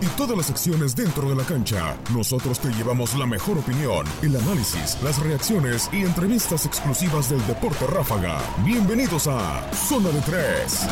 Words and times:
Y 0.00 0.06
todas 0.16 0.36
las 0.36 0.50
acciones 0.50 0.94
dentro 0.94 1.28
de 1.28 1.34
la 1.34 1.44
cancha. 1.44 1.96
Nosotros 2.14 2.60
te 2.60 2.68
llevamos 2.68 3.14
la 3.16 3.26
mejor 3.26 3.58
opinión, 3.58 4.06
el 4.22 4.36
análisis, 4.36 4.96
las 5.02 5.18
reacciones 5.18 5.90
y 5.92 6.02
entrevistas 6.02 6.66
exclusivas 6.66 7.28
del 7.30 7.44
Deporte 7.48 7.84
Ráfaga. 7.86 8.40
Bienvenidos 8.64 9.26
a 9.26 9.68
Zona 9.72 10.10
de 10.10 10.20
Tres. 10.20 10.86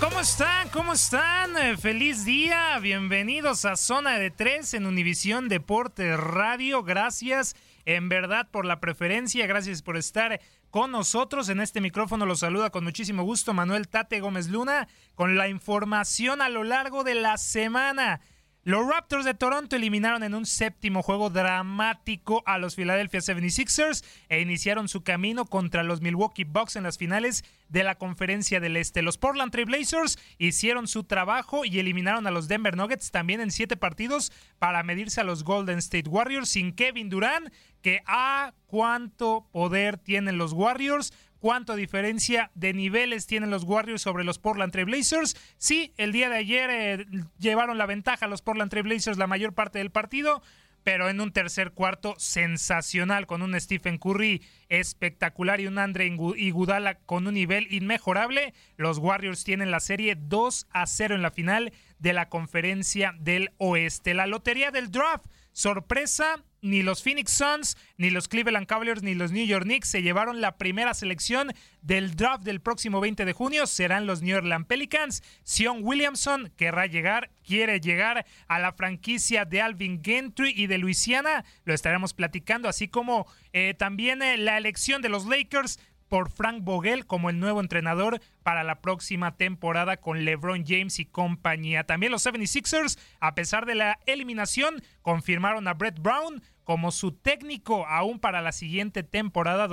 ¿Cómo 0.00 0.20
están? 0.20 0.68
¿Cómo 0.70 0.92
están? 0.94 1.56
Eh, 1.58 1.76
feliz 1.76 2.24
día. 2.24 2.78
Bienvenidos 2.78 3.66
a 3.66 3.76
Zona 3.76 4.18
de 4.18 4.30
Tres 4.30 4.72
en 4.72 4.86
Univisión 4.86 5.48
Deporte 5.50 6.16
Radio. 6.16 6.82
Gracias 6.82 7.54
en 7.84 8.08
verdad 8.08 8.48
por 8.50 8.64
la 8.64 8.80
preferencia. 8.80 9.46
Gracias 9.46 9.82
por 9.82 9.98
estar 9.98 10.40
con 10.74 10.90
nosotros. 10.90 11.48
En 11.50 11.60
este 11.60 11.80
micrófono 11.80 12.26
los 12.26 12.40
saluda 12.40 12.70
con 12.70 12.82
muchísimo 12.82 13.22
gusto 13.22 13.54
Manuel 13.54 13.86
Tate 13.86 14.18
Gómez 14.18 14.48
Luna 14.48 14.88
con 15.14 15.36
la 15.36 15.46
información 15.46 16.42
a 16.42 16.48
lo 16.48 16.64
largo 16.64 17.04
de 17.04 17.14
la 17.14 17.38
semana. 17.38 18.20
Los 18.66 18.88
Raptors 18.88 19.26
de 19.26 19.34
Toronto 19.34 19.76
eliminaron 19.76 20.22
en 20.22 20.34
un 20.34 20.46
séptimo 20.46 21.02
juego 21.02 21.28
dramático 21.28 22.42
a 22.46 22.56
los 22.56 22.76
Philadelphia 22.76 23.20
76ers 23.20 24.02
e 24.30 24.40
iniciaron 24.40 24.88
su 24.88 25.02
camino 25.02 25.44
contra 25.44 25.82
los 25.82 26.00
Milwaukee 26.00 26.44
Bucks 26.44 26.76
en 26.76 26.84
las 26.84 26.96
finales 26.96 27.44
de 27.68 27.84
la 27.84 27.96
Conferencia 27.96 28.60
del 28.60 28.78
Este. 28.78 29.02
Los 29.02 29.18
Portland 29.18 29.52
Trail 29.52 29.66
Blazers 29.66 30.18
hicieron 30.38 30.88
su 30.88 31.04
trabajo 31.04 31.66
y 31.66 31.78
eliminaron 31.78 32.26
a 32.26 32.30
los 32.30 32.48
Denver 32.48 32.74
Nuggets 32.74 33.10
también 33.10 33.42
en 33.42 33.50
siete 33.50 33.76
partidos 33.76 34.32
para 34.58 34.82
medirse 34.82 35.20
a 35.20 35.24
los 35.24 35.44
Golden 35.44 35.76
State 35.76 36.08
Warriors 36.08 36.48
sin 36.48 36.72
Kevin 36.72 37.10
Durant, 37.10 37.52
que 37.82 38.02
a 38.06 38.54
cuánto 38.66 39.46
poder 39.52 39.98
tienen 39.98 40.38
los 40.38 40.54
Warriors 40.54 41.12
cuánto 41.44 41.76
diferencia 41.76 42.50
de 42.54 42.72
niveles 42.72 43.26
tienen 43.26 43.50
los 43.50 43.64
Warriors 43.64 44.00
sobre 44.00 44.24
los 44.24 44.38
Portland 44.38 44.72
Trail 44.72 44.86
Blazers. 44.86 45.36
Sí, 45.58 45.92
el 45.98 46.10
día 46.10 46.30
de 46.30 46.38
ayer 46.38 46.70
eh, 46.70 47.06
llevaron 47.38 47.76
la 47.76 47.84
ventaja 47.84 48.28
los 48.28 48.40
Portland 48.40 48.70
Trail 48.70 48.84
Blazers 48.84 49.18
la 49.18 49.26
mayor 49.26 49.52
parte 49.52 49.78
del 49.78 49.90
partido, 49.90 50.40
pero 50.84 51.10
en 51.10 51.20
un 51.20 51.32
tercer 51.32 51.72
cuarto 51.72 52.14
sensacional 52.16 53.26
con 53.26 53.42
un 53.42 53.60
Stephen 53.60 53.98
Curry 53.98 54.42
espectacular 54.70 55.60
y 55.60 55.66
un 55.66 55.76
Andre 55.76 56.06
Iguodala 56.06 56.94
con 57.00 57.26
un 57.26 57.34
nivel 57.34 57.70
inmejorable. 57.70 58.54
Los 58.78 58.96
Warriors 58.96 59.44
tienen 59.44 59.70
la 59.70 59.80
serie 59.80 60.16
2 60.18 60.68
a 60.70 60.86
0 60.86 61.14
en 61.14 61.20
la 61.20 61.30
final 61.30 61.74
de 61.98 62.14
la 62.14 62.30
conferencia 62.30 63.14
del 63.20 63.52
oeste. 63.58 64.14
La 64.14 64.26
lotería 64.26 64.70
del 64.70 64.90
draft, 64.90 65.26
sorpresa, 65.54 66.44
ni 66.60 66.82
los 66.82 67.02
Phoenix 67.02 67.30
Suns, 67.30 67.76
ni 67.96 68.10
los 68.10 68.26
Cleveland 68.28 68.66
Cavaliers, 68.66 69.02
ni 69.02 69.14
los 69.14 69.32
New 69.32 69.46
York 69.46 69.64
Knicks 69.64 69.88
se 69.88 70.02
llevaron 70.02 70.40
la 70.40 70.56
primera 70.56 70.94
selección 70.94 71.52
del 71.82 72.16
draft 72.16 72.42
del 72.42 72.60
próximo 72.60 73.00
20 73.00 73.24
de 73.24 73.32
junio. 73.32 73.66
Serán 73.66 74.06
los 74.06 74.22
New 74.22 74.36
Orleans 74.36 74.66
Pelicans. 74.66 75.22
Sion 75.42 75.80
Williamson 75.82 76.52
querrá 76.56 76.86
llegar, 76.86 77.30
quiere 77.46 77.80
llegar 77.80 78.26
a 78.48 78.58
la 78.58 78.72
franquicia 78.72 79.44
de 79.44 79.60
Alvin 79.60 80.02
Gentry 80.02 80.52
y 80.56 80.66
de 80.66 80.78
Luisiana. 80.78 81.44
Lo 81.64 81.74
estaremos 81.74 82.14
platicando, 82.14 82.68
así 82.68 82.88
como 82.88 83.26
eh, 83.52 83.74
también 83.74 84.22
eh, 84.22 84.38
la 84.38 84.56
elección 84.56 85.02
de 85.02 85.10
los 85.10 85.26
Lakers 85.26 85.78
por 86.08 86.30
Frank 86.30 86.64
Vogel 86.64 87.06
como 87.06 87.30
el 87.30 87.40
nuevo 87.40 87.60
entrenador 87.60 88.20
para 88.42 88.64
la 88.64 88.80
próxima 88.80 89.36
temporada 89.36 89.96
con 89.96 90.24
LeBron 90.24 90.64
James 90.66 90.98
y 90.98 91.06
compañía. 91.06 91.84
También 91.84 92.12
los 92.12 92.26
76ers, 92.26 92.98
a 93.20 93.34
pesar 93.34 93.66
de 93.66 93.74
la 93.74 93.98
eliminación, 94.06 94.82
confirmaron 95.02 95.68
a 95.68 95.74
Brett 95.74 96.00
Brown 96.00 96.42
como 96.64 96.90
su 96.92 97.12
técnico 97.12 97.86
aún 97.86 98.18
para 98.18 98.40
la 98.40 98.52
siguiente 98.52 99.02
temporada 99.02 99.68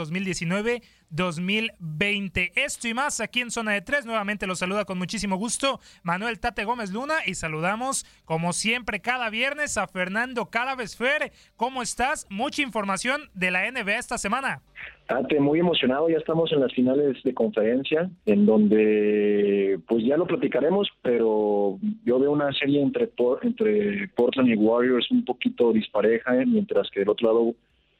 2019-2020. 1.11 2.51
Esto 2.55 2.87
y 2.87 2.93
más 2.93 3.19
aquí 3.19 3.41
en 3.41 3.51
Zona 3.51 3.73
de 3.73 3.81
Tres. 3.81 4.05
Nuevamente 4.05 4.47
los 4.47 4.59
saluda 4.59 4.85
con 4.85 4.97
muchísimo 4.97 5.37
gusto 5.37 5.79
Manuel 6.03 6.39
Tate 6.39 6.65
Gómez 6.65 6.91
Luna 6.91 7.15
y 7.25 7.35
saludamos 7.35 8.05
como 8.25 8.53
siempre 8.53 9.01
cada 9.01 9.29
viernes 9.29 9.77
a 9.77 9.87
Fernando 9.87 10.47
Calaves 10.49 10.95
Fer. 10.95 11.31
¿Cómo 11.55 11.81
estás? 11.81 12.27
Mucha 12.29 12.61
información 12.61 13.29
de 13.33 13.51
la 13.51 13.69
NBA 13.71 13.97
esta 13.97 14.17
semana. 14.17 14.61
Tate, 15.07 15.39
muy 15.39 15.59
emocionado. 15.59 16.09
Ya 16.09 16.17
estamos 16.17 16.51
en 16.53 16.61
las 16.61 16.73
finales 16.73 17.21
de 17.23 17.33
conferencia 17.33 18.09
en 18.25 18.45
donde 18.45 19.79
pues 19.87 20.05
ya 20.05 20.17
lo 20.17 20.25
platicaremos, 20.25 20.87
pero 21.01 21.77
yo 22.05 22.19
veo 22.19 22.31
una 22.31 22.53
serie 22.53 22.81
entre, 22.81 23.09
entre 23.41 24.07
Portland 24.09 24.49
y 24.49 24.55
Warriors 24.55 25.09
un 25.11 25.25
poquito 25.25 25.73
dispareja, 25.73 26.31
mientras 26.45 26.89
que 26.91 27.01
del 27.01 27.09
otro 27.09 27.27
lado 27.27 27.55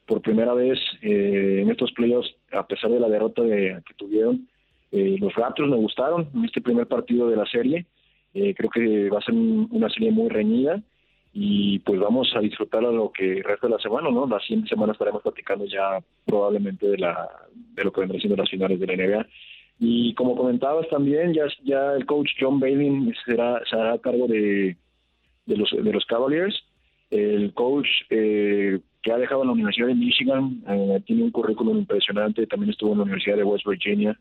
por 0.06 0.20
primera 0.20 0.54
vez 0.54 0.78
eh, 1.02 1.60
en 1.62 1.70
estos 1.70 1.92
playoffs, 1.92 2.34
a 2.52 2.66
pesar 2.66 2.90
de 2.90 3.00
la 3.00 3.08
derrota 3.08 3.42
de, 3.42 3.80
que 3.86 3.94
tuvieron, 3.94 4.48
eh, 4.90 5.16
los 5.18 5.34
Raptors 5.34 5.70
me 5.70 5.76
gustaron 5.76 6.28
en 6.34 6.44
este 6.44 6.60
primer 6.60 6.86
partido 6.86 7.28
de 7.28 7.36
la 7.36 7.46
serie. 7.46 7.86
Eh, 8.34 8.54
creo 8.54 8.70
que 8.70 9.08
va 9.10 9.18
a 9.18 9.22
ser 9.22 9.34
una 9.34 9.88
serie 9.88 10.10
muy 10.10 10.28
reñida 10.28 10.82
y 11.32 11.78
pues 11.80 11.98
vamos 11.98 12.30
a 12.34 12.40
disfrutar 12.40 12.84
a 12.84 12.90
lo 12.90 13.10
que 13.10 13.42
resta 13.42 13.66
de 13.66 13.74
la 13.74 13.78
semana, 13.78 14.10
¿no? 14.10 14.26
La 14.26 14.40
siguiente 14.40 14.68
semana 14.68 14.92
estaremos 14.92 15.22
platicando 15.22 15.64
ya 15.64 15.98
probablemente 16.26 16.86
de 16.88 16.98
la 16.98 17.28
de 17.54 17.84
lo 17.84 17.92
que 17.92 18.00
vendrán 18.00 18.20
siendo 18.20 18.36
las 18.36 18.50
finales 18.50 18.78
de 18.78 18.86
la 18.86 18.96
NBA. 18.96 19.26
Y 19.78 20.14
como 20.14 20.36
comentabas 20.36 20.88
también, 20.88 21.32
ya, 21.32 21.44
ya 21.64 21.94
el 21.94 22.06
coach 22.06 22.30
John 22.38 22.60
Bailey 22.60 23.12
será, 23.24 23.60
será 23.68 23.94
a 23.94 23.98
cargo 23.98 24.26
de, 24.26 24.76
de 25.46 25.56
los, 25.56 25.70
de 25.70 25.92
los 25.92 26.04
Cavaliers. 26.04 26.62
El 27.10 27.52
coach 27.54 27.88
eh, 28.10 28.78
que 29.02 29.12
ha 29.12 29.18
dejado 29.18 29.44
la 29.44 29.52
Universidad 29.52 29.88
de 29.88 29.94
Michigan 29.94 30.62
eh, 30.68 31.02
tiene 31.04 31.24
un 31.24 31.30
currículum 31.30 31.78
impresionante, 31.78 32.46
también 32.46 32.70
estuvo 32.70 32.92
en 32.92 32.98
la 32.98 33.04
Universidad 33.04 33.36
de 33.36 33.44
West 33.44 33.66
Virginia 33.66 34.18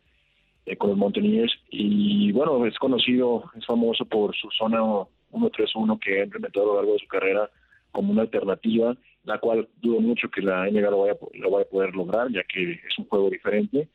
eh, 0.66 0.76
con 0.76 0.90
los 0.90 0.98
Mountaineers 0.98 1.54
y 1.70 2.32
bueno, 2.32 2.66
es 2.66 2.78
conocido, 2.80 3.44
es 3.58 3.66
famoso 3.66 4.06
por 4.06 4.36
su 4.36 4.50
zona 4.52 4.80
1-3-1 5.32 6.00
que 6.00 6.22
ha 6.22 6.24
implementado 6.24 6.66
a 6.66 6.68
lo 6.68 6.76
largo 6.78 6.94
de 6.94 7.00
su 7.00 7.08
carrera 7.08 7.50
como 7.92 8.12
una 8.12 8.24
alternativa, 8.24 8.96
la 9.24 9.38
cual 9.38 9.68
dudo 9.82 10.00
mucho 10.00 10.30
que 10.30 10.42
la 10.42 10.66
NBA 10.70 10.90
lo 10.90 11.02
vaya, 11.02 11.18
lo 11.34 11.52
vaya 11.52 11.66
a 11.66 11.70
poder 11.70 11.94
lograr, 11.94 12.32
ya 12.32 12.44
que 12.44 12.72
es 12.72 12.98
un 12.98 13.06
juego 13.06 13.30
diferente. 13.30 13.88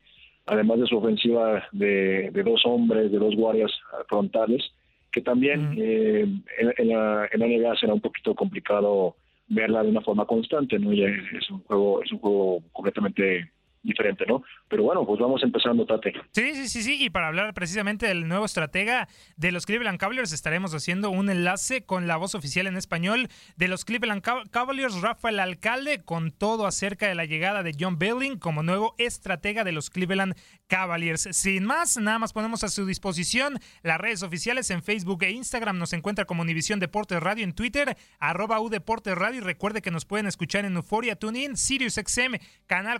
Además 0.45 0.79
de 0.79 0.87
su 0.87 0.97
ofensiva 0.97 1.67
de, 1.73 2.29
de 2.31 2.43
dos 2.43 2.61
hombres, 2.65 3.11
de 3.11 3.17
dos 3.17 3.35
guardias 3.35 3.71
frontales, 4.07 4.63
que 5.11 5.21
también 5.21 5.75
eh, 5.77 6.25
en, 6.59 6.87
la, 6.89 7.27
en 7.31 7.39
la 7.39 7.47
NBA 7.47 7.75
será 7.77 7.93
un 7.93 8.01
poquito 8.01 8.35
complicado 8.35 9.15
verla 9.49 9.83
de 9.83 9.89
una 9.89 10.01
forma 10.01 10.25
constante, 10.25 10.77
¿no? 10.79 10.93
Ya 10.93 11.07
es, 11.07 11.49
un 11.49 11.59
juego, 11.61 12.03
es 12.03 12.11
un 12.11 12.19
juego 12.19 12.63
completamente 12.71 13.51
diferente, 13.87 14.25
¿no? 14.27 14.43
Pero 14.67 14.83
bueno, 14.83 15.05
pues 15.05 15.19
vamos 15.19 15.41
empezando, 15.41 15.85
Tate. 15.85 16.13
Sí, 16.31 16.53
sí, 16.53 16.67
sí, 16.67 16.83
sí, 16.83 17.03
y 17.03 17.09
para 17.09 17.27
hablar 17.27 17.53
precisamente 17.53 18.05
del 18.05 18.27
nuevo 18.27 18.45
estratega 18.45 19.07
de 19.37 19.51
los 19.51 19.65
Cleveland 19.65 19.97
Cavaliers, 19.97 20.33
estaremos 20.33 20.73
haciendo 20.73 21.09
un 21.09 21.29
enlace 21.29 21.83
con 21.83 22.07
la 22.07 22.17
voz 22.17 22.35
oficial 22.35 22.67
en 22.67 22.77
español 22.77 23.29
de 23.55 23.67
los 23.67 23.85
Cleveland 23.85 24.21
Cavaliers, 24.51 25.01
Rafael 25.01 25.39
Alcalde, 25.39 26.03
con 26.03 26.31
todo 26.31 26.67
acerca 26.67 27.07
de 27.07 27.15
la 27.15 27.25
llegada 27.25 27.63
de 27.63 27.75
John 27.79 27.97
Belling 27.97 28.37
como 28.37 28.61
nuevo 28.61 28.93
estratega 28.97 29.63
de 29.63 29.71
los 29.71 29.89
Cleveland 29.89 30.35
Cavaliers. 30.67 31.29
Sin 31.31 31.63
más, 31.63 31.97
nada 31.97 32.19
más 32.19 32.33
ponemos 32.33 32.63
a 32.63 32.69
su 32.69 32.85
disposición 32.85 33.59
las 33.83 33.99
redes 33.99 34.21
oficiales 34.21 34.69
en 34.69 34.83
Facebook 34.83 35.23
e 35.23 35.31
Instagram. 35.31 35.77
Nos 35.77 35.93
encuentra 35.93 36.25
como 36.25 36.41
Univisión 36.41 36.79
Deportes 36.79 37.21
Radio 37.23 37.45
en 37.45 37.53
Twitter, 37.53 37.95
arroba 38.19 38.59
U 38.59 38.69
Deportes 38.69 39.15
Radio. 39.15 39.39
Y 39.39 39.43
recuerde 39.43 39.81
que 39.81 39.91
nos 39.91 40.05
pueden 40.05 40.27
escuchar 40.27 40.65
en 40.65 40.75
Euforia 40.75 41.15
TuneIn, 41.15 41.55
Sirius 41.55 41.95
XM, 41.95 42.35
canal 42.65 42.99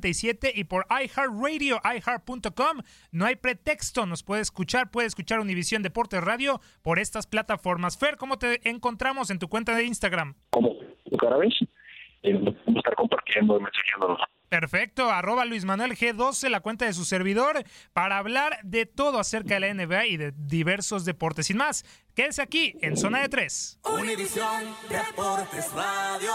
467 0.00 0.52
y 0.54 0.64
por 0.64 0.86
iHeartRadio, 0.90 1.80
iHeart.com. 1.84 2.82
No 3.10 3.26
hay 3.26 3.36
pretexto, 3.36 4.06
nos 4.06 4.22
puede 4.22 4.42
escuchar, 4.42 4.90
puede 4.90 5.08
escuchar 5.08 5.40
Univisión 5.40 5.82
Deportes 5.82 6.22
Radio 6.22 6.60
por 6.82 6.98
estas 6.98 7.26
plataformas. 7.26 7.98
Fer, 7.98 8.16
¿cómo 8.16 8.38
te 8.38 8.68
encontramos 8.68 9.30
en 9.30 9.38
tu 9.38 9.48
cuenta 9.48 9.74
de 9.74 9.84
Instagram? 9.84 10.34
Como 10.50 10.76
cada 11.20 11.36
vez, 11.36 11.54
eh, 12.22 12.32
vamos 12.34 12.56
a 12.66 12.78
estar 12.78 12.94
compartiendo 12.94 13.58
y 13.58 13.62
mensajeándonos. 13.62 14.20
Perfecto, 14.48 15.10
arroba 15.10 15.46
Luis 15.46 15.64
Manuel 15.64 15.92
G12, 15.92 16.50
la 16.50 16.60
cuenta 16.60 16.84
de 16.84 16.92
su 16.92 17.06
servidor, 17.06 17.64
para 17.94 18.18
hablar 18.18 18.58
de 18.62 18.84
todo 18.84 19.18
acerca 19.18 19.54
de 19.54 19.60
la 19.60 19.72
NBA 19.72 20.06
y 20.08 20.16
de 20.18 20.32
diversos 20.36 21.06
deportes. 21.06 21.46
Sin 21.46 21.56
más, 21.56 21.86
quédese 22.14 22.42
aquí 22.42 22.76
en 22.82 22.98
Zona 22.98 23.22
de 23.22 23.30
Tres. 23.30 23.80
Univisión 23.82 24.76
Deportes 24.90 25.72
Radio. 25.72 26.30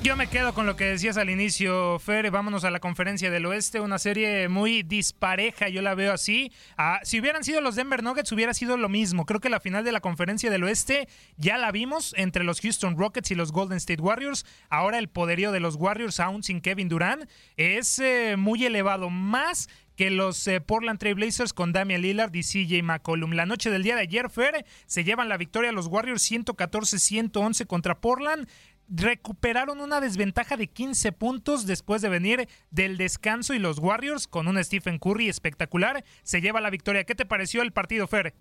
Yo 0.00 0.14
me 0.14 0.28
quedo 0.28 0.54
con 0.54 0.64
lo 0.64 0.76
que 0.76 0.84
decías 0.84 1.16
al 1.16 1.28
inicio, 1.28 1.98
Fer. 1.98 2.30
Vámonos 2.30 2.62
a 2.64 2.70
la 2.70 2.78
conferencia 2.78 3.32
del 3.32 3.44
oeste. 3.46 3.80
Una 3.80 3.98
serie 3.98 4.48
muy 4.48 4.84
dispareja, 4.84 5.68
yo 5.68 5.82
la 5.82 5.96
veo 5.96 6.12
así. 6.12 6.52
Ah, 6.76 7.00
si 7.02 7.20
hubieran 7.20 7.42
sido 7.42 7.60
los 7.60 7.74
Denver 7.74 8.02
Nuggets, 8.04 8.30
hubiera 8.30 8.54
sido 8.54 8.76
lo 8.76 8.88
mismo. 8.88 9.26
Creo 9.26 9.40
que 9.40 9.48
la 9.48 9.58
final 9.58 9.84
de 9.84 9.90
la 9.90 10.00
conferencia 10.00 10.50
del 10.50 10.62
oeste 10.62 11.08
ya 11.36 11.58
la 11.58 11.72
vimos 11.72 12.14
entre 12.16 12.44
los 12.44 12.60
Houston 12.60 12.96
Rockets 12.96 13.32
y 13.32 13.34
los 13.34 13.50
Golden 13.50 13.78
State 13.78 14.00
Warriors. 14.00 14.46
Ahora 14.70 14.98
el 14.98 15.08
poderío 15.08 15.50
de 15.50 15.60
los 15.60 15.74
Warriors, 15.74 16.20
aún 16.20 16.44
sin 16.44 16.60
Kevin 16.60 16.88
Durant, 16.88 17.28
es 17.56 17.98
eh, 17.98 18.36
muy 18.38 18.64
elevado. 18.64 19.10
Más 19.10 19.68
que 19.96 20.10
los 20.10 20.46
eh, 20.46 20.60
Portland 20.60 21.00
Trail 21.00 21.16
Blazers 21.16 21.52
con 21.52 21.72
Damian 21.72 22.00
Lillard 22.00 22.32
y 22.32 22.42
CJ 22.44 22.84
McCollum. 22.84 23.32
La 23.32 23.46
noche 23.46 23.68
del 23.68 23.82
día 23.82 23.96
de 23.96 24.02
ayer, 24.02 24.30
Fer, 24.30 24.64
se 24.86 25.02
llevan 25.02 25.28
la 25.28 25.36
victoria 25.36 25.72
los 25.72 25.88
Warriors 25.88 26.30
114-111 26.30 27.66
contra 27.66 28.00
Portland 28.00 28.48
recuperaron 28.88 29.80
una 29.80 30.00
desventaja 30.00 30.56
de 30.56 30.66
15 30.66 31.12
puntos 31.12 31.66
después 31.66 32.02
de 32.02 32.08
venir 32.08 32.48
del 32.70 32.96
descanso 32.96 33.54
y 33.54 33.58
los 33.58 33.78
Warriors 33.78 34.26
con 34.26 34.48
un 34.48 34.62
Stephen 34.62 34.98
Curry 34.98 35.28
espectacular 35.28 36.04
se 36.22 36.40
lleva 36.40 36.60
la 36.60 36.70
victoria. 36.70 37.04
¿Qué 37.04 37.14
te 37.14 37.26
pareció 37.26 37.62
el 37.62 37.72
partido, 37.72 38.06
Fer? 38.06 38.34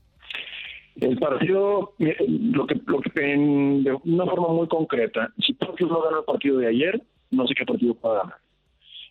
El 0.96 1.18
partido, 1.20 1.94
eh, 2.00 2.16
lo 2.28 2.66
que, 2.66 2.76
lo 2.88 3.02
que 3.02 3.12
de 3.22 3.98
una 4.06 4.26
forma 4.26 4.48
muy 4.48 4.68
concreta, 4.68 5.32
si 5.46 5.54
Tokio 5.54 5.86
no 5.88 6.02
gana 6.02 6.20
el 6.20 6.24
partido 6.24 6.58
de 6.58 6.68
ayer, 6.68 7.02
no 7.30 7.46
sé 7.46 7.54
qué 7.54 7.66
partido 7.66 7.94
pueda 7.94 8.24
ganar. 8.24 8.38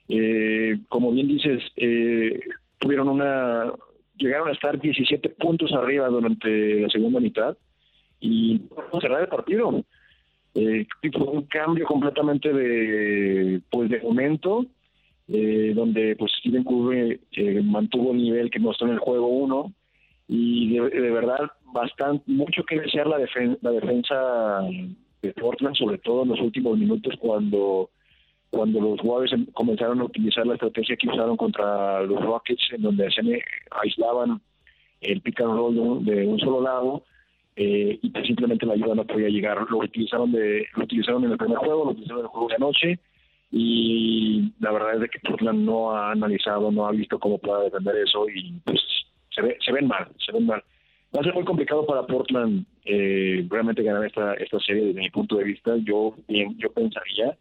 Eh, 0.08 0.78
como 0.88 1.12
bien 1.12 1.28
dices, 1.28 1.62
eh, 1.76 2.40
tuvieron 2.78 3.08
una, 3.08 3.72
llegaron 4.16 4.48
a 4.48 4.52
estar 4.52 4.80
17 4.80 5.28
puntos 5.30 5.72
arriba 5.72 6.08
durante 6.08 6.80
la 6.80 6.88
segunda 6.88 7.20
mitad 7.20 7.56
y 8.20 8.62
cerrar 9.00 9.22
el 9.22 9.28
partido 9.28 9.84
eh, 10.56 10.86
fue 11.12 11.26
un 11.26 11.42
cambio 11.42 11.84
completamente 11.84 12.50
de 12.50 13.60
pues 13.70 13.90
de 13.90 14.00
momento 14.00 14.64
eh, 15.28 15.72
donde 15.74 16.16
pues 16.16 16.32
Steven 16.38 16.64
Curry 16.64 17.20
eh, 17.32 17.60
mantuvo 17.62 18.12
el 18.12 18.22
nivel 18.22 18.50
que 18.50 18.58
mostró 18.58 18.86
en 18.86 18.94
el 18.94 18.98
juego 18.98 19.26
1 19.26 19.72
y 20.28 20.78
de, 20.78 21.10
verdad 21.10 21.50
bastante 21.74 22.24
mucho 22.26 22.64
que 22.64 22.80
desear 22.80 23.06
la, 23.06 23.18
la 23.18 23.70
defensa 23.70 24.62
de 25.20 25.32
Portland 25.34 25.76
sobre 25.76 25.98
todo 25.98 26.22
en 26.22 26.30
los 26.30 26.40
últimos 26.40 26.78
minutos 26.78 27.14
cuando 27.20 27.90
cuando 28.48 28.80
los 28.80 28.98
Warriors 29.02 29.34
em, 29.34 29.44
comenzaron 29.52 30.00
a 30.00 30.04
utilizar 30.04 30.46
la 30.46 30.54
estrategia 30.54 30.96
que 30.96 31.08
usaron 31.08 31.36
contra 31.36 32.00
los 32.02 32.24
Rockets 32.24 32.68
en 32.72 32.80
donde 32.80 33.10
se 33.10 33.20
aislaban 33.82 34.40
el 35.02 35.20
pick 35.20 35.38
and 35.42 35.54
roll 35.54 36.04
de 36.04 36.26
un 36.26 36.38
solo 36.38 36.62
lado 36.62 37.02
eh, 37.56 37.98
y 38.02 38.10
pues 38.10 38.26
simplemente 38.26 38.66
la 38.66 38.74
ayuda 38.74 38.94
no 38.94 39.06
podía 39.06 39.28
llegar. 39.28 39.66
Lo 39.70 39.78
utilizaron 39.78 40.30
de 40.30 40.66
lo 40.76 40.84
utilizaron 40.84 41.24
en 41.24 41.32
el 41.32 41.38
primer 41.38 41.56
juego, 41.56 41.86
lo 41.86 41.90
utilizaron 41.92 42.20
en 42.20 42.24
el 42.26 42.30
juego 42.30 42.48
de 42.48 42.54
anoche 42.54 42.98
y 43.50 44.52
la 44.60 44.72
verdad 44.72 44.94
es 44.94 45.00
de 45.00 45.08
que 45.08 45.20
Portland 45.20 45.64
no 45.64 45.92
ha 45.92 46.12
analizado, 46.12 46.70
no 46.70 46.86
ha 46.86 46.92
visto 46.92 47.18
cómo 47.18 47.38
pueda 47.38 47.62
defender 47.62 47.96
eso 47.96 48.28
y 48.28 48.52
pues 48.64 48.80
se, 49.34 49.40
ve, 49.40 49.56
se 49.64 49.72
ven 49.72 49.88
mal, 49.88 50.06
se 50.24 50.32
ven 50.32 50.46
mal. 50.46 50.62
Va 51.16 51.20
a 51.20 51.24
ser 51.24 51.32
muy 51.32 51.44
complicado 51.44 51.86
para 51.86 52.06
Portland 52.06 52.66
eh, 52.84 53.46
realmente 53.48 53.82
ganar 53.82 54.04
esta 54.04 54.34
esta 54.34 54.60
serie 54.60 54.86
desde 54.86 55.00
mi 55.00 55.10
punto 55.10 55.36
de 55.36 55.44
vista. 55.44 55.76
Yo 55.78 56.14
bien, 56.28 56.58
yo 56.58 56.70
pensaría 56.72 57.38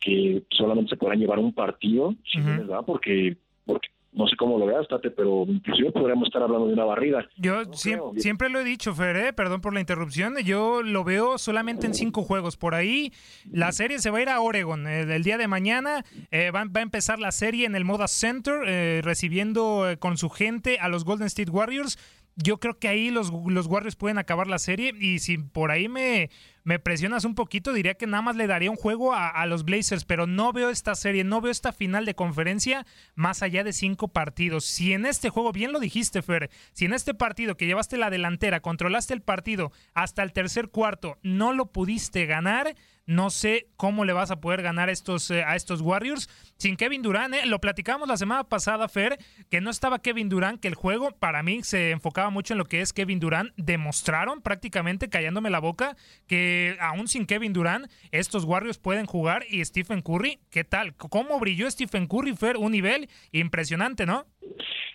que 0.00 0.42
solamente 0.50 0.90
se 0.90 0.96
podrán 0.96 1.18
llevar 1.18 1.38
un 1.38 1.54
partido, 1.54 2.14
¿verdad? 2.34 2.80
Porque 2.84 3.38
porque 3.64 3.88
no 4.16 4.26
sé 4.26 4.34
cómo 4.36 4.58
lo 4.58 4.64
veas, 4.64 4.88
Tate, 4.88 5.10
pero 5.10 5.44
inclusive 5.46 5.92
podríamos 5.92 6.28
estar 6.28 6.42
hablando 6.42 6.66
de 6.66 6.72
una 6.72 6.84
barrida. 6.84 7.28
Yo 7.36 7.64
siempre, 7.74 8.48
lo 8.48 8.60
he 8.60 8.64
dicho, 8.64 8.94
Fer, 8.94 9.16
¿eh? 9.16 9.32
perdón 9.34 9.60
por 9.60 9.74
la 9.74 9.80
interrupción, 9.80 10.36
yo 10.38 10.82
lo 10.82 11.04
veo 11.04 11.36
solamente 11.36 11.86
en 11.86 11.92
cinco 11.92 12.22
juegos. 12.22 12.56
Por 12.56 12.74
ahí 12.74 13.12
la 13.52 13.72
serie 13.72 13.98
se 13.98 14.10
va 14.10 14.18
a 14.18 14.22
ir 14.22 14.28
a 14.30 14.40
Oregon. 14.40 14.86
Eh, 14.86 15.02
el, 15.02 15.22
día 15.22 15.36
de 15.36 15.48
mañana 15.48 16.02
eh, 16.30 16.50
va, 16.50 16.60
a 16.60 16.80
empezar 16.80 17.18
la 17.18 17.30
serie 17.30 17.66
en 17.66 17.76
el 17.76 17.84
Moda 17.84 18.08
Center, 18.08 19.04
recibiendo 19.04 19.84
con 19.98 20.16
su 20.16 20.30
gente 20.30 20.78
a 20.78 20.88
los 20.88 21.04
Golden 21.04 21.26
State 21.26 21.50
Warriors. 21.50 21.98
Yo 22.36 22.58
creo 22.58 22.78
que 22.78 22.88
ahí 22.88 23.10
los, 23.10 23.30
los 23.46 23.66
Warriors 23.66 23.96
pueden 23.96 24.18
acabar 24.18 24.46
la 24.46 24.58
serie 24.58 24.92
y 24.98 25.18
si 25.18 25.38
por 25.38 25.70
ahí 25.70 25.88
me 25.88 26.30
me 26.66 26.80
presionas 26.80 27.24
un 27.24 27.36
poquito, 27.36 27.72
diría 27.72 27.94
que 27.94 28.08
nada 28.08 28.22
más 28.22 28.34
le 28.34 28.48
daría 28.48 28.72
un 28.72 28.76
juego 28.76 29.14
a, 29.14 29.46
los 29.46 29.64
Blazers, 29.64 30.04
pero 30.04 30.26
no 30.26 30.52
veo 30.52 30.68
esta 30.68 30.96
serie, 30.96 31.22
no 31.22 31.40
veo 31.40 31.52
esta 31.52 31.72
final 31.72 32.04
de 32.04 32.16
conferencia 32.16 32.84
más 33.14 33.40
allá 33.44 33.62
de 33.62 33.72
cinco 33.72 34.08
partidos. 34.08 34.64
Si 34.64 34.92
en 34.92 35.06
este 35.06 35.30
juego, 35.30 35.52
bien 35.52 35.70
lo 35.70 35.78
dijiste, 35.78 36.22
Fer, 36.22 36.50
si 36.72 36.86
en 36.86 36.92
este 36.92 37.14
partido 37.14 37.56
que 37.56 37.66
llevaste 37.66 37.96
la 37.96 38.10
delantera, 38.10 38.58
controlaste 38.58 39.14
el 39.14 39.22
partido 39.22 39.70
hasta 39.94 40.24
el 40.24 40.32
tercer 40.32 40.70
cuarto, 40.70 41.18
no 41.22 41.52
lo 41.52 41.66
pudiste 41.66 42.26
ganar, 42.26 42.74
no 43.06 43.30
sé 43.30 43.68
cómo 43.76 44.04
le 44.04 44.12
vas 44.12 44.32
a 44.32 44.40
poder 44.40 44.62
ganar 44.62 44.90
estos, 44.90 45.30
eh, 45.30 45.44
a 45.44 45.54
estos 45.54 45.80
Warriors 45.80 46.28
sin 46.56 46.76
Kevin 46.76 47.02
Durant. 47.02 47.34
Eh. 47.34 47.46
Lo 47.46 47.60
platicamos 47.60 48.08
la 48.08 48.16
semana 48.16 48.44
pasada, 48.44 48.88
Fer, 48.88 49.18
que 49.48 49.60
no 49.60 49.70
estaba 49.70 50.00
Kevin 50.00 50.28
Durant, 50.28 50.60
que 50.60 50.66
el 50.66 50.74
juego 50.74 51.12
para 51.12 51.44
mí 51.44 51.62
se 51.62 51.92
enfocaba 51.92 52.30
mucho 52.30 52.54
en 52.54 52.58
lo 52.58 52.64
que 52.64 52.80
es 52.80 52.92
Kevin 52.92 53.20
Durant. 53.20 53.52
Demostraron 53.56 54.42
prácticamente, 54.42 55.08
callándome 55.08 55.50
la 55.50 55.60
boca, 55.60 55.96
que 56.26 56.55
aún 56.80 57.08
sin 57.08 57.26
Kevin 57.26 57.52
Durant, 57.52 57.86
estos 58.12 58.44
Warriors 58.44 58.78
pueden 58.78 59.06
jugar. 59.06 59.44
Y 59.48 59.64
Stephen 59.64 60.02
Curry, 60.02 60.38
¿qué 60.50 60.64
tal? 60.64 60.94
¿Cómo 60.96 61.38
brilló 61.40 61.70
Stephen 61.70 62.06
Curry, 62.06 62.34
Fer? 62.34 62.56
Un 62.56 62.72
nivel 62.72 63.08
impresionante, 63.32 64.06
¿no? 64.06 64.24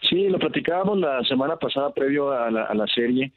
Sí, 0.09 0.27
lo 0.27 0.39
platicábamos 0.39 0.99
la 0.99 1.23
semana 1.23 1.55
pasada 1.57 1.93
previo 1.93 2.31
a 2.31 2.51
la, 2.51 2.63
a 2.63 2.73
la 2.73 2.87
serie 2.87 3.31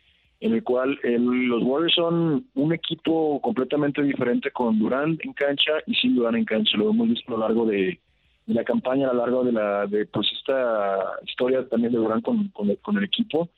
en 0.44 0.52
el 0.52 0.62
cual 0.62 0.98
los 1.02 1.62
Warriors 1.62 1.94
son 1.94 2.46
un 2.54 2.72
equipo 2.74 3.40
completamente 3.40 4.02
diferente 4.02 4.50
con 4.50 4.78
Durán 4.78 5.18
en 5.22 5.32
cancha 5.32 5.72
y 5.86 5.94
sin 5.94 6.16
Durán 6.16 6.36
en 6.36 6.44
cancha. 6.44 6.76
Lo 6.76 6.90
hemos 6.90 7.08
visto 7.08 7.34
a 7.34 7.38
lo 7.38 7.48
largo 7.48 7.64
de, 7.64 7.98
la 8.46 8.62
campaña, 8.62 9.08
a 9.08 9.14
lo 9.14 9.20
largo 9.20 9.42
de 9.42 9.52
la 9.52 9.86
de 9.86 10.04
pues 10.04 10.26
esta 10.38 10.98
historia 11.26 11.66
también 11.66 11.92
de 11.92 11.98
Durán 11.98 12.20
con, 12.20 12.48
con, 12.48 12.98
el, 12.98 13.04
equipo. 13.04 13.48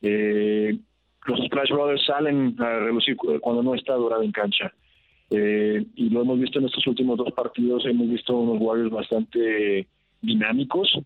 Eh, 0.00 0.76
los 1.26 1.40
Splash 1.46 1.70
Brothers 1.70 2.04
salen 2.04 2.56
a 2.58 2.78
relucir 2.80 3.16
cuando 3.16 3.62
no 3.62 3.74
está 3.74 3.94
Durán 3.94 4.24
en 4.24 4.32
cancha. 4.32 4.72
Eh, 5.30 5.84
y 5.94 6.10
lo 6.10 6.22
hemos 6.22 6.38
visto 6.38 6.58
en 6.58 6.66
estos 6.66 6.86
últimos 6.86 7.16
dos 7.16 7.32
partidos, 7.32 7.86
hemos 7.86 8.08
visto 8.08 8.36
unos 8.36 8.60
Warriors 8.60 8.92
bastante 8.92 9.86
dinámicos, 10.20 10.98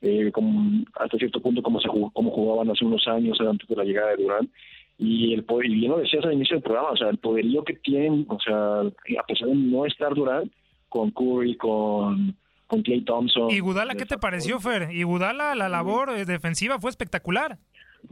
eh, 0.00 0.30
como, 0.32 0.84
hasta 0.98 1.18
cierto 1.18 1.40
punto 1.40 1.62
como, 1.62 1.80
se 1.80 1.88
como 1.88 2.30
jugaban 2.30 2.70
hace 2.70 2.84
unos 2.84 3.06
años 3.06 3.38
antes 3.40 3.68
de 3.68 3.76
la 3.76 3.84
llegada 3.84 4.10
de 4.10 4.22
Durant. 4.22 4.50
Y, 4.98 5.34
el 5.34 5.44
poder, 5.44 5.66
y 5.66 5.74
bien 5.74 5.90
lo 5.90 5.98
decías 5.98 6.24
al 6.24 6.32
inicio 6.32 6.56
del 6.56 6.62
programa, 6.62 6.90
o 6.90 6.96
sea, 6.96 7.10
el 7.10 7.18
poderío 7.18 7.62
que 7.64 7.74
tienen, 7.74 8.24
o 8.28 8.40
sea, 8.40 8.80
a 8.80 9.26
pesar 9.26 9.48
de 9.48 9.54
no 9.54 9.84
estar 9.84 10.14
Durant, 10.14 10.50
con 10.88 11.10
Curry, 11.10 11.56
con, 11.56 12.34
con 12.66 12.82
Clay 12.82 13.02
Thompson. 13.02 13.50
¿Y 13.50 13.60
Gudala 13.60 13.94
qué 13.94 14.06
te 14.06 14.16
pareció, 14.16 14.58
Fer? 14.58 14.90
Y 14.90 15.02
Gudala, 15.02 15.54
la 15.54 15.68
labor 15.68 16.10
eh, 16.10 16.24
defensiva 16.24 16.78
fue 16.78 16.88
espectacular. 16.88 17.58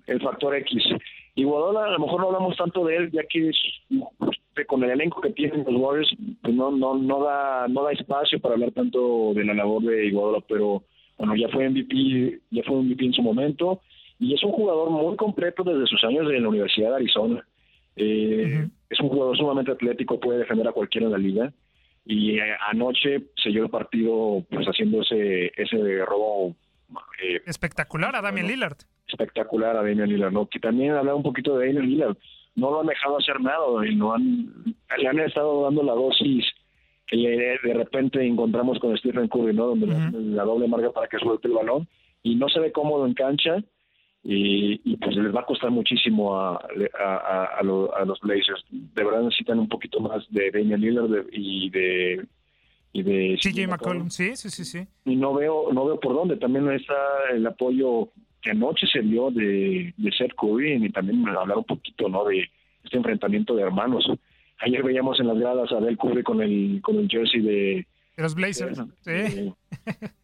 El 0.06 0.20
factor 0.20 0.54
X. 0.56 0.82
Y 1.36 1.42
a 1.42 1.46
lo 1.46 1.98
mejor 1.98 2.20
no 2.20 2.26
hablamos 2.28 2.56
tanto 2.56 2.84
de 2.84 2.96
él, 2.96 3.10
ya 3.10 3.22
que 3.24 3.50
con 4.66 4.84
el 4.84 4.90
elenco 4.90 5.20
que 5.20 5.30
tienen 5.30 5.64
los 5.64 5.74
Warriors, 5.74 6.14
pues 6.42 6.54
no, 6.54 6.70
no, 6.70 6.96
no, 6.96 7.24
da, 7.24 7.66
no 7.68 7.82
da 7.82 7.92
espacio 7.92 8.38
para 8.40 8.54
hablar 8.54 8.70
tanto 8.70 9.32
de 9.34 9.44
la 9.44 9.54
labor 9.54 9.82
de 9.82 10.06
Iguodala, 10.06 10.44
pero 10.48 10.84
bueno, 11.18 11.34
ya 11.34 11.48
fue 11.48 11.68
MVP, 11.68 12.40
ya 12.50 12.62
fue 12.62 12.76
MVP 12.76 13.06
en 13.06 13.12
su 13.12 13.22
momento, 13.22 13.80
y 14.20 14.32
es 14.32 14.42
un 14.44 14.52
jugador 14.52 14.90
muy 14.90 15.16
completo 15.16 15.64
desde 15.64 15.86
sus 15.86 16.04
años 16.04 16.30
en 16.30 16.42
la 16.42 16.48
Universidad 16.48 16.90
de 16.90 16.96
Arizona. 16.96 17.46
Eh, 17.96 18.68
es 18.88 19.00
un 19.00 19.08
jugador 19.08 19.36
sumamente 19.36 19.72
atlético, 19.72 20.20
puede 20.20 20.40
defender 20.40 20.68
a 20.68 20.72
cualquiera 20.72 21.06
en 21.06 21.12
la 21.12 21.18
liga, 21.18 21.52
y 22.04 22.38
eh, 22.38 22.56
anoche 22.70 23.24
se 23.42 23.48
dio 23.48 23.64
el 23.64 23.70
partido 23.70 24.44
pues 24.50 24.66
haciendo 24.66 25.02
ese, 25.02 25.52
ese 25.56 26.04
robo 26.04 26.54
eh, 27.22 27.40
espectacular 27.46 28.14
a 28.14 28.22
Damian 28.22 28.46
Lillard. 28.46 28.76
Espectacular 29.14 29.76
a 29.76 29.82
Damian 29.82 30.08
Lillard, 30.08 30.32
¿no? 30.32 30.46
Que 30.46 30.58
también 30.58 30.92
habla 30.92 31.14
un 31.14 31.22
poquito 31.22 31.56
de 31.56 31.66
Damian 31.66 31.86
Lillard. 31.86 32.16
No 32.56 32.70
lo 32.70 32.80
han 32.80 32.86
dejado 32.86 33.18
hacer 33.18 33.40
nada, 33.40 33.86
y 33.86 33.94
no 33.94 34.14
han, 34.14 34.74
le 34.98 35.08
han 35.08 35.18
estado 35.20 35.62
dando 35.62 35.82
la 35.82 35.94
dosis 35.94 36.44
que 37.06 37.16
de 37.62 37.74
repente 37.74 38.24
encontramos 38.24 38.78
con 38.78 38.96
Stephen 38.96 39.28
Curry, 39.28 39.54
¿no? 39.54 39.68
Donde 39.68 39.86
la, 39.86 40.44
doble 40.44 40.68
marca 40.68 40.90
para 40.90 41.08
que 41.08 41.18
suelte 41.18 41.48
el 41.48 41.54
balón 41.54 41.86
y 42.22 42.34
no 42.36 42.48
se 42.48 42.60
ve 42.60 42.72
cómodo 42.72 43.06
en 43.06 43.14
cancha 43.14 43.62
y, 44.22 44.96
pues 44.96 45.14
les 45.16 45.34
va 45.34 45.40
a 45.40 45.46
costar 45.46 45.70
muchísimo 45.70 46.34
a, 46.36 46.56
a, 46.56 47.62
los 47.62 48.20
Blazers. 48.20 48.64
De 48.70 49.04
verdad 49.04 49.22
necesitan 49.22 49.58
un 49.58 49.68
poquito 49.68 50.00
más 50.00 50.24
de 50.30 50.50
Damian 50.50 50.80
Lillard 50.80 51.26
y 51.32 51.68
de 51.70 52.26
y 52.94 53.02
de 53.02 53.36
CJ 53.42 53.66
McCollum, 53.66 54.08
sí, 54.08 54.36
sí, 54.36 54.48
sí, 54.50 54.64
sí. 54.64 54.86
Y 55.04 55.16
no 55.16 55.34
veo, 55.34 55.72
no 55.72 55.84
veo 55.84 55.98
por 55.98 56.14
dónde. 56.14 56.36
También 56.36 56.70
está 56.70 56.94
el 57.32 57.44
apoyo 57.44 58.08
que 58.44 58.50
anoche 58.50 58.86
se 58.86 59.00
dio 59.00 59.30
de, 59.30 59.94
de 59.96 60.12
Seth 60.12 60.34
Curry 60.34 60.74
y 60.74 60.90
también 60.90 61.26
hablar 61.26 61.58
un 61.58 61.64
poquito, 61.64 62.08
¿no? 62.10 62.24
De 62.26 62.50
este 62.84 62.98
enfrentamiento 62.98 63.56
de 63.56 63.62
hermanos. 63.62 64.06
Ayer 64.58 64.82
veíamos 64.82 65.18
en 65.18 65.28
las 65.28 65.38
gradas 65.38 65.72
a 65.72 65.80
Del 65.80 65.96
Curry 65.96 66.22
con 66.22 66.42
el 66.42 66.80
con 66.82 66.98
el 66.98 67.08
jersey 67.08 67.40
de, 67.40 67.86
los 68.18 68.34
Blazers. 68.34 68.80
sí. 69.00 69.52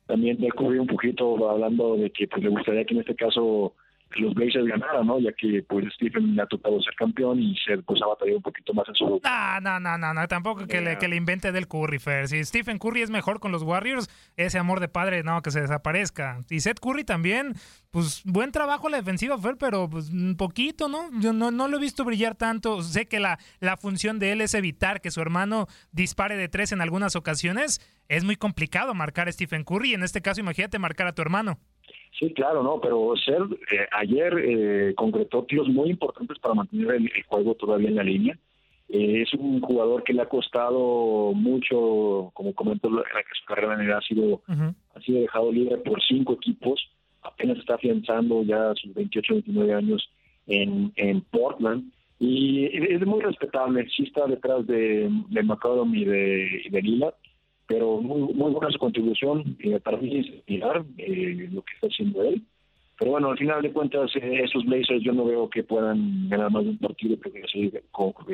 también 0.07 0.39
Del 0.39 0.53
Curry 0.53 0.79
un 0.79 0.87
poquito 0.87 1.49
hablando 1.49 1.97
de 1.97 2.11
que 2.11 2.29
pues 2.29 2.43
le 2.43 2.51
gustaría 2.51 2.85
que 2.85 2.95
en 2.95 3.01
este 3.01 3.15
caso 3.15 3.75
los 4.17 4.35
Blazers 4.35 4.67
ganaran, 4.67 5.07
¿no? 5.07 5.21
Ya 5.21 5.33
que 5.33 5.63
pues 5.69 5.87
Stephen 5.95 6.35
le 6.35 6.43
ha 6.43 6.47
tocado 6.47 6.81
ser 6.83 6.95
campeón 6.95 7.41
y 7.41 7.57
ser 7.57 7.83
pues 7.85 8.01
ha 8.03 8.07
batallado 8.07 8.39
un 8.39 8.43
poquito 8.43 8.75
más 8.75 8.89
en 8.89 8.95
su... 8.95 9.21
No, 9.23 9.61
no, 9.61 9.81
no, 9.81 9.99
no, 9.99 10.15
no 10.15 10.29
tampoco 10.29 10.67
que, 10.67 10.81
le, 10.81 10.99
que 10.99 11.09
le 11.09 11.17
invente 11.17 11.53
del 11.53 11.69
Curry, 11.69 11.99
Fer. 11.99 12.29
Si 12.29 12.45
Stephen 12.45 12.79
Curry 12.79 13.03
es 13.03 13.11
mejor 13.11 13.41
con 13.41 13.53
los 13.53 13.63
Warriors, 13.63 14.09
ese 14.37 14.59
amor 14.59 14.81
de 14.81 14.89
padre, 14.89 15.23
no, 15.23 15.43
que 15.43 15.51
se 15.51 15.61
desaparezca. 15.61 16.45
Y 16.51 16.61
Seth 16.61 16.81
Curry 16.81 17.05
también, 17.05 17.55
pues 17.91 18.23
buen 18.25 18.53
trabajo 18.53 18.89
la 18.89 18.97
defensiva, 18.97 19.39
Fer, 19.39 19.57
pero 19.59 19.89
pues 19.89 20.11
un 20.11 20.37
poquito, 20.37 20.89
¿no? 20.89 21.09
Yo 21.21 21.33
no, 21.33 21.51
no 21.51 21.69
lo 21.69 21.77
he 21.77 21.81
visto 21.81 22.05
brillar 22.05 22.35
tanto. 22.35 22.83
Sé 22.83 23.07
que 23.07 23.21
la, 23.21 23.39
la 23.61 23.77
función 23.77 24.19
de 24.19 24.33
él 24.33 24.41
es 24.41 24.55
evitar 24.55 25.01
que 25.01 25.11
su 25.11 25.21
hermano 25.21 25.67
dispare 25.93 26.37
de 26.37 26.49
tres 26.49 26.73
en 26.73 26.81
algunas 26.81 27.17
ocasiones. 27.17 27.81
Es 28.09 28.25
muy 28.25 28.37
complicado 28.37 28.93
marcar 28.95 29.29
a 29.29 29.33
Stephen 29.33 29.63
Curry. 29.63 29.95
En 29.95 30.03
este 30.03 30.21
caso, 30.21 30.41
imagínate 30.41 30.79
marcar 30.81 31.07
a 31.07 31.13
tu 31.13 31.23
hermano. 31.23 31.61
Sí, 32.19 32.33
claro, 32.35 32.63
no, 32.63 32.81
pero 32.81 33.15
Ser 33.17 33.43
eh, 33.73 33.87
ayer 33.93 34.35
eh, 34.39 34.95
concretó 34.95 35.45
tiros 35.45 35.69
muy 35.69 35.91
importantes 35.91 36.39
para 36.39 36.55
mantener 36.55 36.97
el, 36.97 37.11
juego 37.27 37.55
todavía 37.55 37.89
en 37.89 37.97
la 37.97 38.03
línea. 38.03 38.39
Eh, 38.89 39.23
es 39.23 39.33
un 39.35 39.61
jugador 39.61 40.03
que 40.05 40.13
le 40.13 40.23
ha 40.23 40.29
costado 40.29 41.33
mucho, 41.33 42.31
como 42.35 42.55
comento, 42.55 42.89
que 42.91 43.39
su 43.41 43.47
carrera 43.47 43.83
en 43.83 43.91
ha 43.91 44.01
sido, 44.03 44.43
ha 44.49 45.01
sido 45.01 45.21
dejado 45.21 45.51
libre 45.51 45.79
por 45.79 46.03
cinco 46.03 46.35
equipos. 46.35 46.91
Apenas 47.23 47.59
está 47.59 47.75
afianzando 47.77 48.43
ya 48.43 48.75
sus 48.75 48.93
28, 48.93 49.35
29 49.35 49.75
años 49.75 50.11
en, 50.47 50.93
en 50.97 51.21
Portland. 51.23 51.91
Y 52.19 52.67
es 52.67 53.07
muy 53.07 53.23
respetable, 53.23 53.89
sí 53.97 54.03
está 54.03 54.27
detrás 54.27 54.67
de, 54.67 55.09
de 55.31 55.43
McCollum 55.43 55.95
y 55.95 56.05
de, 56.05 56.63
y 56.67 56.69
de 56.69 56.83
Lillard 56.83 57.15
pero 57.71 58.01
muy, 58.01 58.35
muy 58.35 58.51
buena 58.51 58.69
su 58.73 58.81
contribución. 58.81 59.57
Eh, 59.61 59.79
para 59.79 59.97
mí 59.97 60.19
es 60.19 60.27
inspirar 60.27 60.85
eh, 60.99 61.49
lo 61.53 61.63
que 61.63 61.75
está 61.75 61.87
haciendo 61.87 62.25
él. 62.25 62.43
Pero 63.01 63.13
bueno, 63.13 63.31
al 63.31 63.39
final 63.39 63.63
de 63.63 63.73
cuentas, 63.73 64.15
eh, 64.15 64.43
esos 64.45 64.63
Blazers 64.67 65.03
yo 65.03 65.13
no 65.13 65.25
veo 65.25 65.49
que 65.49 65.63
puedan 65.63 66.29
ganar 66.29 66.51
más 66.51 66.65
de 66.65 66.71
un 66.71 66.79
partido, 66.79 67.17
porque 67.17 67.43
sí, 67.51 67.73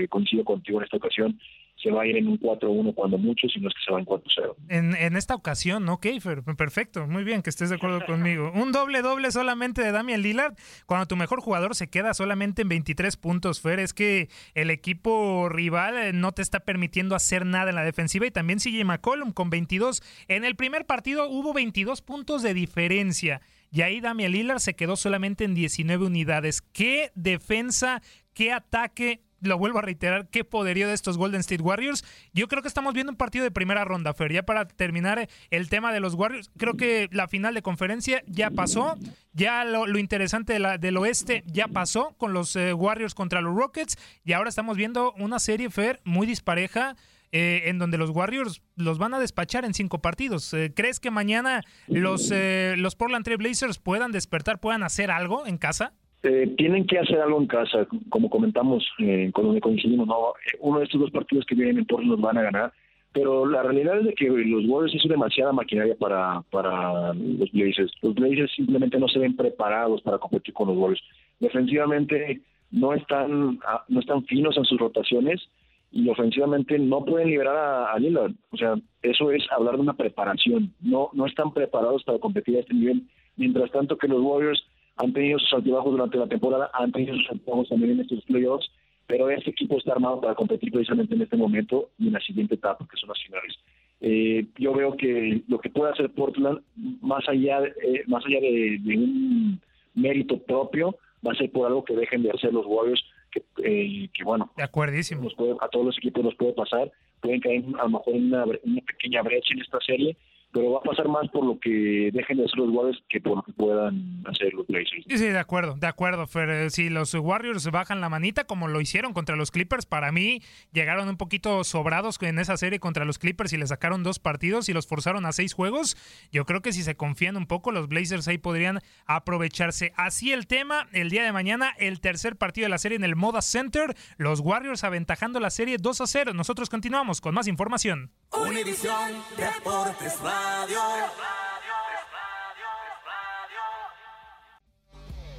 coincido 0.09 0.43
contigo 0.43 0.81
en 0.81 0.85
esta 0.85 0.97
ocasión 0.97 1.39
se 1.81 1.93
va 1.93 2.03
a 2.03 2.07
ir 2.07 2.17
en 2.17 2.27
un 2.27 2.41
4-1 2.41 2.93
cuando 2.93 3.17
mucho, 3.17 3.47
sino 3.49 3.69
es 3.69 3.75
que 3.75 3.81
se 3.85 3.93
va 3.93 4.01
en 4.01 4.07
4-0. 4.07 4.57
En, 4.69 4.97
en 4.97 5.15
esta 5.15 5.37
ocasión, 5.37 5.85
¿no, 5.85 6.01
Keifer? 6.01 6.43
Perfecto, 6.43 7.07
muy 7.07 7.23
bien 7.23 7.43
que 7.43 7.51
estés 7.51 7.71
de 7.71 7.77
acuerdo 7.77 8.01
conmigo. 8.07 8.51
Un 8.57 8.73
doble-doble 8.73 9.31
solamente 9.31 9.83
de 9.83 9.93
Damian 9.93 10.21
Lillard, 10.21 10.55
cuando 10.87 11.07
tu 11.07 11.15
mejor 11.15 11.41
jugador 11.41 11.77
se 11.77 11.89
queda 11.89 12.13
solamente 12.13 12.63
en 12.63 12.69
23 12.69 13.17
puntos, 13.19 13.61
Fer, 13.61 13.79
es 13.79 13.95
que 13.95 14.29
el 14.55 14.71
equipo 14.71 15.49
rival 15.49 15.97
eh, 15.97 16.13
no 16.13 16.33
te 16.33 16.43
está 16.43 16.59
permitiendo 16.59 17.15
hacer 17.15 17.47
nada 17.47 17.71
en 17.71 17.77
la 17.77 17.85
defensiva 17.85 18.27
y 18.27 18.33
también 18.33 18.59
sigue 18.59 18.83
McCollum 18.83 19.31
con 19.31 19.49
22. 19.49 20.03
En 20.27 20.45
el 20.45 20.57
primer 20.57 20.87
partido 20.87 21.29
hubo 21.29 21.55
22 21.55 22.03
puntos 22.03 22.43
de 22.43 22.53
diferencia. 22.53 23.43
Y 23.71 23.83
ahí 23.83 24.01
Damian 24.01 24.33
Lillard 24.33 24.61
se 24.61 24.75
quedó 24.75 24.97
solamente 24.97 25.45
en 25.45 25.55
19 25.55 26.07
unidades. 26.07 26.63
¿Qué 26.73 27.13
defensa, 27.15 28.03
qué 28.35 28.53
ataque 28.53 29.23
lo 29.41 29.59
vuelvo 29.59 29.79
a 29.79 29.83
reiterar, 29.83 30.29
qué 30.29 30.45
poderío 30.45 30.89
de 30.89 30.95
estos 30.95 31.19
Golden 31.19 31.41
State 31.41 31.63
Warriors. 31.63 32.05
Yo 32.33 32.49
creo 32.49 32.63
que 32.63 32.69
estamos 32.69 32.95
viendo 32.95 33.13
un 33.13 33.17
partido 33.17 33.45
de 33.45 33.51
primera 33.51 33.85
ronda, 33.85 34.15
Fer. 34.15 34.33
Ya 34.33 34.45
para 34.45 34.67
terminar 34.67 35.29
el 35.51 35.69
tema 35.69 35.93
de 35.93 36.01
los 36.01 36.15
Warriors, 36.15 36.51
creo 36.57 36.77
que 36.77 37.09
la 37.13 37.29
final 37.29 37.55
de 37.55 37.63
conferencia 37.63 38.23
ya 38.27 38.51
pasó. 38.51 38.97
Ya 39.33 39.65
lo, 39.65 39.99
interesante 39.99 40.55
de 40.55 40.59
la, 40.59 40.79
del 40.79 40.97
oeste 40.97 41.45
ya 41.47 41.69
pasó 41.69 42.15
con 42.17 42.33
los 42.33 42.57
eh, 42.57 42.73
Warriors 42.73 43.15
contra 43.15 43.41
los 43.41 43.55
Rockets. 43.55 43.97
Y 44.25 44.33
ahora 44.33 44.49
estamos 44.49 44.77
viendo 44.77 45.13
una 45.19 45.39
serie, 45.39 45.71
Fer, 45.71 46.01
muy 46.05 46.27
dispareja. 46.27 46.97
Eh, 47.39 47.69
en 47.69 47.79
donde 47.79 47.99
los 47.99 48.09
Warriors 48.09 48.63
los 48.77 48.97
van 48.97 49.13
a 49.13 49.19
despachar 49.19 49.67
en 49.67 49.75
cinco 49.75 49.99
partidos. 50.01 50.55
Eh, 50.55 50.73
¿Crees 50.75 51.01
que 51.01 51.11
mañana 51.11 51.61
los, 51.87 52.33
los 52.79 52.97
Portland 52.97 53.27
Trail 53.27 53.37
Blazers 53.37 53.79
puedan 53.79 54.11
despertar, 54.11 54.59
puedan 54.59 54.83
hacer 54.83 55.11
algo 55.11 55.47
en 55.47 55.59
casa? 55.59 55.93
Eh, 56.23 56.55
tienen 56.57 56.87
que 56.87 56.99
hacer 56.99 57.21
algo 57.21 57.39
en 57.39 57.47
casa, 57.47 57.87
como 58.09 58.31
comentamos 58.31 58.83
eh, 59.01 59.31
con 59.35 59.45
donde 59.45 59.61
coincidimos, 59.61 60.07
¿no? 60.07 60.33
Uno 60.61 60.79
de 60.79 60.87
estos 60.87 60.99
dos 60.99 61.11
partidos 61.11 61.45
que 61.45 61.55
vienen 61.55 61.87
en 61.87 62.09
los 62.09 62.19
van 62.19 62.39
a 62.39 62.43
ganar, 62.43 62.73
pero 63.13 63.45
la 63.45 63.63
realidad 63.63 63.99
es 63.99 64.07
de 64.07 64.15
que 64.15 64.31
los 64.31 64.67
Warriors 64.67 64.95
es 64.95 65.07
demasiada 65.07 65.53
maquinaria 65.53 65.95
para, 65.95 66.41
para 66.51 67.13
los 67.13 67.53
Blazers. 67.53 67.93
Los 68.01 68.15
Blazers 68.15 68.51
simplemente 68.57 68.99
no 68.99 69.09
se 69.09 69.19
ven 69.19 69.37
preparados 69.37 70.01
para 70.01 70.17
competir 70.17 70.55
con 70.55 70.69
los 70.69 70.77
Warriors. 70.79 71.05
Defensivamente 71.39 72.41
no 72.71 72.95
están, 72.95 73.59
ah, 73.67 73.85
no 73.89 74.01
están 74.01 74.25
finos 74.25 74.57
en 74.57 74.65
sus 74.65 74.81
rotaciones 74.81 75.43
y 75.91 76.09
ofensivamente 76.09 76.79
no 76.79 77.05
pueden 77.05 77.29
liberar 77.29 77.57
a, 77.57 77.93
a 77.93 77.99
Lillard. 77.99 78.33
O 78.51 78.57
sea, 78.57 78.75
eso 79.03 79.31
es 79.31 79.45
hablar 79.51 79.77
de 79.77 79.83
una 79.83 79.97
preparación. 79.97 80.73
No, 80.81 81.11
no 81.13 81.27
están 81.27 81.53
preparados 81.53 82.05
para 82.05 82.19
competir 82.19 82.57
a 82.57 82.61
este 82.61 82.75
nivel. 82.75 83.03
Mientras 83.37 83.71
tanto 83.71 83.97
que 83.97 84.09
los 84.09 84.21
Warriors 84.21 84.63
han 84.97 85.13
tenido 85.13 85.39
sus 85.39 85.53
altibajos 85.53 85.93
durante 85.93 86.19
la 86.19 86.27
temporada, 86.27 86.71
han 86.73 86.93
tenido 86.93 87.15
sus 87.17 87.31
altibajos 87.31 87.69
también 87.69 87.93
en 87.93 88.01
estos 88.01 88.25
playoffs, 88.25 88.71
pero 89.07 89.31
este 89.31 89.51
equipo 89.51 89.79
está 89.79 89.93
armado 89.93 90.21
para 90.21 90.35
competir 90.35 90.73
precisamente 90.73 91.15
en 91.15 91.23
este 91.23 91.37
momento 91.37 91.91
y 91.99 92.09
en 92.09 92.15
la 92.15 92.21
siguiente 92.21 92.55
etapa, 92.55 92.87
que 92.91 92.97
son 92.97 93.09
las 93.11 93.23
finales. 93.23 93.57
Eh, 94.01 94.47
yo 94.59 94.75
veo 94.75 94.97
que 94.97 95.43
lo 95.49 95.59
que 95.59 95.71
puede 95.71 95.93
hacer 95.93 96.11
Portland, 96.11 96.61
más 97.01 97.27
allá, 97.29 97.61
eh, 97.65 98.05
más 98.07 98.25
allá 98.27 98.41
de, 98.41 98.81
un 98.97 99.61
mérito 99.95 100.39
propio, 100.39 100.97
va 101.27 101.33
a 101.33 101.37
ser 101.37 101.51
por 101.51 101.67
algo 101.67 101.85
que 101.85 101.95
dejen 101.95 102.23
de 102.23 102.31
hacer 102.31 102.53
los 102.53 102.67
Warriors, 102.67 103.03
que, 103.37 104.05
eh, 104.05 104.09
que 104.13 104.25
bueno, 104.25 104.51
de 104.57 104.63
acuerdísimo. 104.63 105.29
a 105.61 105.69
todos 105.69 105.87
los 105.87 105.99
equipos 105.99 106.25
nos 106.25 106.35
puede 106.35 106.53
pasar, 106.53 106.91
pueden 107.21 107.41
caer 107.41 107.65
a 107.79 107.83
lo 107.85 107.89
mejor 107.91 108.15
en 108.15 108.27
una, 108.27 108.45
una 108.45 108.81
pequeña 108.87 109.23
brecha 109.23 109.55
en 109.55 109.61
esta 109.61 109.79
serie, 109.81 110.17
pero 110.57 110.71
va 110.71 110.79
a 110.79 110.83
pasar 110.83 111.07
más 111.07 111.29
por 111.29 111.45
lo 111.45 111.61
que 111.61 112.09
dejen 112.15 112.39
de 112.39 112.47
hacer 112.47 112.57
los 112.57 112.71
Warriors 112.71 113.03
que 113.11 113.21
por 113.21 113.37
lo 113.37 113.43
que 113.43 113.53
puedan 113.53 114.23
hacer 114.25 114.55
los 114.55 114.67
Blazers. 114.67 115.05
Sí, 115.07 115.19
sí, 115.19 115.27
de 115.27 115.39
acuerdo, 115.39 115.75
de 115.75 115.87
acuerdo, 115.87 116.27
Fer. 116.27 116.49
Eh, 116.49 116.71
si 116.71 116.89
los 116.89 117.13
Warriors 117.13 117.71
bajan 117.71 118.01
la 118.01 118.09
manita 118.09 118.45
como 118.45 118.67
lo 118.67 118.81
hicieron 118.81 119.13
contra 119.13 119.37
los 119.37 119.51
Clippers, 119.51 119.85
para 119.85 120.13
mí 120.13 120.41
llegaron 120.73 121.11
un 121.11 121.19
poquito 121.19 121.63
sobrados 121.63 122.17
en 122.23 122.39
esa 122.39 122.57
serie 122.57 122.81
contra 122.81 123.05
los 123.05 123.19
Clippers 123.19 123.53
y 123.53 123.59
le 123.59 123.67
sacaron 123.67 124.03
dos 124.03 124.19
partidos 124.19 124.71
y 124.71 124.73
los 124.73 124.87
forzaron 124.87 125.27
a 125.27 125.33
seis 125.33 125.53
juegos. 125.53 125.95
Yo 126.33 126.47
creo 126.47 126.63
que 126.63 126.73
si 126.73 126.83
se 126.83 126.97
confían 126.97 127.37
un 127.37 127.47
poco, 127.47 127.71
los 127.71 127.89
Blazers 127.89 128.27
ahí 128.27 128.39
podrían 128.39 128.79
aprovecharse. 129.05 129.93
Así 129.95 130.33
el 130.33 130.47
tema, 130.47 130.89
el 130.93 131.11
día 131.11 131.23
de 131.23 131.33
mañana, 131.33 131.75
el 131.77 132.01
tercer 132.01 132.37
partido 132.37 132.65
de 132.65 132.71
la 132.71 132.79
serie 132.79 132.97
en 132.97 133.05
el 133.05 133.15
Moda 133.15 133.43
Center, 133.43 133.95
los 134.17 134.41
Warriors 134.41 134.85
aventajando 134.85 135.39
la 135.39 135.51
serie 135.51 135.77
2 135.79 136.01
a 136.01 136.07
0. 136.07 136.33
Nosotros 136.33 136.71
continuamos 136.71 137.21
con 137.21 137.35
más 137.35 137.47
información. 137.47 138.11
Univisión 138.45 139.23
Deportes 139.37 140.21
Radio. 140.21 140.81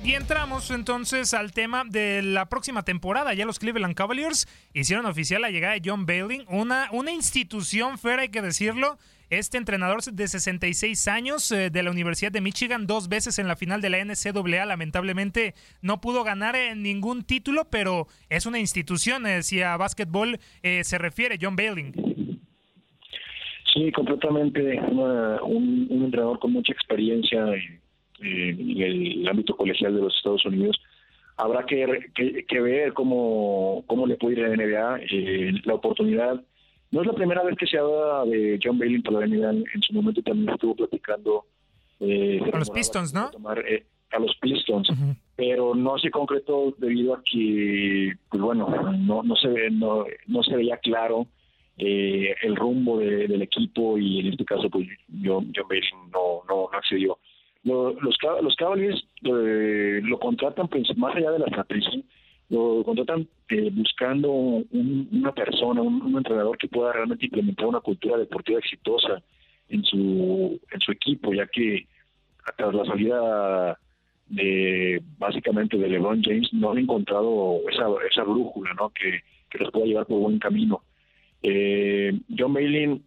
Y 0.04 0.13
entramos 0.13 0.72
entonces 0.72 1.34
al 1.34 1.51
tema 1.51 1.84
de 1.86 2.22
la 2.22 2.48
próxima 2.48 2.84
temporada. 2.84 3.34
Ya 3.34 3.46
los 3.46 3.60
Cleveland 3.60 3.96
Cavaliers 3.96 4.48
hicieron 4.74 5.06
oficial 5.06 5.42
la 5.42 5.50
llegada 5.50 5.74
de 5.74 5.82
John 5.84 6.06
Bailing, 6.06 6.46
una, 6.48 6.89
una 6.92 7.12
institución, 7.12 7.98
fuera 7.98 8.22
hay 8.22 8.30
que 8.30 8.42
decirlo. 8.42 8.98
Este 9.30 9.58
entrenador 9.58 10.01
de 10.01 10.27
66 10.27 11.08
años 11.10 11.51
eh, 11.51 11.70
de 11.70 11.84
la 11.84 11.92
Universidad 11.92 12.32
de 12.32 12.39
Michigan, 12.39 12.88
dos 12.88 13.10
veces 13.10 13.38
en 13.39 13.50
la 13.50 13.58
final 13.58 13.82
de 13.82 13.89
la 13.89 13.98
NCAA, 14.06 14.66
lamentablemente 14.66 15.54
no 15.82 16.00
pudo 16.00 16.24
ganar 16.24 16.56
eh, 16.56 16.74
ningún 16.75 17.25
título, 17.25 17.70
pero 17.70 18.08
es 18.30 18.46
una 18.46 18.60
institución, 18.60 19.27
eh, 19.27 19.44
si 19.44 19.62
a 19.62 19.75
básquetbol 19.75 20.39
se 20.62 20.98
refiere, 20.98 21.38
John 21.42 21.58
Bailing. 21.58 22.17
Sí, 23.77 23.91
completamente 23.91 24.79
un, 24.81 25.88
un 25.89 26.03
entrenador 26.05 26.39
con 26.39 26.51
mucha 26.51 26.74
experiencia 26.74 27.39
en 27.53 27.79
en 28.19 28.81
el 28.81 29.27
ámbito 29.27 29.55
colegial 29.55 29.96
de 29.96 30.01
los 30.01 30.15
Estados 30.15 30.46
Unidos. 30.46 30.79
Habrá 31.38 31.65
que, 31.65 32.12
que, 32.48 32.62
ver 32.62 32.93
cómo, 32.93 33.84
cómo 33.86 34.07
le 34.07 34.15
puede 34.15 34.39
ir 34.39 34.46
a 34.46 34.50
la 34.50 34.55
NBA. 34.55 35.00
Eh, 35.12 35.51
la 35.65 35.75
oportunidad 35.75 36.41
no 36.89 37.01
es 37.01 37.07
la 37.07 37.13
primera 37.13 37.43
vez 37.43 37.55
que 37.57 37.67
se 37.67 37.77
habla 37.77 38.25
de 38.25 38.60
John 38.63 38.79
Bailey 38.79 39.01
para 39.01 39.19
la 39.19 39.27
NBA. 39.27 39.50
En 39.51 39.81
su 39.81 39.93
momento 39.93 40.22
también 40.24 40.50
estuvo 40.50 40.75
platicando. 40.75 41.46
Eh, 42.00 42.41
a 42.51 42.57
los 42.57 42.72
Pistons, 42.72 43.13
¿no? 43.13 43.29
Eh, 43.67 43.86
a 44.12 44.19
los 44.19 44.36
Pistons, 44.38 44.89
pero 45.36 45.75
no 45.75 46.00
se 46.00 46.10
concretó 46.10 46.74
debido 46.77 47.13
a 47.13 47.22
que, 47.24 48.13
pues 48.29 48.41
bueno, 48.41 48.67
no, 49.00 49.22
no 49.22 49.36
se 49.36 49.48
ve, 49.48 49.69
no, 49.69 50.05
no 50.27 50.43
se 50.43 50.55
veía 50.55 50.77
claro 50.77 51.27
eh, 51.77 52.36
el 52.41 52.55
rumbo 52.55 53.00
del 53.00 53.41
equipo 53.41 53.98
y 53.98 54.19
en 54.19 54.27
este 54.27 54.46
caso, 54.46 54.69
pues 54.69 54.88
John, 55.24 55.51
John 55.55 55.67
Bailey 55.69 55.89
no, 56.12 56.41
no, 56.48 56.69
accedió 56.74 57.17
los, 57.67 58.17
los 58.41 58.55
Cavaliers 58.55 59.05
eh, 59.24 60.00
lo 60.03 60.19
contratan 60.19 60.69
más 60.96 61.15
allá 61.15 61.31
de 61.31 61.39
la 61.39 61.46
estrategia, 61.46 62.01
lo 62.50 62.84
contratan 62.84 63.27
eh, 63.50 63.69
buscando 63.74 64.31
una 64.31 65.34
persona, 65.34 65.81
un, 65.81 66.17
entrenador 66.17 66.57
que 66.57 66.67
pueda 66.67 66.93
realmente 66.93 67.25
implementar 67.25 67.67
una 67.67 67.81
cultura 67.81 68.17
deportiva 68.17 68.60
exitosa 68.60 69.22
en 69.69 69.84
su, 69.84 70.60
en 70.72 70.79
su 70.79 70.91
equipo, 70.91 71.34
ya 71.34 71.46
que 71.48 71.88
tras 72.55 72.74
la 72.74 72.86
salida 72.86 73.77
de 74.27 75.01
básicamente 75.17 75.77
de 75.77 75.89
LeBron 75.89 76.22
James 76.24 76.53
no 76.53 76.72
han 76.72 76.77
encontrado 76.77 77.60
esa, 77.69 77.88
esa 78.10 78.24
brújula 78.24 78.74
¿no? 78.74 78.89
que, 78.89 79.22
que 79.50 79.57
los 79.57 79.72
pueda 79.72 79.86
llevar 79.86 80.05
por 80.05 80.19
buen 80.19 80.39
camino. 80.39 80.81
Eh, 81.50 82.12
John 82.38 82.51
Maylin 82.51 83.04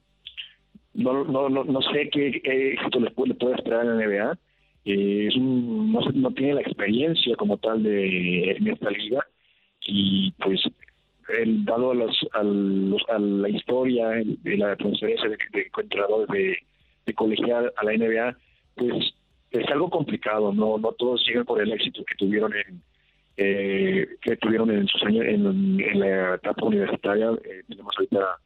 no, 0.94 1.24
no, 1.24 1.50
no, 1.50 1.64
no 1.64 1.82
sé 1.82 2.08
qué 2.10 2.40
éxito 2.42 3.00
le 3.00 3.10
puede, 3.10 3.34
le 3.34 3.54
esperar 3.54 3.84
en 3.84 3.98
la 3.98 4.06
NBA 4.06 4.38
eh, 4.86 5.26
es 5.28 5.36
no, 5.36 6.00
no, 6.00 6.30
tiene 6.32 6.54
la 6.54 6.62
experiencia 6.62 7.36
como 7.36 7.58
tal 7.58 7.82
de 7.82 8.52
en 8.52 8.68
esta 8.68 8.90
liga. 8.90 9.26
Y 9.86 10.32
pues 10.42 10.62
el, 11.38 11.64
dado 11.66 11.90
a, 11.90 11.94
los, 11.94 12.18
a, 12.32 13.18
la 13.18 13.48
historia 13.48 14.08
de 14.08 14.56
la 14.56 14.74
transferencia 14.76 15.28
de, 15.28 15.36
de 15.52 16.56
de, 17.06 17.14
colegial 17.14 17.72
a 17.76 17.84
la 17.84 17.92
NBA 17.92 18.36
pues 18.76 19.14
es 19.50 19.68
algo 19.68 19.90
complicado 19.90 20.52
no 20.52 20.78
no 20.78 20.92
todos 20.92 21.24
siguen 21.24 21.44
por 21.44 21.60
el 21.60 21.72
éxito 21.72 22.04
que 22.04 22.14
tuvieron 22.14 22.52
en 22.54 22.80
eh, 23.36 24.06
que 24.20 24.36
tuvieron 24.36 24.70
en 24.70 24.86
sus 24.86 25.02
años 25.04 25.24
en, 25.26 25.98
la 25.98 26.34
etapa 26.34 26.66
universitaria. 26.66 27.30
Eh, 27.44 27.62
tenemos 27.68 27.94
ahorita 27.96 28.38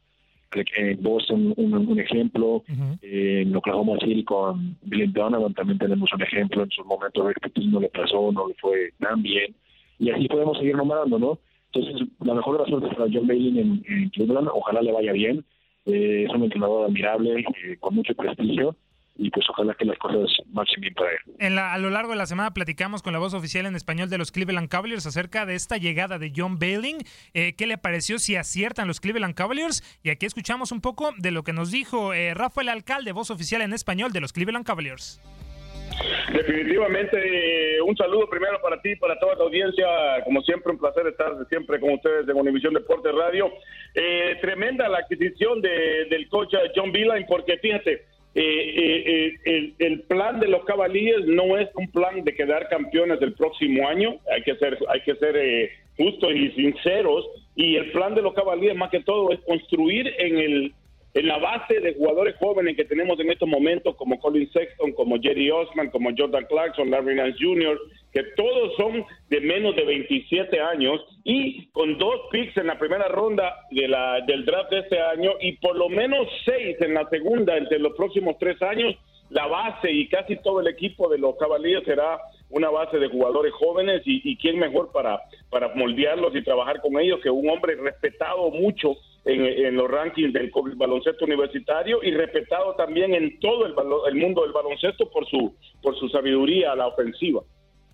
en 0.77 1.03
Boston 1.03 1.53
un, 1.57 1.99
ejemplo, 1.99 2.63
en 3.01 3.53
Oklahoma 3.55 3.97
City 3.99 4.23
con 4.23 4.77
Billy 4.83 5.07
Donovan 5.07 5.53
también 5.53 5.77
tenemos 5.77 6.09
un 6.13 6.21
ejemplo, 6.21 6.63
en 6.63 6.69
su 6.69 6.85
momento 6.85 7.27
Rick 7.27 7.51
no 7.57 7.81
le 7.81 7.89
pasó, 7.89 8.31
no 8.31 8.47
le 8.47 8.53
fue 8.55 8.93
tan 8.99 9.21
bien, 9.21 9.53
y 9.99 10.11
así 10.11 10.29
podemos 10.29 10.57
seguir 10.57 10.77
nombrando, 10.77 11.19
¿no? 11.19 11.39
Entonces, 11.73 12.07
la 12.23 12.35
mejor 12.35 12.61
razón 12.61 12.85
es 12.85 12.95
para 12.95 13.09
John 13.11 13.27
Bailey 13.27 13.59
en, 13.59 13.83
en 13.89 14.09
Cleveland, 14.11 14.47
ojalá 14.53 14.81
le 14.81 14.93
vaya 14.93 15.11
bien, 15.11 15.43
eh, 15.85 16.25
es 16.27 16.33
un 16.33 16.43
entrenador 16.43 16.85
admirable, 16.85 17.39
eh, 17.41 17.77
con 17.79 17.95
mucho 17.95 18.15
prestigio, 18.15 18.75
y 19.17 19.29
pues 19.29 19.45
ojalá 19.49 19.73
que 19.75 19.85
las 19.85 19.97
cosas 19.97 20.29
marchen 20.51 20.81
bien 20.81 20.93
para 20.93 21.11
él. 21.11 21.17
En 21.39 21.55
la, 21.55 21.73
a 21.73 21.77
lo 21.77 21.89
largo 21.89 22.11
de 22.11 22.17
la 22.17 22.25
semana 22.25 22.53
platicamos 22.53 23.01
con 23.01 23.13
la 23.13 23.19
voz 23.19 23.33
oficial 23.33 23.65
en 23.65 23.75
español 23.75 24.09
de 24.09 24.17
los 24.17 24.31
Cleveland 24.31 24.69
Cavaliers 24.69 25.05
acerca 25.05 25.45
de 25.45 25.55
esta 25.55 25.77
llegada 25.77 26.19
de 26.19 26.33
John 26.35 26.59
Bailing. 26.59 26.97
Eh, 27.33 27.53
¿Qué 27.55 27.65
le 27.67 27.77
pareció 27.77 28.19
si 28.19 28.35
aciertan 28.35 28.87
los 28.87 28.99
Cleveland 28.99 29.35
Cavaliers? 29.35 29.83
Y 30.03 30.09
aquí 30.09 30.25
escuchamos 30.25 30.71
un 30.71 30.81
poco 30.81 31.13
de 31.17 31.31
lo 31.31 31.43
que 31.43 31.53
nos 31.53 31.71
dijo 31.71 32.13
eh, 32.13 32.33
Rafael 32.33 32.69
Alcalde, 32.69 33.11
voz 33.11 33.31
oficial 33.31 33.61
en 33.61 33.73
español 33.73 34.11
de 34.11 34.21
los 34.21 34.33
Cleveland 34.33 34.65
Cavaliers. 34.65 35.21
Definitivamente, 36.33 37.77
eh, 37.77 37.81
un 37.81 37.95
saludo 37.95 38.27
primero 38.29 38.59
para 38.61 38.81
ti, 38.81 38.95
para 38.97 39.17
toda 39.19 39.35
la 39.35 39.43
audiencia. 39.43 39.87
Como 40.25 40.41
siempre, 40.41 40.73
un 40.73 40.79
placer 40.79 41.07
estar 41.07 41.31
siempre 41.47 41.79
con 41.79 41.93
ustedes 41.93 42.27
en 42.27 42.35
Univisión 42.35 42.73
Deportes 42.73 43.13
Radio. 43.13 43.53
Eh, 43.93 44.37
tremenda 44.41 44.89
la 44.89 44.99
adquisición 44.99 45.61
de, 45.61 46.05
del 46.09 46.27
coach 46.27 46.53
John 46.75 46.91
Bailing, 46.91 47.25
porque 47.27 47.57
fíjate, 47.59 48.03
eh, 48.37 48.41
eh, 48.43 49.39
eh, 49.45 49.73
el, 49.79 50.01
plan 50.01 50.41
de 50.41 50.49
los 50.49 50.65
Cavaliers 50.65 51.25
no 51.25 51.57
es 51.57 51.69
un 51.75 51.89
plan 51.89 52.21
de 52.21 52.35
quedar 52.35 52.67
campeones 52.67 53.21
del 53.21 53.33
próximo 53.33 53.87
año, 53.87 54.19
hay 54.29 54.41
que 54.41 54.55
ser, 54.57 54.77
hay 54.89 54.99
que 55.01 55.15
ser 55.15 55.37
eh, 55.37 55.71
justos 55.95 56.31
y 56.35 56.51
sinceros, 56.51 57.25
y 57.55 57.77
el 57.77 57.91
plan 57.91 58.13
de 58.13 58.21
los 58.21 58.33
Cavaliers 58.33 58.75
más 58.75 58.89
que 58.89 58.99
todo 58.99 59.31
es 59.31 59.39
construir 59.45 60.13
en 60.17 60.37
el 60.37 60.73
en 61.15 61.27
la 61.27 61.37
base 61.37 61.79
de 61.79 61.93
jugadores 61.93 62.35
jóvenes 62.35 62.75
que 62.75 62.83
tenemos 62.83 63.17
en 63.21 63.31
estos 63.31 63.47
momentos, 63.47 63.95
como 63.95 64.19
Colin 64.19 64.51
Sexton, 64.51 64.91
como 64.91 65.17
Jerry 65.17 65.49
Osman, 65.49 65.89
como 65.89 66.09
Jordan 66.15 66.45
Clarkson, 66.45 66.91
Larry 66.91 67.15
Nance 67.15 67.37
Jr., 67.39 67.79
que 68.11 68.21
todos 68.35 68.75
son 68.75 69.05
de 69.29 69.39
menos 69.39 69.77
de 69.77 69.85
27 69.85 70.59
años 70.59 70.99
y 71.23 71.67
con 71.67 71.97
dos 71.97 72.27
picks 72.31 72.57
en 72.57 72.67
la 72.67 72.77
primera 72.77 73.07
ronda 73.07 73.55
de 73.71 73.87
la, 73.87 74.19
del 74.27 74.43
draft 74.43 74.69
de 74.71 74.79
este 74.79 74.99
año 74.99 75.31
y 75.39 75.53
por 75.53 75.77
lo 75.77 75.87
menos 75.87 76.27
seis 76.43 76.75
en 76.81 76.93
la 76.93 77.07
segunda 77.07 77.57
entre 77.57 77.79
los 77.79 77.95
próximos 77.95 78.35
tres 78.37 78.61
años, 78.61 78.95
la 79.29 79.47
base 79.47 79.89
y 79.89 80.09
casi 80.09 80.35
todo 80.35 80.59
el 80.59 80.67
equipo 80.67 81.07
de 81.07 81.17
los 81.17 81.37
Cavaliers 81.37 81.85
será 81.85 82.19
una 82.49 82.69
base 82.69 82.99
de 82.99 83.07
jugadores 83.07 83.53
jóvenes 83.53 84.01
y, 84.05 84.21
y 84.29 84.35
quién 84.35 84.59
mejor 84.59 84.91
para, 84.91 85.21
para 85.49 85.73
moldearlos 85.75 86.35
y 86.35 86.43
trabajar 86.43 86.81
con 86.81 86.99
ellos 86.99 87.21
que 87.23 87.29
un 87.29 87.49
hombre 87.49 87.75
respetado 87.75 88.51
mucho 88.51 88.97
en, 89.25 89.75
los 89.75 89.89
rankings 89.89 90.33
del 90.33 90.51
baloncesto 90.75 91.25
universitario 91.25 92.03
y 92.03 92.11
respetado 92.11 92.75
también 92.75 93.13
en 93.13 93.39
todo 93.39 93.65
el, 93.65 93.73
el 94.07 94.15
mundo 94.15 94.43
del 94.43 94.51
baloncesto 94.51 95.09
por 95.09 95.27
su, 95.27 95.55
por 95.81 95.97
su 95.97 96.07
sabiduría 96.09 96.71
a 96.71 96.75
la 96.75 96.87
ofensiva. 96.87 97.41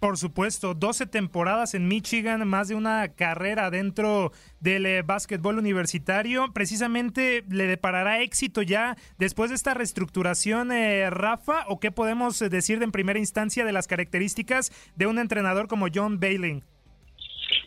Por 0.02 0.18
supuesto, 0.18 0.74
12 0.74 1.06
temporadas 1.06 1.76
en 1.76 1.88
Michigan, 1.88 2.48
más 2.48 2.68
de 2.68 2.74
una 2.74 3.10
carrera 3.10 3.70
dentro 3.70 4.32
del 4.60 4.88
eh, 4.88 5.04
básquetbol 5.04 5.60
universitario. 5.60 6.52
Precisamente 6.54 7.46
le 7.48 7.68
deparará 7.68 8.20
éxito 8.24 8.64
ya 8.64 8.98
después 9.20 9.52
de 9.52 9.56
esta 9.58 9.76
reestructuración, 9.76 10.72
eh, 10.72 11.08
Rafa, 11.12 11.66
o 11.68 11.80
qué 11.80 11.92
podemos 11.92 12.40
decir 12.40 12.82
en 12.82 12.92
primera 12.92 13.20
instancia 13.20 13.64
de 13.64 13.74
las 13.74 13.86
características 13.86 14.72
de 14.96 15.06
un 15.06 15.20
entrenador 15.20 15.68
como 15.68 15.86
John 15.94 16.20
Bailing. 16.20 16.64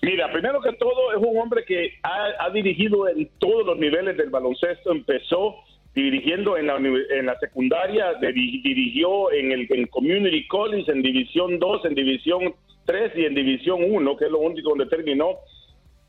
Mira, 0.03 0.31
primero 0.33 0.61
que 0.61 0.73
todo 0.75 1.13
es 1.13 1.19
un 1.19 1.39
hombre 1.39 1.65
que 1.65 1.95
ha, 2.03 2.51
dirigido 2.51 3.09
en 3.09 3.29
todos 3.39 3.67
los 3.67 3.79
niveles 3.79 4.17
del 4.17 4.31
baloncesto. 4.31 4.93
Empezó 4.93 5.57
dirigiendo 5.95 6.57
en 6.57 6.67
la, 6.67 7.39
secundaria, 7.39 8.15
dirigió 8.15 9.33
en 9.33 9.53
el 9.53 9.89
Community 9.91 10.47
College, 10.47 10.91
en 10.91 11.03
División 11.03 11.59
2, 11.59 11.85
en 11.87 11.95
División 11.95 12.55
3 12.85 13.13
y 13.17 13.25
en 13.25 13.35
División 13.35 13.81
1, 13.83 14.17
que 14.17 14.27
es 14.27 14.31
lo 14.31 14.41
único 14.41 14.71
donde 14.71 14.87
terminó. 14.87 15.37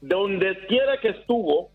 Donde 0.01 0.57
quiera 0.67 0.99
que 0.99 1.09
estuvo, 1.09 1.69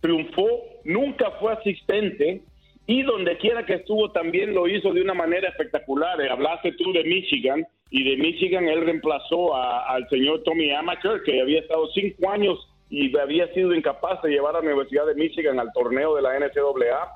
triunfó, 0.00 0.46
nunca 0.84 1.32
fue 1.40 1.52
asistente 1.52 2.42
y 2.86 3.02
donde 3.02 3.36
quiera 3.38 3.66
que 3.66 3.74
estuvo 3.74 4.10
también 4.12 4.54
lo 4.54 4.68
hizo 4.68 4.92
de 4.92 5.02
una 5.02 5.14
manera 5.14 5.48
espectacular. 5.48 6.20
Hablaste 6.22 6.72
tú 6.72 6.92
de 6.92 7.04
Michigan 7.04 7.66
y 7.90 8.04
de 8.08 8.16
Michigan 8.16 8.68
él 8.68 8.84
reemplazó 8.84 9.56
al 9.56 10.08
señor 10.08 10.42
Tommy 10.44 10.72
Amaker, 10.72 11.22
que 11.24 11.40
había 11.40 11.60
estado 11.60 11.88
cinco 11.88 12.30
años 12.30 12.58
y 12.88 13.16
había 13.18 13.52
sido 13.52 13.74
incapaz 13.74 14.22
de 14.22 14.30
llevar 14.30 14.54
a 14.54 14.60
la 14.60 14.66
Universidad 14.66 15.06
de 15.06 15.14
Michigan 15.14 15.58
al 15.58 15.72
torneo 15.72 16.14
de 16.14 16.22
la 16.22 16.38
NCAA. 16.38 17.10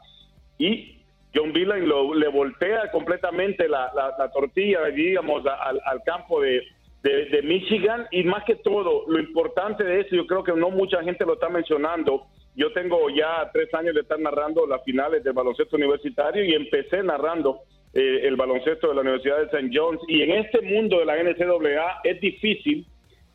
Y 0.58 0.96
John 1.34 1.52
Villan 1.52 1.88
le 1.88 2.28
voltea 2.28 2.90
completamente 2.90 3.68
la, 3.68 3.92
tortilla, 4.34 4.84
digamos, 4.86 5.44
al, 5.46 6.02
campo 6.04 6.40
de, 6.40 6.62
de, 7.02 7.42
Michigan. 7.42 8.06
Y 8.10 8.24
más 8.24 8.42
que 8.44 8.56
todo, 8.56 9.04
lo 9.06 9.20
importante 9.20 9.84
de 9.84 10.00
eso, 10.00 10.16
yo 10.16 10.26
creo 10.26 10.42
que 10.42 10.52
no 10.52 10.70
mucha 10.70 11.02
gente 11.04 11.24
lo 11.24 11.34
está 11.34 11.48
mencionando. 11.48 12.26
Yo 12.56 12.72
tengo 12.72 13.08
ya 13.10 13.48
tres 13.52 13.72
años 13.74 13.94
de 13.94 14.00
estar 14.00 14.18
narrando 14.18 14.66
las 14.66 14.82
finales 14.84 15.22
del 15.22 15.32
baloncesto 15.32 15.76
universitario 15.76 16.44
y 16.44 16.54
empecé 16.54 17.02
narrando 17.02 17.60
eh, 17.94 18.20
el 18.22 18.36
baloncesto 18.36 18.88
de 18.88 18.94
la 18.94 19.00
Universidad 19.02 19.38
de 19.38 19.44
St. 19.44 19.70
John's. 19.72 20.00
Y 20.08 20.22
en 20.22 20.32
este 20.32 20.60
mundo 20.60 20.98
de 20.98 21.04
la 21.04 21.16
NCAA 21.22 22.00
es 22.04 22.20
difícil, 22.20 22.86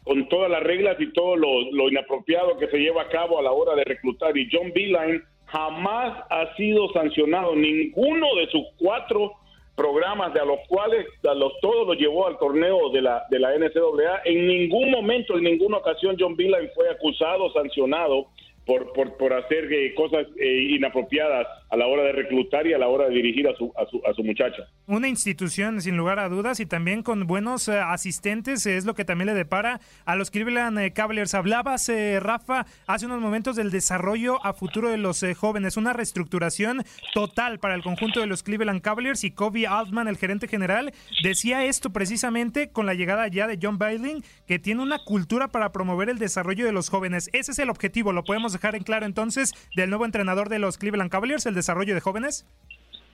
con 0.03 0.29
todas 0.29 0.51
las 0.51 0.63
reglas 0.63 0.97
y 0.99 1.11
todo 1.13 1.35
lo, 1.35 1.89
inapropiado 1.89 2.57
que 2.57 2.67
se 2.67 2.77
lleva 2.77 3.03
a 3.03 3.09
cabo 3.09 3.39
a 3.39 3.41
la 3.41 3.51
hora 3.51 3.75
de 3.75 3.83
reclutar. 3.83 4.37
Y 4.37 4.47
John 4.51 4.71
Beeline 4.73 5.21
jamás 5.45 6.23
ha 6.29 6.55
sido 6.55 6.91
sancionado. 6.93 7.55
Ninguno 7.55 8.35
de 8.35 8.47
sus 8.47 8.63
cuatro 8.77 9.33
programas 9.75 10.33
de 10.33 10.39
a 10.39 10.45
los 10.45 10.59
cuales 10.67 11.05
todos 11.61 11.87
los 11.87 11.97
llevó 11.97 12.27
al 12.27 12.37
torneo 12.37 12.89
de 12.91 13.01
la 13.01 13.23
de 13.29 13.39
la 13.39 13.57
NCAA. 13.57 14.21
En 14.25 14.47
ningún 14.47 14.91
momento, 14.91 15.37
en 15.37 15.43
ninguna 15.43 15.77
ocasión, 15.77 16.15
John 16.19 16.35
Beeline 16.35 16.69
fue 16.75 16.89
acusado, 16.89 17.51
sancionado 17.51 18.27
por, 18.65 18.93
por, 18.93 19.17
por 19.17 19.33
hacer 19.33 19.71
eh, 19.71 19.93
cosas 19.93 20.27
eh, 20.37 20.67
inapropiadas 20.71 21.47
a 21.75 21.77
la 21.77 21.87
hora 21.87 22.03
de 22.03 22.13
reclutar 22.13 22.65
y 22.65 22.73
a 22.73 22.77
la 22.77 22.87
hora 22.87 23.07
de 23.09 23.15
dirigir 23.15 23.47
a 23.47 23.55
su, 23.55 23.71
a 23.77 23.85
su, 23.85 24.01
a 24.09 24.13
su 24.13 24.23
muchacha. 24.23 24.63
Una 24.87 25.07
institución 25.07 25.81
sin 25.81 25.97
lugar 25.97 26.19
a 26.19 26.29
dudas 26.29 26.59
y 26.59 26.65
también 26.65 27.03
con 27.03 27.27
buenos 27.27 27.67
eh, 27.67 27.77
asistentes 27.79 28.65
es 28.65 28.85
lo 28.85 28.95
que 28.95 29.03
también 29.03 29.27
le 29.27 29.33
depara 29.33 29.81
a 30.05 30.15
los 30.15 30.31
Cleveland 30.31 30.93
Cavaliers. 30.93 31.33
Hablabas, 31.33 31.91
Rafa, 32.19 32.65
hace 32.87 33.05
unos 33.05 33.19
momentos 33.19 33.55
del 33.55 33.71
desarrollo 33.71 34.43
a 34.45 34.53
futuro 34.53 34.89
de 34.89 34.97
los 34.97 35.23
jóvenes, 35.37 35.77
una 35.77 35.93
reestructuración 35.93 36.83
total 37.13 37.59
para 37.59 37.75
el 37.75 37.83
conjunto 37.83 38.19
de 38.19 38.27
los 38.27 38.43
Cleveland 38.43 38.81
Cavaliers 38.81 39.23
y 39.23 39.31
Kobe 39.31 39.67
Altman, 39.67 40.07
el 40.07 40.17
gerente 40.17 40.47
general, 40.47 40.93
decía 41.23 41.65
esto 41.65 41.91
precisamente 41.91 42.69
con 42.69 42.85
la 42.85 42.93
llegada 42.93 43.27
ya 43.27 43.47
de 43.47 43.59
John 43.61 43.77
Bailing, 43.77 44.23
que 44.47 44.59
tiene 44.59 44.81
una 44.81 44.99
cultura 44.99 45.49
para 45.49 45.71
promover 45.71 46.09
el 46.09 46.19
desarrollo 46.19 46.65
de 46.65 46.71
los 46.71 46.89
jóvenes. 46.89 47.29
Ese 47.33 47.51
es 47.51 47.59
el 47.59 47.69
objetivo, 47.69 48.13
lo 48.13 48.23
podemos 48.23 48.53
dejar 48.53 48.75
en 48.75 48.83
claro 48.83 49.05
entonces 49.05 49.53
del 49.75 49.89
nuevo 49.89 50.05
entrenador 50.05 50.49
de 50.49 50.59
los 50.59 50.77
Cleveland 50.77 51.11
Cavaliers, 51.11 51.45
el 51.45 51.55
desarrollo 51.65 51.95
de 51.95 52.01
jóvenes? 52.01 52.45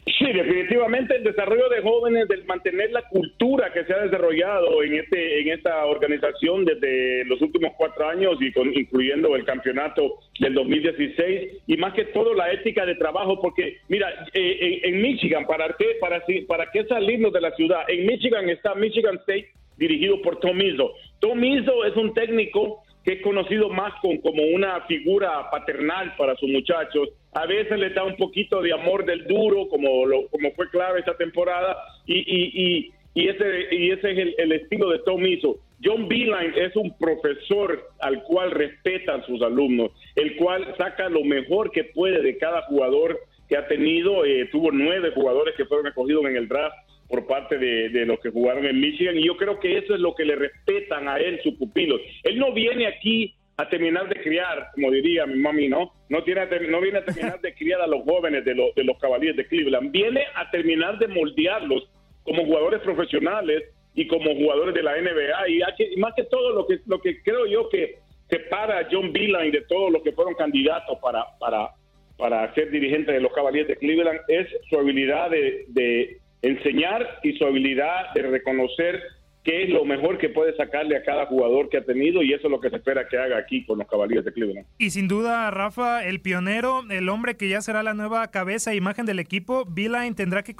Sí, 0.05 0.25
definitivamente 0.33 1.15
el 1.15 1.23
desarrollo 1.23 1.69
de 1.69 1.81
jóvenes, 1.81 2.27
del 2.27 2.43
mantener 2.45 2.91
la 2.91 3.03
cultura 3.03 3.71
que 3.71 3.85
se 3.85 3.93
ha 3.93 3.99
desarrollado 3.99 4.81
en 4.81 4.95
este 4.95 5.41
en 5.41 5.49
esta 5.49 5.85
organización 5.85 6.65
desde 6.65 7.23
los 7.25 7.39
últimos 7.39 7.73
cuatro 7.77 8.07
años 8.07 8.35
y 8.39 8.51
con, 8.51 8.73
incluyendo 8.73 9.35
el 9.35 9.45
campeonato 9.45 10.17
del 10.39 10.55
2016 10.55 11.61
y 11.67 11.77
más 11.77 11.93
que 11.93 12.05
todo 12.05 12.33
la 12.33 12.51
ética 12.51 12.83
de 12.83 12.95
trabajo 12.95 13.39
porque 13.39 13.77
mira 13.89 14.09
eh, 14.33 14.81
en, 14.83 15.01
Michigan 15.03 15.45
para 15.45 15.67
qué 15.77 15.97
para 15.99 16.23
para 16.47 16.71
qué 16.71 16.83
salirnos 16.85 17.31
de 17.31 17.41
la 17.41 17.51
ciudad 17.51 17.81
en 17.87 18.07
Michigan 18.07 18.49
está 18.49 18.73
Michigan 18.73 19.17
State 19.17 19.49
dirigido 19.77 20.21
por 20.21 20.39
Tom 20.39 20.59
Izzo. 20.61 20.93
Tom 21.19 21.43
Izzo 21.43 21.85
es 21.85 21.95
un 21.95 22.13
técnico 22.15 22.83
que 23.03 23.13
es 23.13 23.21
conocido 23.21 23.69
más 23.69 23.93
con, 24.01 24.17
como 24.17 24.43
una 24.43 24.81
figura 24.81 25.49
paternal 25.49 26.15
para 26.17 26.35
sus 26.35 26.49
muchachos. 26.49 27.09
A 27.33 27.45
veces 27.45 27.79
le 27.79 27.89
da 27.91 28.03
un 28.03 28.15
poquito 28.15 28.61
de 28.61 28.73
amor 28.73 29.05
del 29.05 29.25
duro, 29.25 29.67
como, 29.69 30.05
lo, 30.05 30.27
como 30.27 30.51
fue 30.51 30.69
clave 30.69 30.99
esta 30.99 31.17
temporada, 31.17 31.77
y, 32.05 32.19
y, 32.19 32.91
y, 33.13 33.27
ese, 33.27 33.75
y 33.75 33.91
ese 33.91 34.11
es 34.11 34.35
el, 34.37 34.51
estilo 34.51 34.89
de 34.89 34.99
Tom 34.99 35.25
Izzo. 35.25 35.57
John 35.83 36.07
Beeline 36.07 36.53
es 36.55 36.75
un 36.75 36.95
profesor 36.97 37.89
al 38.01 38.21
cual 38.23 38.51
respetan 38.51 39.25
sus 39.25 39.41
alumnos, 39.41 39.91
el 40.15 40.35
cual 40.35 40.75
saca 40.77 41.09
lo 41.09 41.23
mejor 41.23 41.71
que 41.71 41.85
puede 41.85 42.21
de 42.21 42.37
cada 42.37 42.61
jugador 42.63 43.19
que 43.49 43.57
ha 43.57 43.67
tenido. 43.67 44.23
Eh, 44.25 44.47
tuvo 44.51 44.71
nueve 44.71 45.11
jugadores 45.15 45.55
que 45.55 45.65
fueron 45.65 45.87
escogidos 45.87 46.25
en 46.25 46.37
el 46.37 46.47
draft 46.47 46.75
por 47.11 47.27
parte 47.27 47.57
de, 47.57 48.05
los 48.05 48.21
que 48.21 48.29
jugaron 48.29 48.65
en 48.65 48.79
Michigan 48.79 49.17
y 49.17 49.25
yo 49.25 49.35
creo 49.35 49.59
que 49.59 49.77
eso 49.77 49.93
es 49.93 49.99
lo 49.99 50.15
que 50.15 50.23
le 50.23 50.37
respetan 50.37 51.09
a 51.09 51.17
él, 51.17 51.41
su 51.43 51.57
pupilo. 51.57 51.99
Él 52.23 52.39
no 52.39 52.53
viene 52.53 52.87
aquí 52.87 53.35
a 53.57 53.67
terminar 53.67 54.07
de 54.07 54.21
criar, 54.21 54.69
como 54.73 54.89
diría 54.89 55.25
mi 55.25 55.35
mami, 55.35 55.67
¿no? 55.67 55.91
No, 56.07 56.23
tiene, 56.23 56.47
no 56.69 56.79
viene 56.79 56.99
a 56.99 57.05
terminar 57.05 57.41
de 57.41 57.53
criar 57.53 57.81
a 57.81 57.87
los 57.87 58.03
jóvenes 58.03 58.45
de, 58.45 58.55
los 58.55 58.73
de 58.75 58.85
los 58.85 58.97
caballeros 58.97 59.35
de 59.35 59.45
Cleveland, 59.45 59.91
viene 59.91 60.23
a 60.35 60.49
terminar 60.51 60.97
de 60.99 61.09
moldearlos 61.09 61.91
como 62.23 62.45
jugadores 62.45 62.79
profesionales 62.79 63.63
y 63.93 64.07
como 64.07 64.33
jugadores 64.33 64.73
de 64.73 64.81
la 64.81 64.93
NBA 64.93 65.49
y, 65.49 65.97
más 65.97 66.13
que 66.15 66.23
todo 66.23 66.53
lo 66.53 66.65
que, 66.65 66.79
lo 66.85 67.01
que 67.01 67.21
creo 67.21 67.45
yo 67.45 67.67
que 67.67 67.97
separa 68.29 68.79
a 68.79 68.87
John 68.89 69.11
Beeline 69.11 69.51
de 69.51 69.65
todos 69.67 69.91
los 69.91 70.01
que 70.01 70.13
fueron 70.13 70.33
candidatos 70.35 70.97
para, 70.99 71.25
para, 71.41 71.71
para 72.17 72.53
ser 72.53 72.71
dirigente 72.71 73.11
de 73.11 73.19
los 73.19 73.33
Caballeros 73.33 73.67
de 73.67 73.75
Cleveland 73.75 74.21
es 74.29 74.47
su 74.69 74.79
habilidad 74.79 75.29
de 75.29 76.20
enseñar 76.41 77.19
y 77.23 77.33
su 77.33 77.45
habilidad 77.45 78.13
de 78.13 78.23
reconocer 78.23 79.01
qué 79.43 79.63
es 79.63 79.69
lo 79.69 79.85
mejor 79.85 80.17
que 80.17 80.29
puede 80.29 80.55
sacarle 80.55 80.95
a 80.97 81.03
cada 81.03 81.25
jugador 81.25 81.69
que 81.69 81.77
ha 81.77 81.83
tenido 81.83 82.21
y 82.21 82.33
eso 82.33 82.47
es 82.47 82.51
lo 82.51 82.59
que 82.59 82.69
se 82.69 82.75
espera 82.75 83.07
que 83.07 83.17
haga 83.17 83.37
aquí 83.37 83.65
con 83.65 83.79
los 83.79 83.87
Caballeros 83.87 84.23
de 84.23 84.33
Cleveland. 84.33 84.67
Y 84.77 84.91
sin 84.91 85.07
duda, 85.07 85.49
Rafa, 85.49 86.05
el 86.05 86.21
pionero, 86.21 86.83
el 86.89 87.09
hombre 87.09 87.37
que 87.37 87.49
ya 87.49 87.61
será 87.61 87.81
la 87.81 87.93
nueva 87.93 88.27
cabeza 88.29 88.71
e 88.71 88.75
imagen 88.75 89.05
del 89.05 89.19
equipo, 89.19 89.65
Beeline 89.67 90.13
tendrá 90.13 90.43
que 90.43 90.55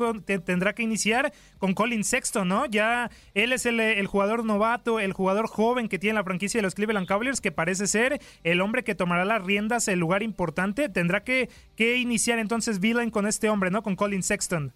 tendrá 0.46 0.74
que 0.74 0.84
iniciar 0.84 1.32
con 1.60 1.74
Colin 1.74 2.04
Sexton, 2.04 2.48
¿no? 2.48 2.66
Ya 2.66 3.12
él 3.34 3.54
es 3.54 3.66
el, 3.66 3.80
el, 3.80 4.08
jugador 4.08 4.46
novato, 4.46 5.00
el 5.00 5.14
jugador 5.14 5.48
joven 5.48 5.88
que 5.88 6.00
tiene 6.00 6.16
la 6.16 6.24
franquicia 6.24 6.58
de 6.58 6.64
los 6.64 6.76
Cleveland 6.76 7.08
Cavaliers, 7.08 7.42
que 7.42 7.52
parece 7.52 7.86
ser 7.88 8.20
el 8.44 8.62
hombre 8.62 8.84
que 8.84 8.96
tomará 8.96 9.26
las 9.26 9.44
riendas, 9.44 9.88
el 9.88 10.00
lugar 10.00 10.24
importante. 10.24 10.90
Tendrá 10.90 11.24
que, 11.24 11.50
que 11.76 11.98
iniciar 11.98 12.40
entonces 12.40 12.80
Beeline 12.80 13.12
con 13.12 13.28
este 13.28 13.50
hombre, 13.50 13.70
¿no? 13.70 13.84
Con 13.84 13.96
Colin 13.96 14.24
Sexton. 14.24 14.74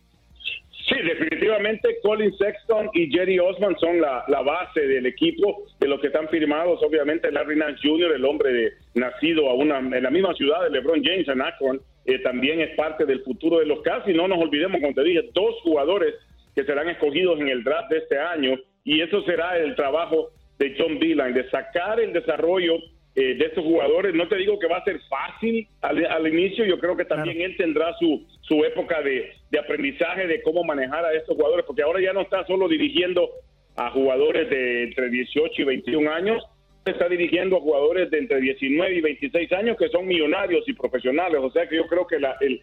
Sí, 0.88 0.96
definitivamente 1.02 1.98
Colin 2.04 2.32
Sexton 2.38 2.92
y 2.94 3.10
Jerry 3.10 3.40
Osman 3.40 3.76
son 3.80 4.00
la, 4.02 4.24
base 4.28 4.82
del 4.82 5.08
equipo, 5.08 5.64
de 5.80 5.88
los 5.88 6.00
que 6.00 6.08
están 6.08 6.30
firmados, 6.30 6.80
obviamente 6.84 7.32
Larry 7.32 7.56
Nance 7.56 7.80
Jr., 7.82 8.14
el 8.14 8.26
hombre 8.26 8.54
de, 8.54 8.74
nacido 8.94 9.50
a 9.50 9.56
una, 9.56 9.80
en 9.80 10.04
la 10.04 10.12
misma 10.12 10.36
ciudad 10.36 10.62
de 10.64 10.70
LeBron 10.70 11.04
James, 11.04 11.28
en 11.28 11.42
Akron, 11.42 11.82
eh, 12.06 12.20
también 12.20 12.62
es 12.62 12.76
parte 12.76 13.06
del 13.06 13.24
futuro 13.24 13.60
de 13.60 13.66
los 13.66 13.82
Cavs 13.82 14.08
y 14.08 14.14
no 14.14 14.28
nos 14.28 14.38
olvidemos, 14.38 14.80
como 14.80 14.94
te 14.94 15.04
dije, 15.04 15.28
dos 15.34 15.56
jugadores 15.64 16.14
que 16.54 16.64
serán 16.64 16.88
escogidos 16.88 17.40
en 17.40 17.50
el 17.50 17.64
draft 17.64 17.90
de 17.90 17.98
este 17.98 18.20
año 18.20 18.56
y 18.84 19.02
eso 19.02 19.24
será 19.24 19.58
el 19.58 19.76
trabajo 19.76 20.30
de 20.60 20.76
John 20.78 21.00
Beeline, 21.00 21.34
de 21.34 21.50
sacar 21.50 22.00
el 22.00 22.14
desarrollo 22.14 22.76
eh, 23.16 23.36
de 23.36 23.46
estos 23.46 23.64
jugadores. 23.64 24.14
No 24.14 24.28
te 24.28 24.36
digo 24.36 24.60
que 24.60 24.68
va 24.68 24.78
a 24.78 24.84
ser 24.84 25.00
fácil 25.10 25.68
al, 25.82 26.28
inicio, 26.28 26.66
yo 26.66 26.78
creo 26.78 26.96
que 26.96 27.06
también 27.06 27.42
él 27.42 27.58
tendrá 27.58 27.94
su, 27.98 28.26
su 28.42 28.64
época 28.64 29.02
de, 29.02 29.32
de, 29.56 29.60
aprendizaje 29.60 30.28
de 30.28 30.42
cómo 30.42 30.64
manejar 30.64 31.06
a 31.06 31.14
estos 31.14 31.36
jugadores, 31.36 31.66
porque 31.66 31.84
ahora 31.84 32.02
ya 32.02 32.14
no 32.14 32.22
está 32.22 32.46
solo 32.46 32.68
dirigiendo 32.68 33.30
a 33.76 33.92
jugadores 33.92 34.50
de 34.50 34.84
entre 34.84 35.10
18 35.10 35.62
y 35.62 35.66
21 35.66 36.12
años, 36.12 36.44
está 36.86 37.10
dirigiendo 37.10 37.58
a 37.58 37.62
jugadores 37.62 38.12
de 38.12 38.20
entre 38.20 38.40
19 38.40 38.96
y 38.96 39.02
26 39.02 39.52
años 39.54 39.78
que 39.78 39.90
son 39.90 40.06
millonarios 40.06 40.68
y 40.68 40.74
profesionales, 40.74 41.40
o 41.42 41.50
sea 41.52 41.68
que 41.68 41.78
yo 41.78 41.88
creo 41.88 42.06
que 42.06 42.20
la, 42.20 42.38
el, 42.42 42.62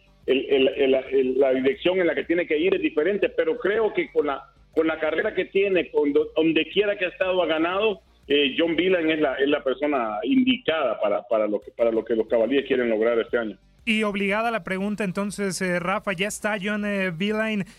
la 1.39 1.53
dirección 1.53 1.99
en 2.01 2.07
la 2.07 2.15
que 2.15 2.25
tiene 2.25 2.47
que 2.47 2.59
ir 2.59 2.75
es 2.75 2.81
diferente, 2.81 3.29
pero 3.31 3.59
creo 3.59 3.93
que 3.93 4.11
con 4.13 4.27
la, 4.27 4.43
con 4.75 4.87
la 4.87 4.99
carrera 5.01 5.35
que 5.35 5.47
tiene, 5.47 5.91
con 5.91 6.13
donde 6.13 6.69
quiera 6.69 6.97
que 6.97 7.07
ha 7.07 7.09
estado, 7.09 7.43
ha 7.43 7.47
ganado, 7.47 8.01
eh, 8.29 8.55
John 8.57 8.77
Villan 8.77 9.11
es 9.11 9.21
la, 9.21 9.35
es 9.35 9.49
la 9.49 9.63
persona 9.65 10.19
indicada 10.23 11.01
para, 11.01 11.23
para, 11.23 11.47
lo 11.47 11.61
que, 11.61 11.73
para 11.73 11.91
lo 11.91 12.05
que 12.05 12.15
los 12.15 12.29
caballeros 12.29 12.67
quieren 12.67 12.89
lograr 12.89 13.19
este 13.19 13.39
año. 13.39 13.59
Y 13.85 14.05
obligada 14.05 14.53
la 14.53 14.63
pregunta 14.63 15.03
entonces, 15.03 15.61
eh, 15.61 15.81
Rafa, 15.81 16.13
ya 16.13 16.29
está 16.29 16.57
John 16.63 16.85
eh, 16.87 17.13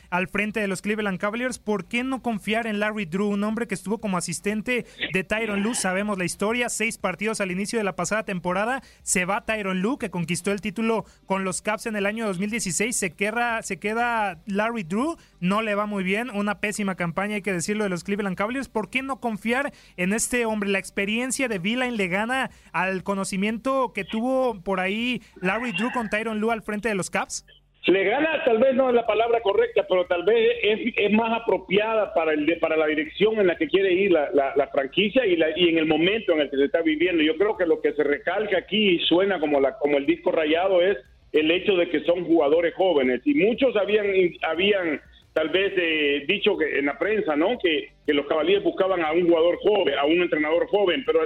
al 0.10 0.28
frente 0.28 0.60
de 0.60 0.68
los 0.68 0.82
Cleveland 0.82 1.18
Cavaliers. 1.18 1.60
¿Por 1.60 1.86
qué 1.86 2.04
no 2.04 2.22
confiar 2.22 2.68
en 2.68 2.82
Larry 2.82 3.06
Drew, 3.06 3.30
un 3.30 3.46
hombre 3.46 3.68
que 3.68 3.76
estuvo 3.76 4.00
como 4.00 4.18
asistente 4.18 4.86
de 5.14 5.24
Tyron 5.24 5.64
Lue? 5.64 5.76
Sabemos 5.76 6.18
la 6.18 6.26
historia, 6.26 6.68
seis 6.68 6.98
partidos 6.98 7.40
al 7.40 7.52
inicio 7.52 7.80
de 7.80 7.86
la 7.86 7.96
pasada 7.96 8.24
temporada. 8.24 8.84
Se 9.02 9.24
va 9.24 9.46
Tyron 9.46 9.82
Lue, 9.82 9.98
que 9.98 10.10
conquistó 10.10 10.52
el 10.52 10.60
título 10.60 11.06
con 11.26 11.46
los 11.46 11.62
Caps 11.62 11.86
en 11.86 11.96
el 11.96 12.06
año 12.06 12.28
2016. 12.28 12.94
Se 12.94 13.12
queda, 13.12 13.62
se 13.62 13.80
queda 13.80 14.42
Larry 14.46 14.84
Drew, 14.84 15.16
no 15.40 15.62
le 15.62 15.74
va 15.74 15.86
muy 15.86 16.04
bien. 16.04 16.30
Una 16.32 16.60
pésima 16.60 16.96
campaña, 16.96 17.36
hay 17.36 17.42
que 17.42 17.54
decirlo, 17.54 17.86
de 17.86 17.90
los 17.90 18.04
Cleveland 18.04 18.36
Cavaliers. 18.36 18.68
¿Por 18.68 18.90
qué 18.90 19.04
no 19.04 19.22
confiar 19.22 19.72
en 19.96 20.12
este 20.12 20.46
hombre? 20.46 20.70
La 20.70 20.80
experiencia 20.80 21.48
de 21.48 21.60
Villain 21.60 21.96
le 21.96 22.10
gana 22.10 22.52
al 22.74 23.04
conocimiento 23.04 23.94
que 23.94 24.04
tuvo 24.04 24.60
por 24.62 24.82
ahí 24.82 25.22
Larry 25.40 25.72
Drew 25.72 25.93
con 25.94 26.10
Tyron 26.10 26.40
Lue 26.40 26.54
al 26.54 26.62
frente 26.62 26.90
de 26.90 26.96
los 26.96 27.10
Caps? 27.10 27.46
Le 27.86 28.06
gana, 28.06 28.42
tal 28.46 28.60
vez 28.60 28.74
no 28.76 28.90
es 28.90 28.96
la 28.96 29.06
palabra 29.06 29.42
correcta, 29.42 29.86
pero 29.90 30.06
tal 30.06 30.24
vez 30.24 30.58
es, 30.64 31.12
más 31.12 31.42
apropiada 31.42 32.14
para 32.14 32.32
el 32.32 32.58
para 32.60 32.78
la 32.78 32.88
dirección 32.88 33.40
en 33.40 33.48
la 33.48 33.58
que 33.58 33.68
quiere 33.68 33.92
ir 33.92 34.12
la, 34.12 34.30
la, 34.32 34.68
franquicia 34.68 35.26
y, 35.26 35.36
la, 35.36 35.48
y 35.58 35.68
en 35.68 35.78
el 35.80 35.86
momento 35.86 36.32
en 36.32 36.42
el 36.42 36.50
que 36.50 36.56
se 36.56 36.66
está 36.66 36.82
viviendo. 36.82 37.22
Yo 37.22 37.36
creo 37.36 37.58
que 37.58 37.66
lo 37.66 37.82
que 37.82 37.92
se 37.92 38.04
recalca 38.04 38.58
aquí 38.58 38.96
y 38.96 39.00
suena 39.00 39.38
como, 39.38 39.60
la, 39.60 39.78
como 39.80 39.98
el 39.98 40.06
disco 40.06 40.32
rayado 40.32 40.82
es 40.82 40.98
el 41.34 41.52
hecho 41.52 41.76
de 41.76 41.90
que 41.90 42.00
son 42.06 42.24
jugadores 42.24 42.74
jóvenes 42.74 43.22
y 43.26 43.34
muchos 43.34 43.76
habían, 43.76 44.08
habían 44.44 45.02
tal 45.34 45.50
vez 45.50 45.74
eh, 45.76 46.24
dicho 46.26 46.58
que 46.58 46.80
en 46.80 46.86
la 46.86 46.98
prensa, 46.98 47.36
¿no? 47.36 47.58
Que, 47.62 47.90
que, 48.06 48.14
los 48.14 48.28
caballeros 48.28 48.64
buscaban 48.64 49.04
a 49.04 49.12
un 49.12 49.28
jugador 49.28 49.58
joven, 49.58 49.96
a 49.98 50.06
un 50.06 50.22
entrenador 50.22 50.68
joven, 50.68 51.04
pero 51.06 51.20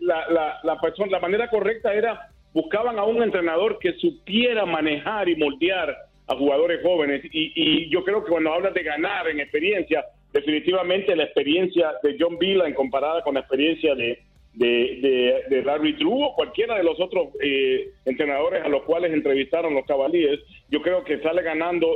la, 0.00 0.30
la, 0.30 0.58
la, 0.62 0.80
persona, 0.80 1.10
la 1.10 1.20
manera 1.20 1.50
correcta 1.50 1.92
era 1.92 2.30
buscaban 2.52 2.98
a 2.98 3.04
un 3.04 3.22
entrenador 3.22 3.78
que 3.78 3.92
supiera 3.94 4.64
manejar 4.66 5.28
y 5.28 5.36
moldear 5.36 5.96
a 6.28 6.36
jugadores 6.36 6.80
jóvenes. 6.82 7.22
Y, 7.32 7.88
yo 7.90 8.04
creo 8.04 8.22
que 8.24 8.30
cuando 8.30 8.52
hablas 8.52 8.74
de 8.74 8.82
ganar 8.82 9.28
en 9.28 9.40
experiencia, 9.40 10.04
definitivamente 10.32 11.16
la 11.16 11.24
experiencia 11.24 11.92
de 12.02 12.16
John 12.18 12.38
en 12.40 12.74
comparada 12.74 13.22
con 13.22 13.34
la 13.34 13.40
experiencia 13.40 13.94
de, 13.94 14.18
de, 14.54 15.62
Larry 15.64 15.92
Drew 15.92 16.22
o 16.22 16.34
cualquiera 16.34 16.76
de 16.76 16.84
los 16.84 17.00
otros 17.00 17.28
eh, 17.40 17.90
entrenadores 18.04 18.64
a 18.64 18.68
los 18.68 18.82
cuales 18.82 19.12
entrevistaron 19.12 19.74
los 19.74 19.86
cabalíes, 19.86 20.40
yo 20.70 20.82
creo 20.82 21.04
que 21.04 21.20
sale 21.20 21.42
ganando 21.42 21.86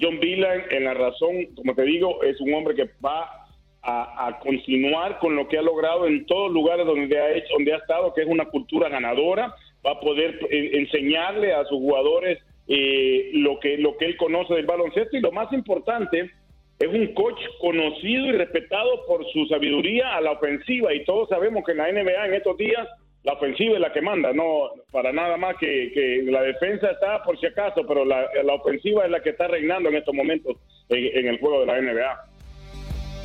John 0.00 0.18
Beeline 0.20 0.64
en 0.70 0.84
la 0.84 0.94
razón, 0.94 1.46
como 1.54 1.74
te 1.74 1.82
digo, 1.82 2.22
es 2.22 2.40
un 2.40 2.54
hombre 2.54 2.74
que 2.74 2.88
va 3.04 3.28
a, 3.82 4.26
a, 4.28 4.38
continuar 4.38 5.18
con 5.18 5.36
lo 5.36 5.48
que 5.48 5.58
ha 5.58 5.62
logrado 5.62 6.06
en 6.06 6.24
todos 6.26 6.46
los 6.46 6.54
lugares 6.54 6.86
donde 6.86 7.18
ha 7.18 7.32
hecho, 7.32 7.52
donde 7.54 7.74
ha 7.74 7.78
estado, 7.78 8.14
que 8.14 8.22
es 8.22 8.28
una 8.28 8.46
cultura 8.46 8.88
ganadora, 8.88 9.54
va 9.86 9.92
a 9.92 10.00
poder 10.00 10.38
eh, 10.50 10.70
enseñarle 10.74 11.52
a 11.52 11.64
sus 11.64 11.78
jugadores 11.78 12.38
eh, 12.68 13.30
lo 13.34 13.58
que 13.58 13.76
lo 13.78 13.96
que 13.96 14.06
él 14.06 14.16
conoce 14.16 14.54
del 14.54 14.66
baloncesto 14.66 15.16
y 15.16 15.20
lo 15.20 15.32
más 15.32 15.52
importante 15.52 16.30
es 16.78 16.88
un 16.88 17.08
coach 17.14 17.40
conocido 17.60 18.26
y 18.26 18.32
respetado 18.32 19.04
por 19.06 19.24
su 19.32 19.46
sabiduría 19.46 20.16
a 20.16 20.20
la 20.20 20.32
ofensiva 20.32 20.94
y 20.94 21.04
todos 21.04 21.28
sabemos 21.28 21.64
que 21.64 21.72
en 21.72 21.78
la 21.78 21.92
NBA 21.92 22.26
en 22.26 22.34
estos 22.34 22.56
días 22.56 22.88
la 23.24 23.34
ofensiva 23.34 23.74
es 23.74 23.80
la 23.80 23.92
que 23.92 24.00
manda, 24.00 24.32
no 24.32 24.70
para 24.90 25.12
nada 25.12 25.36
más 25.36 25.56
que, 25.58 25.92
que 25.92 26.22
la 26.24 26.42
defensa 26.42 26.90
está 26.90 27.22
por 27.22 27.38
si 27.38 27.46
acaso, 27.46 27.86
pero 27.86 28.04
la, 28.04 28.26
la, 28.42 28.54
ofensiva 28.54 29.04
es 29.04 29.10
la 29.12 29.22
que 29.22 29.30
está 29.30 29.46
reinando 29.46 29.88
en 29.88 29.96
estos 29.96 30.14
momentos 30.14 30.56
en, 30.88 31.18
en 31.18 31.28
el 31.28 31.38
juego 31.38 31.60
de 31.60 31.66
la 31.66 31.80
NBA. 31.80 32.31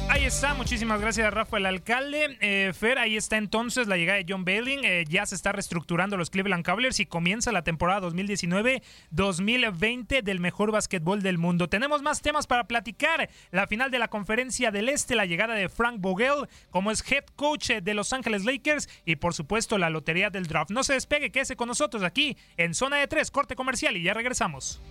Ahí 0.09 0.23
está, 0.23 0.53
muchísimas 0.53 1.01
gracias 1.01 1.33
Rafael 1.33 1.65
Alcalde. 1.65 2.37
Eh, 2.39 2.71
Fer, 2.73 2.97
ahí 2.97 3.17
está 3.17 3.35
entonces 3.35 3.87
la 3.87 3.97
llegada 3.97 4.17
de 4.17 4.25
John 4.27 4.45
Bailing. 4.45 4.85
Eh, 4.85 5.03
ya 5.07 5.25
se 5.25 5.35
está 5.35 5.51
reestructurando 5.51 6.15
los 6.15 6.29
Cleveland 6.29 6.63
Cavaliers 6.63 7.01
y 7.01 7.05
comienza 7.05 7.51
la 7.51 7.63
temporada 7.63 8.07
2019-2020 8.07 10.23
del 10.23 10.39
mejor 10.39 10.71
básquetbol 10.71 11.21
del 11.21 11.37
mundo. 11.37 11.67
Tenemos 11.67 12.03
más 12.03 12.21
temas 12.21 12.47
para 12.47 12.67
platicar. 12.67 13.29
La 13.51 13.67
final 13.67 13.91
de 13.91 13.99
la 13.99 14.07
conferencia 14.07 14.71
del 14.71 14.87
Este, 14.87 15.13
la 15.13 15.25
llegada 15.25 15.55
de 15.55 15.67
Frank 15.67 15.99
Vogel 15.99 16.47
como 16.69 16.91
es 16.91 17.03
head 17.11 17.25
coach 17.35 17.71
de 17.71 17.93
Los 17.93 18.13
Ángeles 18.13 18.45
Lakers 18.45 18.87
y 19.03 19.17
por 19.17 19.33
supuesto 19.33 19.77
la 19.77 19.89
lotería 19.89 20.29
del 20.29 20.47
draft. 20.47 20.71
No 20.71 20.85
se 20.85 20.93
despegue, 20.93 21.31
quédese 21.31 21.57
con 21.57 21.67
nosotros 21.67 22.03
aquí 22.03 22.37
en 22.55 22.73
Zona 22.73 22.95
de 22.97 23.07
Tres, 23.07 23.29
corte 23.29 23.57
comercial 23.57 23.97
y 23.97 24.03
ya 24.03 24.13
regresamos. 24.13 24.81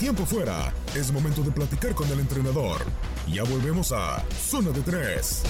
Tiempo 0.00 0.24
fuera. 0.24 0.72
Es 0.96 1.12
momento 1.12 1.42
de 1.42 1.50
platicar 1.50 1.94
con 1.94 2.08
el 2.08 2.20
entrenador. 2.20 2.80
Ya 3.28 3.44
volvemos 3.44 3.92
a 3.92 4.24
Zona 4.34 4.70
de 4.70 4.80
Tres. 4.80 5.42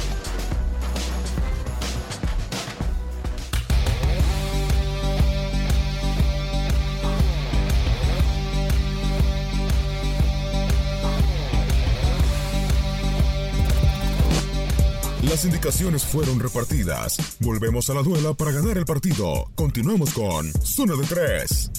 Las 15.23 15.45
indicaciones 15.45 16.05
fueron 16.05 16.41
repartidas. 16.41 17.19
Volvemos 17.39 17.89
a 17.89 17.95
la 17.95 18.03
duela 18.03 18.35
para 18.35 18.51
ganar 18.51 18.77
el 18.79 18.85
partido. 18.85 19.49
Continuamos 19.55 20.13
con 20.13 20.53
Zona 20.65 20.97
de 20.97 21.07
Tres. 21.07 21.71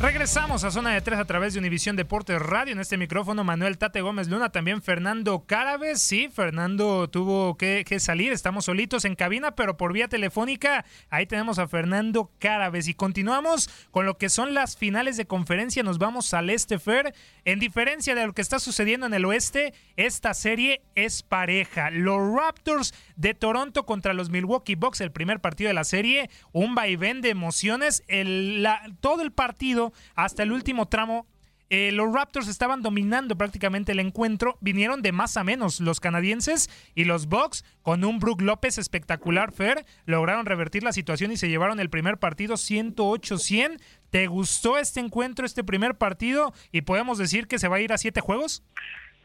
Regresamos 0.00 0.64
a 0.64 0.70
Zona 0.70 0.94
de 0.94 1.02
Tres 1.02 1.18
a 1.18 1.26
través 1.26 1.52
de 1.52 1.58
Univisión 1.58 1.94
Deportes 1.94 2.40
Radio. 2.40 2.72
En 2.72 2.80
este 2.80 2.96
micrófono, 2.96 3.44
Manuel 3.44 3.76
Tate 3.76 4.00
Gómez 4.00 4.28
Luna, 4.28 4.50
también 4.50 4.80
Fernando 4.80 5.44
Cárabes. 5.46 6.00
Sí, 6.00 6.30
Fernando 6.32 7.10
tuvo 7.10 7.58
que, 7.58 7.84
salir, 8.00 8.32
estamos 8.32 8.64
solitos 8.64 9.04
en 9.04 9.14
cabina, 9.14 9.54
pero 9.54 9.76
por 9.76 9.92
vía 9.92 10.08
telefónica, 10.08 10.86
ahí 11.10 11.26
tenemos 11.26 11.58
a 11.58 11.68
Fernando 11.68 12.30
Cárabes. 12.38 12.88
Y 12.88 12.94
continuamos 12.94 13.68
con 13.90 14.06
lo 14.06 14.16
que 14.16 14.30
son 14.30 14.54
las 14.54 14.74
finales 14.74 15.18
de 15.18 15.26
conferencia. 15.26 15.82
Nos 15.82 15.98
vamos 15.98 16.32
al 16.32 16.48
este, 16.48 16.78
Fer. 16.78 17.14
En 17.44 17.58
diferencia 17.58 18.14
de 18.14 18.26
lo 18.26 18.32
que 18.32 18.40
está 18.40 18.58
sucediendo 18.58 19.04
en 19.04 19.12
el 19.12 19.26
oeste, 19.26 19.74
esta 19.96 20.32
serie 20.32 20.80
es 20.94 21.22
pareja. 21.22 21.90
Los 21.90 22.20
Raptors 22.34 22.94
de 23.16 23.34
Toronto 23.34 23.84
contra 23.84 24.14
los 24.14 24.30
Milwaukee 24.30 24.76
Bucks, 24.76 25.02
el 25.02 25.12
primer 25.12 25.40
partido 25.40 25.68
de 25.68 25.74
la 25.74 25.84
serie, 25.84 26.30
un 26.52 26.74
vaivén 26.74 27.20
de 27.20 27.28
emociones. 27.28 28.02
El, 28.08 28.66
todo 29.02 29.20
el 29.20 29.32
partido 29.32 29.89
hasta 30.14 30.42
el 30.42 30.52
último 30.52 30.86
tramo 30.86 31.26
eh, 31.72 31.92
los 31.92 32.12
Raptors 32.12 32.48
estaban 32.48 32.82
dominando 32.82 33.38
prácticamente 33.38 33.92
el 33.92 34.00
encuentro. 34.00 34.58
Vinieron 34.60 35.02
de 35.02 35.12
más 35.12 35.36
a 35.36 35.44
menos 35.44 35.78
los 35.78 36.00
canadienses 36.00 36.68
y 36.96 37.04
los 37.04 37.26
Bucks 37.26 37.64
con 37.82 38.04
un 38.04 38.18
Brook 38.18 38.42
López 38.42 38.76
espectacular, 38.76 39.52
Fer. 39.52 39.86
Lograron 40.04 40.46
revertir 40.46 40.82
la 40.82 40.92
situación 40.92 41.30
y 41.30 41.36
se 41.36 41.48
llevaron 41.48 41.78
el 41.78 41.88
primer 41.88 42.18
partido 42.18 42.56
108-100. 42.56 43.80
¿Te 44.10 44.26
gustó 44.26 44.78
este 44.78 44.98
encuentro, 44.98 45.46
este 45.46 45.62
primer 45.62 45.96
partido? 45.96 46.52
¿Y 46.72 46.80
podemos 46.82 47.18
decir 47.18 47.46
que 47.46 47.60
se 47.60 47.68
va 47.68 47.76
a 47.76 47.80
ir 47.80 47.92
a 47.92 47.98
siete 47.98 48.20
juegos? 48.20 48.64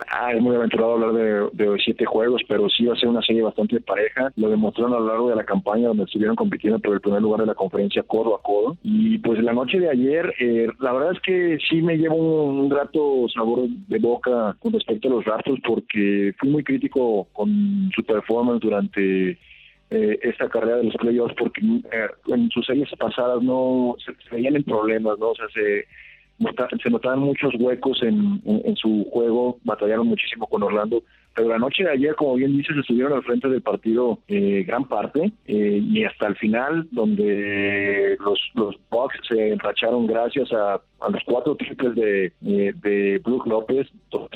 Ah, 0.09 0.33
es 0.33 0.41
muy 0.41 0.55
aventurado 0.55 0.93
hablar 0.93 1.13
de, 1.13 1.49
de, 1.53 1.77
siete 1.83 2.05
juegos, 2.05 2.41
pero 2.49 2.69
sí 2.69 2.85
va 2.85 2.93
a 2.93 2.97
ser 2.97 3.07
una 3.07 3.21
serie 3.21 3.41
bastante 3.41 3.79
pareja. 3.79 4.29
Lo 4.35 4.49
demostraron 4.49 4.93
a 4.93 4.99
lo 4.99 5.07
largo 5.07 5.29
de 5.29 5.37
la 5.37 5.45
campaña 5.45 5.87
donde 5.87 6.03
estuvieron 6.03 6.35
compitiendo 6.35 6.79
por 6.79 6.95
el 6.95 6.99
primer 6.99 7.21
lugar 7.21 7.41
de 7.41 7.47
la 7.47 7.55
conferencia 7.55 8.03
codo 8.03 8.35
a 8.35 8.41
codo. 8.41 8.77
Y 8.83 9.17
pues 9.19 9.41
la 9.41 9.53
noche 9.53 9.79
de 9.79 9.89
ayer, 9.89 10.33
eh, 10.39 10.67
la 10.79 10.91
verdad 10.91 11.13
es 11.13 11.21
que 11.21 11.57
sí 11.69 11.81
me 11.81 11.97
llevo 11.97 12.15
un, 12.15 12.67
grato 12.67 13.27
sabor 13.33 13.69
de 13.69 13.99
boca 13.99 14.57
con 14.59 14.73
respecto 14.73 15.07
a 15.07 15.11
los 15.11 15.25
Raptors 15.25 15.61
porque 15.65 16.33
fui 16.39 16.49
muy 16.49 16.63
crítico 16.63 17.27
con 17.31 17.89
su 17.95 18.03
performance 18.03 18.61
durante 18.61 19.37
eh, 19.91 20.19
esta 20.23 20.49
carrera 20.49 20.77
de 20.77 20.85
los 20.85 20.95
playoffs 20.95 21.35
porque 21.37 21.61
eh, 21.61 22.07
en 22.27 22.49
sus 22.49 22.65
series 22.65 22.89
pasadas 22.99 23.41
no 23.41 23.95
se, 24.03 24.13
se 24.27 24.35
veían 24.35 24.57
en 24.57 24.63
problemas, 24.63 25.17
¿no? 25.19 25.29
O 25.29 25.35
sea, 25.35 25.47
se 25.53 25.85
se 26.81 26.89
notaban 26.89 27.19
muchos 27.19 27.53
huecos 27.59 28.01
en, 28.03 28.41
su 28.75 29.07
juego, 29.11 29.57
batallaron 29.63 30.07
muchísimo 30.07 30.47
con 30.47 30.63
Orlando, 30.63 31.01
pero 31.33 31.49
la 31.49 31.57
noche 31.57 31.83
de 31.83 31.91
ayer, 31.91 32.15
como 32.15 32.35
bien 32.35 32.55
dices, 32.55 32.75
estuvieron 32.77 33.13
al 33.13 33.23
frente 33.23 33.49
del 33.49 33.61
partido 33.61 34.19
eh, 34.27 34.63
gran 34.65 34.85
parte 34.85 35.31
eh, 35.45 35.79
y 35.83 36.03
hasta 36.05 36.27
el 36.27 36.35
final, 36.37 36.87
donde 36.91 38.17
los, 38.21 38.39
los 38.53 38.75
Bucks 38.89 39.19
se 39.27 39.49
enracharon 39.49 40.07
gracias 40.07 40.51
a, 40.53 40.81
los 41.09 41.21
cuatro 41.25 41.55
triples 41.55 41.93
de, 41.95 42.25
eh, 42.45 42.73
de 42.75 43.21
Brook 43.23 43.45
López. 43.47 43.87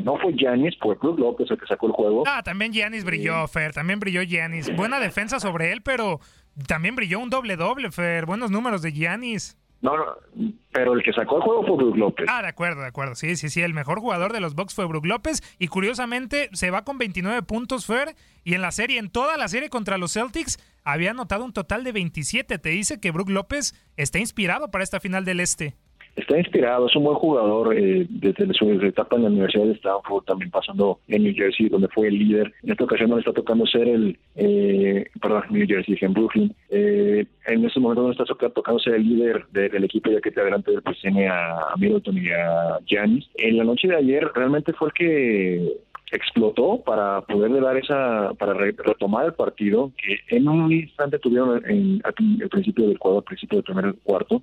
No 0.03 0.17
fue 0.17 0.33
Giannis, 0.33 0.77
fue 0.79 0.95
Brook 0.95 1.19
López 1.19 1.49
el 1.49 1.57
que 1.57 1.65
sacó 1.65 1.87
el 1.87 1.93
juego. 1.93 2.23
Ah, 2.27 2.43
también 2.43 2.73
Giannis 2.73 3.05
brilló, 3.05 3.47
Fer, 3.47 3.73
también 3.73 3.99
brilló 3.99 4.21
Giannis. 4.23 4.75
Buena 4.75 4.99
defensa 4.99 5.39
sobre 5.39 5.71
él, 5.71 5.81
pero 5.81 6.19
también 6.67 6.95
brilló 6.95 7.19
un 7.19 7.29
doble-doble, 7.29 7.91
Fer. 7.91 8.25
Buenos 8.25 8.51
números 8.51 8.81
de 8.81 8.91
Giannis. 8.91 9.57
No, 9.81 9.95
no, 9.95 10.05
pero 10.71 10.93
el 10.93 11.03
que 11.03 11.13
sacó 11.13 11.37
el 11.37 11.43
juego 11.43 11.65
fue 11.65 11.77
Brook 11.77 11.97
López. 11.97 12.25
Ah, 12.29 12.41
de 12.41 12.49
acuerdo, 12.49 12.81
de 12.81 12.87
acuerdo. 12.87 13.15
Sí, 13.15 13.35
sí, 13.37 13.49
sí. 13.49 13.61
El 13.61 13.73
mejor 13.73 13.99
jugador 13.99 14.33
de 14.33 14.41
los 14.41 14.53
Bucks 14.55 14.73
fue 14.75 14.85
Brook 14.85 15.05
López. 15.05 15.41
Y 15.57 15.67
curiosamente 15.67 16.49
se 16.53 16.69
va 16.69 16.83
con 16.83 16.97
29 16.97 17.43
puntos, 17.43 17.85
Fer. 17.85 18.15
Y 18.43 18.55
en 18.55 18.61
la 18.61 18.71
serie, 18.71 18.99
en 18.99 19.09
toda 19.09 19.37
la 19.37 19.47
serie 19.47 19.69
contra 19.69 19.97
los 19.97 20.13
Celtics, 20.13 20.59
había 20.83 21.11
anotado 21.11 21.45
un 21.45 21.53
total 21.53 21.83
de 21.83 21.93
27. 21.93 22.57
Te 22.59 22.69
dice 22.69 22.99
que 22.99 23.11
Brook 23.11 23.29
López 23.29 23.73
está 23.95 24.19
inspirado 24.19 24.69
para 24.69 24.83
esta 24.83 24.99
final 24.99 25.23
del 25.23 25.39
Este 25.39 25.77
está 26.19 26.37
inspirado, 26.37 26.87
es 26.87 26.95
un 26.95 27.03
buen 27.03 27.15
jugador 27.15 27.75
eh, 27.77 28.05
desde 28.09 28.53
su 28.53 28.69
etapa 28.71 29.15
en 29.15 29.23
la 29.23 29.29
Universidad 29.29 29.65
de 29.65 29.73
Stanford, 29.73 30.25
también 30.25 30.51
pasando 30.51 30.99
en 31.07 31.23
New 31.23 31.33
Jersey, 31.35 31.69
donde 31.69 31.87
fue 31.89 32.07
el 32.07 32.17
líder. 32.17 32.53
En 32.63 32.71
esta 32.71 32.83
ocasión 32.83 33.09
no 33.09 33.15
le 33.15 33.21
está 33.21 33.33
tocando 33.33 33.65
ser 33.65 33.87
el, 33.87 34.17
eh, 34.35 35.05
perdón, 35.21 35.43
New 35.49 35.67
Jersey, 35.67 35.97
en 36.01 36.13
Brooklyn. 36.13 36.55
Eh, 36.69 37.25
en 37.47 37.65
este 37.65 37.79
momento 37.79 38.03
no 38.03 38.11
está 38.11 38.25
tocando 38.25 38.79
ser 38.79 38.95
el 38.95 39.07
líder 39.07 39.45
del 39.51 39.83
equipo, 39.83 40.11
ya 40.11 40.21
que 40.21 40.31
te 40.31 40.41
adelante 40.41 40.71
pues 40.83 40.99
tiene 41.01 41.27
a, 41.27 41.73
Middleton 41.77 42.17
y 42.17 42.29
a 42.29 42.79
Giannis. 42.85 43.29
En 43.35 43.57
la 43.57 43.63
noche 43.63 43.87
de 43.87 43.95
ayer 43.95 44.29
realmente 44.33 44.73
fue 44.73 44.89
el 44.89 44.93
que 44.93 45.73
explotó 46.11 46.81
para 46.83 47.21
poderle 47.21 47.61
dar 47.61 47.77
esa, 47.77 48.33
para 48.37 48.53
retomar 48.53 49.27
el 49.27 49.33
partido, 49.33 49.91
que 49.97 50.35
en 50.35 50.47
un 50.47 50.71
instante 50.71 51.19
tuvieron 51.19 51.63
en, 51.69 52.01
al 52.03 52.49
principio 52.49 52.87
del 52.87 52.97
cuadro, 52.97 53.19
al 53.19 53.25
principio 53.25 53.57
del 53.57 53.63
primer 53.63 53.95
cuarto, 54.03 54.41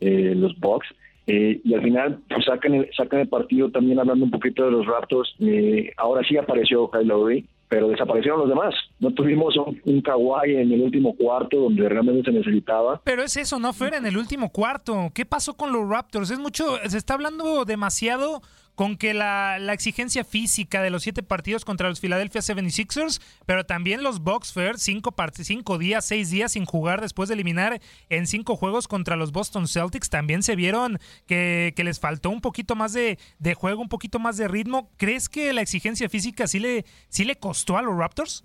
eh, 0.00 0.34
los 0.36 0.58
Bucks. 0.58 0.86
Eh, 1.26 1.60
y 1.64 1.74
al 1.74 1.82
final 1.82 2.20
pues, 2.28 2.44
sacan, 2.44 2.74
el, 2.74 2.90
sacan 2.96 3.20
el 3.20 3.28
partido 3.28 3.70
también 3.70 3.98
hablando 3.98 4.24
un 4.24 4.30
poquito 4.30 4.64
de 4.64 4.70
los 4.70 4.86
Raptors. 4.86 5.34
Eh, 5.40 5.92
ahora 5.96 6.22
sí 6.26 6.36
apareció 6.36 6.88
Kyle 6.90 7.06
Lowry, 7.06 7.48
pero 7.68 7.88
desaparecieron 7.88 8.40
los 8.40 8.48
demás. 8.48 8.74
No 9.00 9.10
tuvimos 9.12 9.56
un, 9.56 9.80
un 9.84 10.00
Kawhi 10.02 10.54
en 10.54 10.72
el 10.72 10.82
último 10.82 11.16
cuarto 11.16 11.58
donde 11.58 11.88
realmente 11.88 12.30
se 12.30 12.36
necesitaba. 12.36 13.00
Pero 13.02 13.22
es 13.22 13.36
eso, 13.36 13.58
no 13.58 13.72
fuera 13.72 13.96
en 13.96 14.06
el 14.06 14.16
último 14.16 14.50
cuarto. 14.50 15.10
¿Qué 15.12 15.26
pasó 15.26 15.54
con 15.54 15.72
los 15.72 15.88
Raptors? 15.88 16.30
Es 16.30 16.38
mucho, 16.38 16.76
se 16.86 16.96
está 16.96 17.14
hablando 17.14 17.64
demasiado 17.64 18.40
con 18.76 18.96
que 18.96 19.14
la, 19.14 19.56
exigencia 19.72 20.22
física 20.22 20.82
de 20.82 20.90
los 20.90 21.02
siete 21.02 21.22
partidos 21.22 21.64
contra 21.64 21.88
los 21.88 21.98
Philadelphia 21.98 22.42
76ers, 22.42 23.20
pero 23.46 23.64
también 23.64 24.02
los 24.02 24.20
Bucks, 24.22 24.52
Fair, 24.52 24.78
cinco, 24.78 25.14
cinco 25.32 25.78
días, 25.78 26.06
seis 26.06 26.30
días 26.30 26.52
sin 26.52 26.66
jugar 26.66 27.00
después 27.00 27.28
de 27.28 27.34
eliminar 27.34 27.80
en 28.10 28.26
cinco 28.26 28.54
juegos 28.54 28.86
contra 28.86 29.16
los 29.16 29.32
Boston 29.32 29.66
Celtics, 29.66 30.10
también 30.10 30.42
se 30.42 30.54
vieron 30.54 30.98
que, 31.26 31.72
les 31.76 32.00
faltó 32.00 32.30
un 32.30 32.40
poquito 32.40 32.74
más 32.74 32.92
de, 32.92 33.18
juego, 33.54 33.80
un 33.80 33.88
poquito 33.88 34.18
más 34.18 34.36
de 34.36 34.48
ritmo. 34.48 34.90
¿Crees 34.98 35.28
que 35.28 35.52
la 35.52 35.62
exigencia 35.62 36.08
física 36.08 36.46
sí 36.46 36.58
le, 36.58 36.84
sí 37.08 37.24
le 37.24 37.36
costó 37.36 37.76
a 37.76 37.82
los 37.82 37.96
Raptors? 37.96 38.44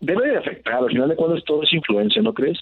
Debe 0.00 0.28
de 0.28 0.38
afectar, 0.38 0.74
al 0.74 0.88
final 0.88 1.08
de 1.08 1.16
cuentas 1.16 1.44
todo 1.44 1.62
es 1.62 1.72
influencia, 1.72 2.20
¿no 2.22 2.34
crees? 2.34 2.58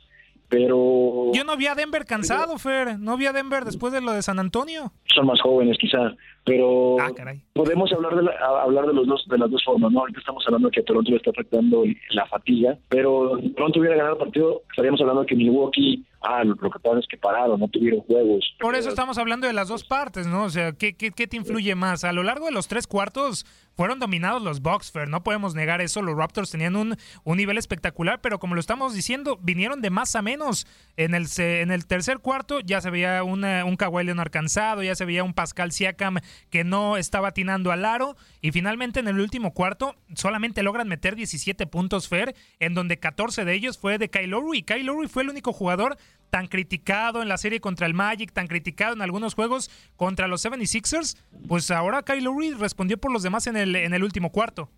pero... 0.50 1.30
Yo 1.32 1.44
no 1.44 1.56
vi 1.56 1.68
a 1.68 1.74
Denver 1.74 2.04
cansado, 2.04 2.58
Fer, 2.58 2.98
no 2.98 3.16
vi 3.16 3.26
a 3.26 3.32
Denver 3.32 3.64
después 3.64 3.92
de 3.92 4.02
lo 4.02 4.12
de 4.12 4.20
San 4.20 4.38
Antonio. 4.38 4.92
Son 5.14 5.24
más 5.24 5.40
jóvenes 5.40 5.78
quizás, 5.78 6.12
pero 6.50 6.96
Ah, 7.00 7.10
podemos 7.52 7.92
hablar 7.92 8.16
de, 8.16 8.28
hablar 8.42 8.86
de 8.86 8.92
los 8.92 9.06
dos 9.06 9.24
de 9.28 9.38
las 9.38 9.50
dos 9.50 9.62
formas, 9.64 9.92
¿no? 9.92 10.00
Ahorita 10.00 10.18
estamos 10.18 10.42
hablando 10.46 10.68
de 10.68 10.72
que 10.72 10.80
a 10.80 10.84
Toronto 10.84 11.10
le 11.12 11.16
está 11.16 11.30
afectando 11.30 11.84
la 12.10 12.26
fatiga, 12.26 12.76
pero 12.88 13.38
si 13.40 13.50
Toronto 13.50 13.78
hubiera 13.78 13.96
ganado 13.96 14.14
el 14.14 14.18
partido, 14.18 14.62
estaríamos 14.70 15.00
hablando 15.00 15.20
de 15.20 15.26
que 15.28 15.36
Milwaukee, 15.36 16.04
ah, 16.22 16.42
lo, 16.42 16.56
que 16.56 16.68
pasa 16.80 16.98
es 16.98 17.06
que 17.06 17.16
pararon, 17.16 17.60
no 17.60 17.68
tuvieron 17.68 18.00
juegos. 18.00 18.44
Por 18.58 18.74
eso 18.74 18.88
estamos 18.88 19.16
hablando 19.18 19.46
de 19.46 19.52
las 19.52 19.68
dos 19.68 19.84
partes, 19.84 20.26
¿no? 20.26 20.44
O 20.44 20.50
sea, 20.50 20.72
¿qué, 20.72 20.94
qué, 20.94 21.12
qué 21.12 21.28
te 21.28 21.36
influye 21.36 21.76
más? 21.76 22.02
A 22.02 22.12
lo 22.12 22.24
largo 22.24 22.46
de 22.46 22.52
los 22.52 22.66
tres 22.66 22.88
cuartos 22.88 23.46
fueron 23.76 23.98
dominados 23.98 24.42
los 24.42 24.60
Bucks, 24.60 24.90
Fer, 24.90 25.08
no 25.08 25.22
podemos 25.22 25.54
negar 25.54 25.80
eso. 25.80 26.02
Los 26.02 26.16
Raptors 26.16 26.50
tenían 26.50 26.76
un, 26.76 26.96
un 27.24 27.36
nivel 27.36 27.56
espectacular, 27.56 28.20
pero 28.20 28.38
como 28.38 28.54
lo 28.54 28.60
estamos 28.60 28.92
diciendo, 28.92 29.38
vinieron 29.40 29.80
de 29.80 29.88
más 29.88 30.14
a 30.16 30.22
menos. 30.22 30.66
En 30.96 31.14
el, 31.14 31.26
en 31.38 31.70
el 31.70 31.86
tercer 31.86 32.18
cuarto 32.18 32.60
ya 32.60 32.82
se 32.82 32.90
veía 32.90 33.22
una, 33.22 33.64
un 33.64 33.76
Kawhi 33.76 34.04
Leonard 34.04 34.30
cansado, 34.30 34.82
ya 34.82 34.94
se 34.94 35.06
veía 35.06 35.24
un 35.24 35.32
Pascal 35.32 35.72
Siakam 35.72 36.18
que 36.50 36.64
no 36.64 36.96
estaba 36.96 37.28
atinando 37.28 37.72
al 37.72 37.84
aro, 37.84 38.16
y 38.40 38.52
finalmente 38.52 39.00
en 39.00 39.08
el 39.08 39.20
último 39.20 39.52
cuarto 39.52 39.94
solamente 40.14 40.62
logran 40.62 40.88
meter 40.88 41.16
17 41.16 41.66
puntos, 41.66 42.08
Fer, 42.08 42.34
en 42.58 42.74
donde 42.74 42.98
14 42.98 43.44
de 43.44 43.54
ellos 43.54 43.78
fue 43.78 43.98
de 43.98 44.08
Kyle 44.08 44.30
Lowry. 44.30 44.62
Kyle 44.62 44.84
Lowry 44.84 45.08
fue 45.08 45.22
el 45.22 45.30
único 45.30 45.52
jugador 45.52 45.96
tan 46.30 46.46
criticado 46.46 47.22
en 47.22 47.28
la 47.28 47.36
serie 47.36 47.60
contra 47.60 47.86
el 47.86 47.94
Magic, 47.94 48.32
tan 48.32 48.46
criticado 48.46 48.94
en 48.94 49.02
algunos 49.02 49.34
juegos 49.34 49.70
contra 49.96 50.28
los 50.28 50.44
76ers, 50.44 51.18
pues 51.48 51.70
ahora 51.70 52.02
Kyle 52.02 52.24
Lowry 52.24 52.52
respondió 52.52 52.98
por 52.98 53.12
los 53.12 53.22
demás 53.22 53.46
en 53.46 53.56
el, 53.56 53.74
en 53.76 53.92
el 53.92 54.04
último 54.04 54.30
cuarto. 54.30 54.70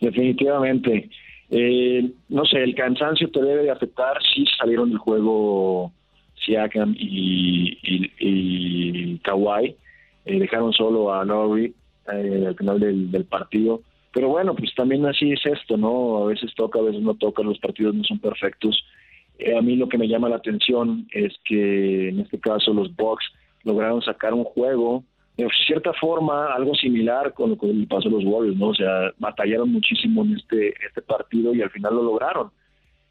Definitivamente. 0.00 1.10
Eh, 1.50 2.10
no 2.28 2.44
sé, 2.44 2.62
el 2.62 2.74
cansancio 2.74 3.28
te 3.30 3.42
debe 3.42 3.64
de 3.64 3.70
afectar 3.70 4.18
si 4.34 4.44
salieron 4.58 4.90
del 4.90 4.98
juego 4.98 5.92
Siakam 6.44 6.94
y, 6.96 7.78
y, 8.18 9.18
Kawhi. 9.18 9.76
Eh, 10.24 10.38
dejaron 10.38 10.72
solo 10.72 11.12
a 11.12 11.24
Lowry 11.24 11.74
eh, 12.12 12.44
al 12.48 12.56
final 12.56 12.80
del, 12.80 13.24
partido. 13.24 13.82
Pero 14.12 14.28
bueno, 14.28 14.54
pues 14.54 14.74
también 14.74 15.06
así 15.06 15.32
es 15.32 15.44
esto, 15.46 15.76
¿no? 15.76 16.24
A 16.24 16.26
veces 16.26 16.52
toca, 16.54 16.78
a 16.78 16.82
veces 16.82 17.00
no 17.02 17.14
toca, 17.14 17.42
los 17.42 17.58
partidos 17.58 17.94
no 17.94 18.04
son 18.04 18.18
perfectos 18.18 18.84
eh, 19.40 19.56
a 19.56 19.62
mí 19.62 19.74
lo 19.76 19.88
que 19.88 19.96
me 19.96 20.06
llama 20.06 20.28
la 20.28 20.36
atención 20.36 21.08
es 21.12 21.32
que 21.44 22.10
en 22.10 22.20
este 22.20 22.38
caso 22.38 22.74
los 22.74 22.94
Bucks 22.94 23.24
lograron 23.64 24.02
sacar 24.02 24.34
un 24.34 24.44
juego 24.44 25.02
de 25.36 25.48
cierta 25.66 25.94
forma 25.94 26.52
algo 26.52 26.74
similar 26.74 27.32
con 27.32 27.50
lo 27.50 27.58
que 27.58 27.66
pasó 27.88 28.08
a 28.08 28.12
los 28.12 28.24
Warriors, 28.24 28.58
¿no? 28.58 28.68
O 28.68 28.74
sea, 28.74 29.12
batallaron 29.18 29.72
muchísimo 29.72 30.22
en 30.24 30.36
este, 30.36 30.74
este 30.86 31.00
partido 31.00 31.54
y 31.54 31.62
al 31.62 31.70
final 31.70 31.94
lo 31.94 32.02
lograron. 32.02 32.50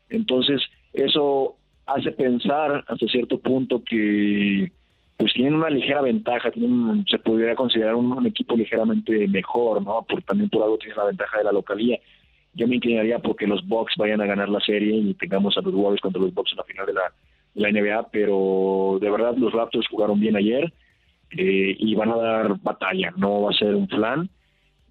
Entonces, 0.10 0.62
eso 0.93 1.56
hace 1.88 2.12
pensar 2.12 2.84
hasta 2.88 3.08
cierto 3.08 3.39
punto 3.39 3.82
que 3.84 4.72
pues 5.20 5.34
tienen 5.34 5.54
una 5.54 5.70
ligera 5.70 6.02
ventaja, 6.02 6.50
tienen, 6.50 7.06
se 7.06 7.20
podría 7.20 7.54
considerar 7.54 7.94
un, 7.94 8.26
equipo 8.26 8.56
ligeramente 8.56 9.28
mejor, 9.28 9.84
¿no? 9.84 10.04
Por, 10.10 10.24
también 10.24 10.50
por 10.50 10.64
algo 10.64 10.78
tiene 10.78 10.96
la 10.96 11.06
ventaja 11.06 11.38
de 11.38 11.44
la 11.44 11.52
localía 11.52 12.00
yo 12.54 12.68
me 12.68 12.76
inclinaría 12.76 13.20
porque 13.20 13.48
los 13.48 13.66
Bucks 13.68 13.96
vayan 13.98 14.22
a 14.22 14.26
ganar 14.26 14.50
la 14.50 14.60
serie 14.60 14.96
y 14.96 15.14
tengamos 15.14 15.58
a 15.58 15.62
los 15.62 15.74
Warriors 15.74 16.02
contra 16.02 16.22
los 16.22 16.34
Bucks 16.34 16.52
en 16.52 16.58
la 16.58 16.64
final 16.64 16.86
de 16.86 16.94
la, 16.94 17.12
NBA, 17.56 18.10
pero 18.12 18.98
de 19.02 19.10
verdad 19.10 19.36
los 19.36 19.52
Raptors 19.52 19.88
jugaron 19.88 20.20
bien 20.20 20.36
ayer 20.36 20.72
eh, 21.32 21.76
y 21.78 21.96
van 21.96 22.12
a 22.12 22.16
dar 22.16 22.60
batalla, 22.62 23.12
no 23.18 23.42
va 23.42 23.50
a 23.52 23.54
ser 23.54 23.76
un 23.76 23.88
plan. 23.88 24.30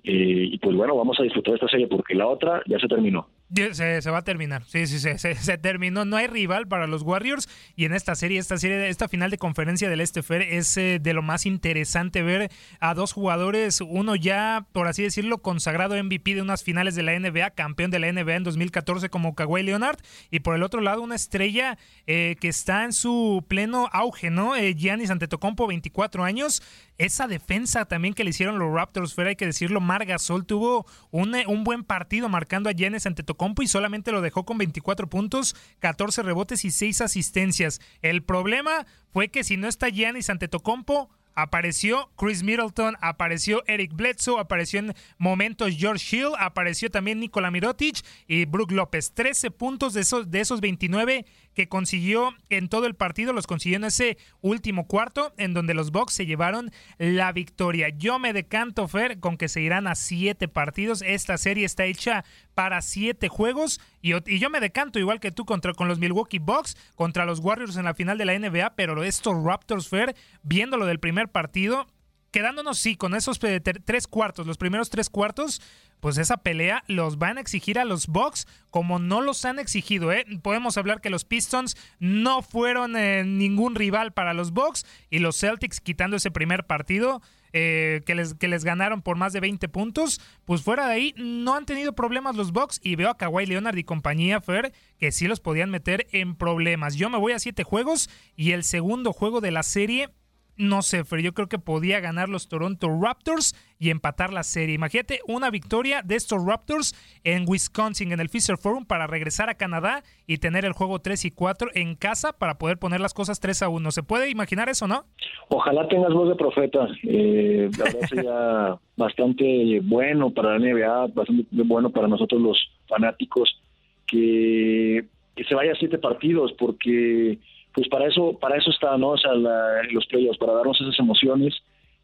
Eh, 0.05 0.49
y 0.53 0.59
pues 0.59 0.77
bueno, 0.77 0.97
vamos 0.97 1.19
a 1.19 1.23
disfrutar 1.23 1.55
esta 1.55 1.69
serie 1.69 1.87
porque 1.87 2.15
la 2.15 2.27
otra 2.27 2.63
ya 2.67 2.79
se 2.79 2.89
terminó. 2.89 3.29
Se, 3.55 4.11
va 4.11 4.19
a 4.19 4.25
terminar, 4.25 4.63
sí, 4.67 4.87
sí, 4.87 4.99
se, 4.99 5.17
se, 5.19 5.59
terminó. 5.59 6.05
No 6.05 6.19
hay 6.19 6.27
rival 6.27 6.69
para 6.69 6.87
los 6.87 7.01
Warriors 7.01 7.49
y 7.77 7.87
en 7.87 7.95
esta 7.95 8.15
serie, 8.15 8.39
esta 8.39 8.59
serie, 8.59 8.91
esta 8.91 9.09
final 9.09 9.31
de 9.31 9.39
conferencia 9.39 9.89
del 9.89 10.03
Este 10.03 10.21
es 10.59 10.77
eh, 10.77 10.99
de 11.01 11.15
lo 11.15 11.23
más 11.23 11.47
interesante 11.47 12.23
ver 12.23 12.51
a 12.79 12.93
dos 12.93 13.15
jugadores, 13.15 13.81
uno 13.81 14.17
ya, 14.17 14.67
por 14.73 14.87
así 14.87 15.03
decirlo, 15.03 15.39
consagrado 15.39 16.03
MVP 16.03 16.35
de 16.35 16.43
unas 16.43 16.63
finales 16.63 16.95
de 16.95 17.03
la 17.03 17.19
NBA, 17.19 17.51
campeón 17.53 17.91
de 17.91 17.99
la 17.99 18.13
NBA 18.13 18.37
en 18.37 18.45
2014 18.45 19.09
como 19.09 19.35
Kawhi 19.35 19.63
Leonard 19.63 19.99
y 20.31 20.41
por 20.41 20.55
el 20.55 20.63
otro 20.63 20.83
lado 20.83 21.01
una 21.01 21.15
estrella 21.15 21.79
eh, 22.07 22.37
que 22.41 22.49
está 22.49 22.85
en 22.85 22.93
su 22.93 23.47
pleno 23.49 23.89
auge, 23.93 24.29
¿no? 24.29 24.57
Eh, 24.57 24.75
Giannis 24.75 25.09
Antetokounmpo, 25.09 25.67
24 25.67 26.23
años, 26.23 26.63
esa 26.99 27.29
defensa 27.29 27.85
también 27.85 28.13
que 28.13 28.25
le 28.25 28.31
hicieron 28.31 28.59
los 28.59 28.73
Raptors, 28.73 29.15
fuera 29.15 29.31
hay 29.31 29.37
que 29.37 29.47
decirlo, 29.47 29.81
Margasol 29.81 30.45
tuvo 30.45 30.85
un, 31.11 31.35
un 31.47 31.65
buen 31.65 31.85
partido 31.85 32.29
marcando 32.29 32.69
a 32.69 32.73
Giannis 32.73 33.07
Antetokounmpo 33.07 33.63
y 33.63 33.69
solamente 33.69 34.13
lo 34.13 34.21
dejó 34.21 34.45
con 34.45 34.59
24 34.59 35.09
puntos, 35.09 35.55
14 35.79 36.23
rebotes 36.23 36.65
y 36.65 36.73
6 36.73 37.01
asistencias. 37.01 37.81
El 38.03 38.23
problema 38.23 38.85
fue 39.13 39.29
que 39.29 39.45
si 39.45 39.57
no 39.57 39.69
está 39.69 39.89
Giannis 39.89 40.29
Antetokounmpo, 40.29 41.09
apareció 41.39 42.11
Chris 42.17 42.43
Middleton, 42.43 42.97
apareció 43.01 43.63
Eric 43.69 43.95
Bledsoe, 43.95 44.41
apareció 44.41 44.81
en 44.81 44.95
momentos 45.19 45.73
George 45.77 46.17
Hill, 46.17 46.33
apareció 46.37 46.91
también 46.91 47.21
Nikola 47.21 47.53
Mirotic 47.53 48.05
y 48.27 48.45
Brook 48.45 48.73
López. 48.73 49.13
13 49.15 49.53
puntos 49.53 49.95
de 49.95 50.01
esos, 50.01 50.33
de 50.33 50.41
esos 50.41 50.61
29 50.61 51.27
que 51.59 51.69
consiguió 51.69 52.35
en 52.51 52.69
todo 52.69 52.87
el 52.87 52.95
partido, 52.95 53.33
los 53.33 53.49
consiguió 53.49 53.79
en 53.79 53.85
ese 53.85 54.17
último 54.43 54.87
cuarto, 54.87 55.35
en 55.39 55.55
donde 55.55 55.75
los 55.75 55.91
Bucks 55.91 56.15
se 56.15 56.25
llevaron 56.25 56.71
la 56.99 57.33
victoria. 57.33 57.89
Yo 57.89 58.21
me 58.21 58.33
decanto, 58.33 58.87
Fer, 58.87 59.19
con 59.19 59.37
que 59.37 59.49
se 59.49 59.61
irán 59.61 59.89
a 59.89 59.97
siete 59.97 60.47
partidos. 60.47 61.03
Esta 61.03 61.37
serie 61.37 61.67
está 61.67 61.85
hecha 61.85 62.25
para 62.55 62.81
siete 62.81 63.27
juegos 63.27 63.81
y, 64.01 64.11
yo 64.39 64.51
me 64.51 64.61
decanto, 64.61 65.01
igual 65.01 65.19
que 65.19 65.33
tú, 65.33 65.45
contra, 65.47 65.75
con 65.75 65.89
los 65.89 65.99
Milwaukee 65.99 66.39
Bucks, 66.39 66.77
contra 66.95 67.27
los 67.27 67.41
Warriors 67.41 67.77
en 67.77 67.87
la 67.87 67.95
final 67.95 68.19
de 68.19 68.27
la 68.27 68.39
NBA, 68.39 68.77
pero 68.77 69.03
estos 69.03 69.43
Raptors, 69.43 69.89
Fer, 69.89 70.15
viéndolo 70.45 70.87
del 70.87 71.01
primer 71.01 71.27
partido, 71.27 71.89
quedándonos, 72.31 72.79
sí, 72.79 72.97
con 72.97 73.15
esos 73.15 73.39
tres 73.39 74.07
cuartos, 74.07 74.47
los 74.47 74.59
primeros 74.59 74.91
tres 74.91 75.11
cuartos, 75.11 75.61
pues 76.01 76.19
esa 76.19 76.39
pelea 76.39 76.85
los 76.87 77.19
van 77.19 77.39
a 77.39 77.41
exigir 77.41 77.79
a 77.79 77.85
los 77.85 78.07
Bucks 78.07 78.47
como 78.71 78.99
no 78.99 79.21
los 79.21 79.45
han 79.45 79.59
exigido. 79.59 80.13
¿eh? 80.13 80.25
Podemos 80.43 80.77
hablar 80.77 81.01
que 81.01 81.11
los 81.11 81.25
Pistons 81.25 81.77
no 81.99 82.43
fueron 82.43 82.97
eh, 82.97 83.25
ningún 83.25 83.75
rival 83.75 84.13
para 84.13 84.35
los 84.35 84.53
Bucks 84.53 84.87
y 85.11 85.19
los 85.19 85.39
Celtics 85.39 85.81
quitando 85.81 86.17
ese 86.17 86.31
primer 86.31 86.65
partido. 86.65 87.23
Eh, 87.55 88.03
que, 88.05 88.15
les, 88.15 88.35
que 88.35 88.47
les 88.47 88.63
ganaron 88.63 89.01
por 89.01 89.17
más 89.17 89.33
de 89.33 89.41
20 89.41 89.71
puntos, 89.71 90.21
pues 90.45 90.61
fuera 90.61 90.87
de 90.87 90.93
ahí 90.93 91.15
no 91.17 91.55
han 91.55 91.65
tenido 91.65 91.95
problemas 91.95 92.37
los 92.37 92.53
Bucks 92.53 92.79
y 92.83 92.95
veo 92.95 93.09
a 93.09 93.17
Kawhi 93.17 93.47
Leonard 93.47 93.79
y 93.79 93.85
compañía 93.85 94.43
Fer 94.43 94.75
que 94.99 95.13
sí 95.13 95.27
los 95.27 95.41
podían 95.41 95.71
meter 95.71 96.07
en 96.13 96.37
problemas. 96.37 96.95
Yo 96.97 97.09
me 97.09 97.17
voy 97.17 97.33
a 97.33 97.39
siete 97.39 97.65
juegos 97.65 98.11
y 98.37 98.53
el 98.53 98.65
segundo 98.65 99.15
juego 99.15 99.41
de 99.41 99.51
la 99.51 99.63
serie 99.63 100.11
no 100.59 100.83
sé, 100.83 101.05
pero 101.09 101.23
yo 101.23 101.33
creo 101.33 101.49
que 101.49 101.59
podía 101.59 102.01
ganar 102.01 102.29
los 102.29 102.49
Toronto 102.49 102.89
Raptors 103.01 103.55
y 103.79 103.91
empatar 103.91 104.33
la 104.33 104.43
serie. 104.43 104.75
Imagínate 104.75 105.21
una 105.27 105.51
victoria 105.51 106.03
de 106.03 106.17
estos 106.17 106.45
Raptors 106.45 106.95
en 107.23 107.45
Wisconsin, 107.47 108.11
en 108.11 108.19
el 108.19 108.29
Fisher 108.29 108.59
Forum, 108.59 108.85
para 108.85 109.07
regresar 109.07 109.49
a 109.49 109.55
Canadá 109.55 110.03
y 110.27 110.39
tener 110.39 110.65
el 110.65 110.73
juego 110.73 110.99
3 110.99 111.27
y 111.27 111.31
4 111.31 111.71
en 111.75 111.95
casa 111.95 112.33
para 112.33 112.59
poder 112.59 112.79
poner 112.79 113.01
las 113.01 113.15
cosas 113.15 113.39
3 113.39 113.63
a 113.63 113.69
1. 113.69 113.91
¿Se 113.93 114.03
puede 114.03 114.31
imaginar 114.31 114.69
eso, 114.69 114.89
no? 114.89 115.05
Ojalá 115.49 115.87
tengas 115.87 116.13
voz 116.13 116.29
de 116.29 116.35
profeta. 116.35 116.89
Eh, 117.05 117.71
la 117.79 117.85
verdad 117.85 118.01
sería 118.09 118.79
bastante 118.97 119.81
bueno 119.85 120.31
para 120.31 120.59
la 120.59 120.59
NBA, 120.59 121.07
bastante 121.15 121.47
bueno 121.51 121.91
para 121.91 122.09
nosotros 122.09 122.43
los 122.43 122.59
fanáticos 122.89 123.61
que, 124.07 125.05
que 125.37 125.45
se 125.45 125.55
vaya 125.55 125.73
a 125.73 125.77
siete 125.77 125.99
partidos, 125.99 126.53
porque 126.59 127.39
pues 127.79 127.89
para 127.91 128.09
eso 128.09 128.37
para 128.41 128.57
eso 128.57 128.71
está 128.71 128.99
no 128.99 129.11
o 129.11 129.17
sea 129.17 129.35
los 129.35 130.07
playoffs 130.07 130.39
para 130.39 130.53
darnos 130.53 130.81
esas 130.81 130.99
emociones. 130.99 131.55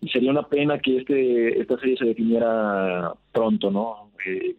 Y 0.01 0.09
sería 0.09 0.31
una 0.31 0.49
pena 0.49 0.79
que 0.79 0.99
este 0.99 1.61
esta 1.61 1.77
serie 1.81 1.97
se 1.97 2.05
definiera 2.05 3.13
pronto 3.33 3.73
no 3.73 4.13
eh, 4.25 4.55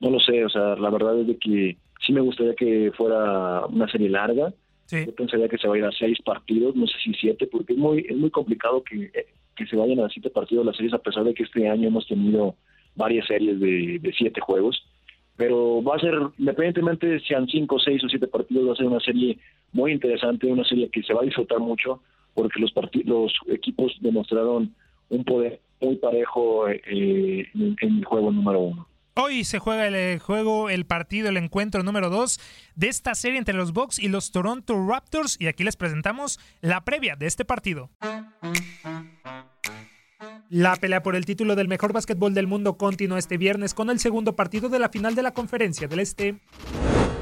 no 0.00 0.10
lo 0.10 0.18
sé 0.18 0.44
o 0.44 0.48
sea 0.48 0.74
la 0.74 0.90
verdad 0.90 1.20
es 1.20 1.28
de 1.28 1.38
que 1.38 1.76
sí 2.04 2.12
me 2.12 2.20
gustaría 2.20 2.56
que 2.56 2.90
fuera 2.96 3.66
una 3.66 3.88
serie 3.88 4.08
larga. 4.08 4.52
Yo 4.90 5.14
pensaría 5.14 5.48
que 5.48 5.58
se 5.58 5.68
va 5.68 5.76
a 5.76 5.78
ir 5.78 5.84
a 5.84 5.92
seis 5.92 6.18
partidos 6.24 6.74
no 6.74 6.88
sé 6.88 6.94
si 7.04 7.14
siete 7.14 7.46
porque 7.46 7.74
es 7.74 7.78
muy 7.78 8.04
es 8.08 8.16
muy 8.16 8.30
complicado 8.30 8.82
que, 8.82 9.12
que 9.54 9.66
se 9.66 9.76
vayan 9.76 10.00
a 10.00 10.08
siete 10.08 10.30
partidos 10.30 10.66
las 10.66 10.74
series 10.74 10.94
a 10.94 10.98
pesar 10.98 11.22
de 11.22 11.34
que 11.34 11.44
este 11.44 11.68
año 11.68 11.86
hemos 11.86 12.08
tenido 12.08 12.56
varias 12.96 13.24
series 13.28 13.60
de, 13.60 14.00
de 14.00 14.12
siete 14.18 14.40
juegos 14.40 14.84
pero 15.36 15.82
va 15.82 15.96
a 15.96 16.00
ser, 16.00 16.14
independientemente 16.38 17.20
sean 17.20 17.46
cinco, 17.46 17.78
seis 17.78 18.02
o 18.04 18.08
siete 18.08 18.26
partidos, 18.26 18.68
va 18.68 18.72
a 18.72 18.76
ser 18.76 18.86
una 18.86 19.00
serie 19.00 19.38
muy 19.72 19.92
interesante, 19.92 20.46
una 20.46 20.64
serie 20.64 20.88
que 20.90 21.02
se 21.02 21.12
va 21.12 21.20
a 21.20 21.24
disfrutar 21.24 21.58
mucho, 21.58 22.00
porque 22.34 22.60
los, 22.60 22.72
los 23.04 23.32
equipos 23.48 23.96
demostraron 24.00 24.74
un 25.08 25.24
poder 25.24 25.60
muy 25.80 25.96
parejo 25.96 26.68
eh, 26.68 27.48
en, 27.54 27.76
el 27.80 28.04
juego 28.04 28.32
número 28.32 28.60
uno. 28.60 28.88
Hoy 29.18 29.44
se 29.44 29.58
juega 29.58 29.86
el 29.86 30.18
juego, 30.18 30.68
el 30.68 30.84
partido, 30.84 31.30
el 31.30 31.38
encuentro 31.38 31.82
número 31.82 32.10
dos 32.10 32.38
de 32.74 32.88
esta 32.88 33.14
serie 33.14 33.38
entre 33.38 33.54
los 33.54 33.72
Bucks 33.72 33.98
y 33.98 34.08
los 34.08 34.30
Toronto 34.30 34.74
Raptors. 34.86 35.40
Y 35.40 35.46
aquí 35.46 35.64
les 35.64 35.76
presentamos 35.76 36.38
la 36.60 36.84
previa 36.84 37.16
de 37.16 37.26
este 37.26 37.46
partido. 37.46 37.88
La 40.48 40.76
pelea 40.76 41.02
por 41.02 41.16
el 41.16 41.26
título 41.26 41.56
del 41.56 41.66
mejor 41.66 41.92
básquetbol 41.92 42.32
del 42.32 42.46
mundo 42.46 42.76
continúa 42.76 43.18
este 43.18 43.36
viernes 43.36 43.74
con 43.74 43.90
el 43.90 43.98
segundo 43.98 44.36
partido 44.36 44.68
de 44.68 44.78
la 44.78 44.88
final 44.88 45.16
de 45.16 45.22
la 45.22 45.32
Conferencia 45.32 45.88
del 45.88 45.98
Este. 45.98 46.36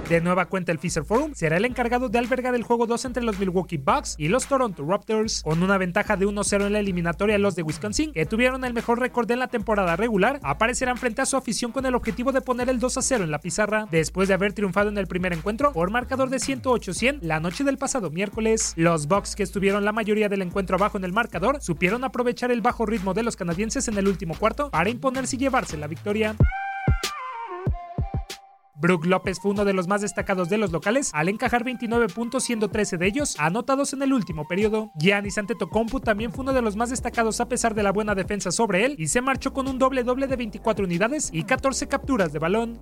De 0.08 0.20
nueva 0.20 0.44
cuenta 0.44 0.70
el 0.70 0.78
Fisher 0.78 1.02
Forum 1.02 1.32
será 1.34 1.56
el 1.56 1.64
encargado 1.64 2.10
de 2.10 2.18
albergar 2.18 2.54
el 2.54 2.62
juego 2.62 2.86
2 2.86 3.06
entre 3.06 3.22
los 3.22 3.38
Milwaukee 3.38 3.78
Bucks 3.78 4.16
y 4.18 4.28
los 4.28 4.46
Toronto 4.46 4.84
Raptors, 4.86 5.42
con 5.42 5.62
una 5.62 5.78
ventaja 5.78 6.18
de 6.18 6.26
1-0 6.26 6.66
en 6.66 6.74
la 6.74 6.80
eliminatoria 6.80 7.38
los 7.38 7.56
de 7.56 7.62
Wisconsin, 7.62 8.12
que 8.12 8.26
tuvieron 8.26 8.66
el 8.66 8.74
mejor 8.74 9.00
récord 9.00 9.30
en 9.30 9.38
la 9.38 9.48
temporada 9.48 9.96
regular, 9.96 10.40
aparecerán 10.42 10.98
frente 10.98 11.22
a 11.22 11.26
su 11.26 11.38
afición 11.38 11.72
con 11.72 11.86
el 11.86 11.94
objetivo 11.94 12.32
de 12.32 12.42
poner 12.42 12.68
el 12.68 12.80
2-0 12.80 13.22
en 13.22 13.30
la 13.30 13.38
pizarra, 13.38 13.88
después 13.90 14.28
de 14.28 14.34
haber 14.34 14.52
triunfado 14.52 14.90
en 14.90 14.98
el 14.98 15.06
primer 15.06 15.32
encuentro 15.32 15.72
por 15.72 15.90
marcador 15.90 16.28
de 16.28 16.36
108-100 16.36 17.20
la 17.22 17.40
noche 17.40 17.64
del 17.64 17.78
pasado 17.78 18.10
miércoles. 18.10 18.74
Los 18.76 19.08
Bucks, 19.08 19.34
que 19.34 19.42
estuvieron 19.42 19.86
la 19.86 19.92
mayoría 19.92 20.28
del 20.28 20.42
encuentro 20.42 20.76
abajo 20.76 20.98
en 20.98 21.04
el 21.04 21.14
marcador, 21.14 21.62
supieron 21.62 22.04
aprovechar 22.04 22.50
el 22.50 22.60
bajo 22.60 22.84
ritmo 22.84 23.14
de 23.14 23.22
los 23.22 23.36
canadienses 23.36 23.88
en 23.88 23.96
el 23.96 24.06
último 24.06 24.34
cuarto 24.34 24.70
para 24.70 24.90
imponerse 24.90 25.36
y 25.36 25.38
llevarse 25.38 25.78
la 25.78 25.86
victoria. 25.86 26.36
Brook 28.76 29.06
López 29.06 29.38
fue 29.40 29.52
uno 29.52 29.64
de 29.64 29.72
los 29.72 29.86
más 29.86 30.00
destacados 30.00 30.48
de 30.48 30.58
los 30.58 30.72
locales 30.72 31.10
al 31.12 31.28
encajar 31.28 31.64
29 31.64 32.08
puntos 32.08 32.44
siendo 32.44 32.68
13 32.68 32.98
de 32.98 33.06
ellos 33.06 33.36
anotados 33.38 33.92
en 33.92 34.02
el 34.02 34.12
último 34.12 34.46
periodo. 34.46 34.90
Giannis 34.98 35.38
Antetokounmpo 35.38 36.00
también 36.00 36.32
fue 36.32 36.42
uno 36.42 36.52
de 36.52 36.62
los 36.62 36.76
más 36.76 36.90
destacados 36.90 37.40
a 37.40 37.48
pesar 37.48 37.74
de 37.74 37.82
la 37.82 37.92
buena 37.92 38.14
defensa 38.14 38.50
sobre 38.50 38.84
él 38.84 38.96
y 38.98 39.08
se 39.08 39.20
marchó 39.20 39.52
con 39.52 39.68
un 39.68 39.78
doble 39.78 40.02
doble 40.02 40.26
de 40.26 40.36
24 40.36 40.84
unidades 40.84 41.30
y 41.32 41.44
14 41.44 41.86
capturas 41.86 42.32
de 42.32 42.38
balón. 42.38 42.78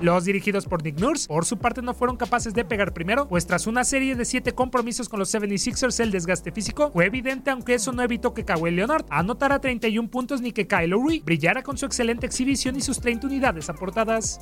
Los 0.00 0.24
dirigidos 0.24 0.64
por 0.64 0.82
Nick 0.82 0.98
Nurse, 0.98 1.28
por 1.28 1.44
su 1.44 1.58
parte, 1.58 1.82
no 1.82 1.92
fueron 1.92 2.16
capaces 2.16 2.54
de 2.54 2.64
pegar 2.64 2.94
primero, 2.94 3.28
pues 3.28 3.46
tras 3.46 3.66
una 3.66 3.84
serie 3.84 4.14
de 4.14 4.24
7 4.24 4.52
compromisos 4.52 5.10
con 5.10 5.18
los 5.18 5.34
76ers, 5.34 6.00
el 6.00 6.10
desgaste 6.10 6.52
físico 6.52 6.90
fue 6.90 7.04
evidente, 7.04 7.50
aunque 7.50 7.74
eso 7.74 7.92
no 7.92 8.02
evitó 8.02 8.32
que 8.32 8.46
Kawhi 8.46 8.70
Leonard 8.70 9.04
anotara 9.10 9.60
31 9.60 10.08
puntos 10.08 10.40
ni 10.40 10.52
que 10.52 10.66
Kyle 10.66 10.88
Lowry 10.88 11.20
brillara 11.20 11.62
con 11.62 11.76
su 11.76 11.84
excelente 11.84 12.24
exhibición 12.24 12.76
y 12.76 12.80
sus 12.80 12.98
30 13.00 13.26
unidades 13.26 13.68
aportadas. 13.68 14.40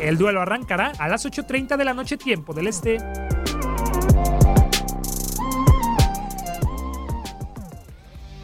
El 0.00 0.16
duelo 0.16 0.40
arrancará 0.40 0.92
a 0.98 1.08
las 1.08 1.26
8.30 1.26 1.76
de 1.76 1.84
la 1.84 1.92
noche 1.92 2.16
tiempo 2.16 2.54
del 2.54 2.68
este. 2.68 2.96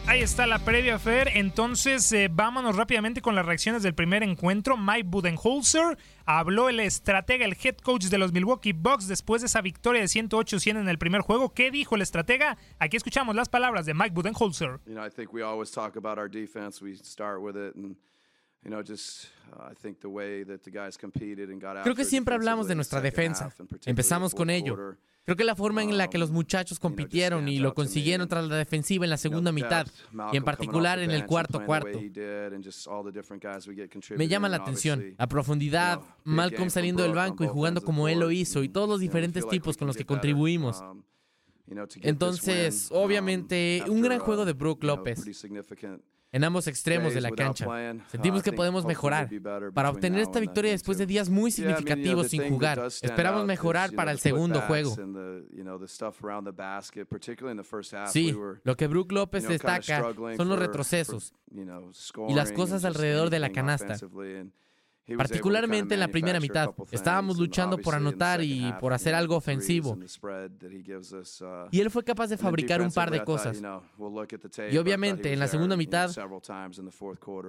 Ahí 0.09 0.23
está 0.23 0.47
la 0.47 0.61
previa, 0.61 1.01
Fer. 1.01 1.31
Entonces, 1.35 2.13
eh, 2.13 2.29
vámonos 2.31 2.77
rápidamente 2.77 3.21
con 3.21 3.35
las 3.35 3.45
reacciones 3.45 3.83
del 3.83 3.93
primer 3.93 4.23
encuentro. 4.23 4.77
Mike 4.77 5.09
Budenholzer 5.09 5.99
habló 6.25 6.69
el 6.69 6.79
estratega, 6.79 7.45
el 7.45 7.57
head 7.61 7.79
coach 7.79 8.05
de 8.05 8.17
los 8.17 8.33
Milwaukee 8.33 8.73
Bucks 8.73 9.09
después 9.09 9.43
de 9.43 9.47
esa 9.47 9.61
victoria 9.63 10.01
de 10.01 10.07
108-100 10.07 10.79
en 10.79 10.89
el 10.89 10.99
primer 10.99 11.23
juego. 11.23 11.53
¿Qué 11.53 11.73
dijo 11.73 11.97
el 11.97 12.03
estratega? 12.03 12.57
Aquí 12.79 12.97
escuchamos 12.97 13.35
las 13.35 13.49
palabras 13.49 13.85
de 13.85 13.95
Mike 13.95 14.15
Budenholzer. 14.15 14.79
You 14.87 14.95
know, 14.95 15.05
I 15.05 15.11
think 15.11 15.33
we 15.33 15.43
always 15.43 15.73
talk 15.73 15.97
about 15.97 16.19
our 16.19 16.31
defense. 16.31 16.81
We 16.81 16.95
start 16.95 17.41
with 17.41 17.57
it 17.57 17.75
and 17.75 17.97
you 18.63 18.71
know, 18.71 18.83
just 18.83 19.27
I 19.59 19.75
think 19.75 19.99
the 19.99 20.09
way 20.09 20.45
that 20.45 20.63
the 20.63 20.71
guys 20.71 20.97
competed 20.97 21.51
and 21.51 21.61
got 21.61 21.83
Creo 21.83 21.97
que 21.97 22.05
siempre 22.05 22.37
hablamos 22.37 22.69
de 22.69 22.77
nuestra 22.77 23.01
defensa. 23.01 23.53
Empezamos 23.85 24.37
con 24.37 24.51
ello. 24.51 24.97
Creo 25.27 25.37
que 25.37 25.43
la 25.43 25.57
forma 25.57 25.83
en 25.83 25.99
la 25.99 26.09
que 26.09 26.19
los 26.19 26.31
muchachos 26.31 26.79
compitieron 26.79 27.49
y 27.49 27.59
lo 27.59 27.75
consiguieron 27.75 28.29
tras 28.29 28.47
la 28.47 28.57
defensiva 28.57 29.05
en 29.05 29.11
la 29.11 29.17
segunda 29.17 29.51
mitad 29.51 29.85
y 30.33 30.37
en 30.37 30.45
particular 30.45 31.01
en 31.01 31.11
el 31.11 31.27
cuarto 31.27 31.65
cuarto 31.67 32.01
me 34.17 34.29
llama 34.29 34.49
la 34.49 34.59
atención. 34.59 35.17
A 35.19 35.27
profundidad, 35.27 36.01
Malcolm 36.23 36.71
saliendo 36.71 37.03
del 37.03 37.13
banco 37.13 37.43
y 37.43 37.49
jugando 37.49 37.83
como 37.83 38.07
él 38.07 38.21
lo 38.21 38.31
hizo 38.31 38.63
y 38.63 38.69
todos 38.69 38.89
los 38.89 39.01
diferentes 39.01 39.47
tipos 39.49 39.77
con 39.77 39.89
los 39.89 39.97
que 39.97 40.07
contribuimos. 40.07 40.81
Entonces, 42.03 42.89
obviamente, 42.93 43.83
un 43.89 44.03
gran 44.03 44.21
juego 44.21 44.45
de 44.45 44.53
Brook 44.53 44.85
López 44.85 45.25
en 46.33 46.45
ambos 46.45 46.67
extremos 46.67 47.15
de 47.15 47.21
la 47.21 47.31
cancha. 47.31 47.67
Sentimos 48.09 48.43
que 48.43 48.53
podemos 48.53 48.85
mejorar. 48.85 49.31
Para 49.73 49.91
obtener 49.91 50.21
esta 50.21 50.41
victoria 50.41 50.71
después 50.73 50.99
de 50.99 51.07
días 51.07 51.29
muy 51.29 51.51
significativos 51.51 52.29
sin 52.29 52.49
jugar, 52.49 52.83
esperamos 53.03 53.45
mejorar 53.47 53.93
para 53.93 54.13
el 54.13 54.19
segundo 54.19 54.61
juego. 54.63 54.95
Sí, 58.07 58.37
lo 58.63 58.77
que 58.77 58.87
Brook 58.87 59.13
López 59.13 59.49
destaca 59.49 60.13
son 60.37 60.49
los 60.49 60.59
retrocesos 60.59 61.35
y 62.29 62.35
las 62.35 62.53
cosas 62.53 62.85
alrededor 62.85 63.31
de 63.31 63.39
la 63.39 63.51
canasta. 63.51 63.97
Particularmente 65.17 65.95
en 65.95 66.01
la 66.01 66.09
primera 66.09 66.41
mitad, 66.41 66.71
estábamos 66.91 67.39
luchando 67.39 67.79
por 67.79 67.95
anotar 67.95 68.43
y 68.43 68.73
por 68.81 68.93
hacer 68.93 69.15
algo 69.15 69.37
ofensivo. 69.37 69.99
Y 71.71 71.81
él 71.81 71.91
fue 71.91 72.03
capaz 72.05 72.29
de 72.29 72.37
fabricar 72.37 72.81
un 72.83 72.91
par 72.91 73.11
de 73.11 73.23
cosas. 73.23 73.63
Y 74.71 74.77
obviamente 74.79 75.33
en 75.33 75.39
la 75.39 75.49
segunda 75.49 75.77
mitad, 75.77 76.11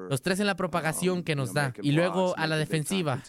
los 0.10 0.22
tres 0.22 0.40
en 0.40 0.48
la 0.48 0.56
propagación 0.56 1.24
que 1.24 1.36
nos 1.36 1.54
da. 1.54 1.74
Y 1.82 1.92
luego 1.94 2.38
a 2.38 2.46
la 2.48 2.58
defensiva. 2.58 3.22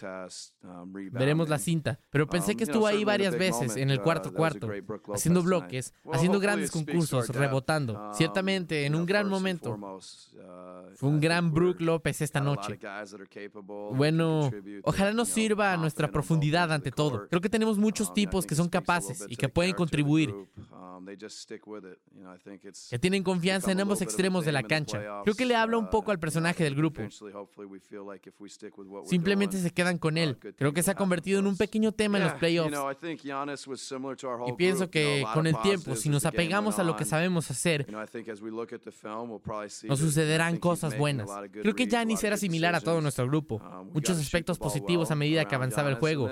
Veremos 1.11 1.49
la 1.49 1.57
cinta. 1.57 1.99
Pero 2.09 2.27
pensé 2.27 2.55
que 2.55 2.65
estuvo 2.65 2.85
ahí 2.85 3.03
varias 3.03 3.37
veces 3.37 3.77
en 3.77 3.89
el 3.89 4.01
cuarto 4.01 4.33
cuarto, 4.33 4.69
haciendo 5.13 5.41
bloques, 5.41 5.93
haciendo 6.11 6.39
grandes 6.39 6.71
concursos, 6.71 7.29
rebotando. 7.29 8.11
Ciertamente 8.13 8.85
en 8.85 8.95
un 8.95 9.05
gran 9.05 9.27
momento. 9.27 9.77
Fue 10.95 11.09
un 11.09 11.19
gran 11.19 11.51
Brook 11.51 11.81
López 11.81 12.21
esta 12.21 12.41
noche. 12.41 12.79
Bueno, 13.93 14.18
ojalá 14.83 15.13
nos 15.13 15.29
sirva 15.29 15.73
a 15.73 15.77
nuestra 15.77 16.09
profundidad 16.09 16.71
ante 16.71 16.91
todo. 16.91 17.27
Creo 17.27 17.41
que 17.41 17.49
tenemos 17.49 17.77
muchos 17.77 18.13
tipos 18.13 18.45
que 18.45 18.55
son 18.55 18.69
capaces 18.69 19.25
y 19.29 19.35
que 19.35 19.49
pueden 19.49 19.73
contribuir, 19.73 20.33
que 22.89 22.99
tienen 22.99 23.23
confianza 23.23 23.71
en 23.71 23.79
ambos 23.81 24.01
extremos 24.01 24.45
de 24.45 24.51
la 24.51 24.63
cancha. 24.63 25.21
Creo 25.23 25.35
que 25.35 25.45
le 25.45 25.55
habla 25.55 25.77
un 25.77 25.89
poco 25.89 26.11
al 26.11 26.19
personaje 26.19 26.63
del 26.63 26.75
grupo. 26.75 27.01
Simplemente 29.05 29.57
se 29.57 29.71
quedan 29.71 29.97
con 29.97 30.17
él. 30.17 30.37
Creo 30.57 30.73
que 30.73 30.83
se 30.83 30.91
ha 30.91 30.95
convertido 30.95 31.39
en 31.39 31.47
un 31.47 31.57
pequeño 31.57 31.91
tema 31.91 32.17
en 32.17 32.25
los 32.25 32.33
playoffs. 32.33 32.75
Y 34.47 34.53
pienso 34.53 34.89
que 34.89 35.25
con 35.33 35.47
el 35.47 35.59
tiempo, 35.61 35.95
si 35.95 36.09
nos 36.09 36.25
apegamos 36.25 36.79
a 36.79 36.83
lo 36.83 36.95
que 36.95 37.05
sabemos 37.05 37.49
hacer, 37.51 37.87
nos 39.83 39.99
sucederán 39.99 40.57
cosas 40.57 40.97
buenas. 40.97 41.29
Creo 41.51 41.75
que 41.75 41.87
Giannis 41.87 42.23
era 42.23 42.37
similar 42.37 42.75
a 42.75 42.81
todo 42.81 43.01
nuestro 43.01 43.27
grupo. 43.27 43.61
Muchos 43.93 44.08
aspectos 44.17 44.57
positivos 44.57 45.11
a 45.11 45.15
medida 45.15 45.45
que 45.45 45.55
avanzaba 45.55 45.89
el 45.89 45.95
juego. 45.95 46.29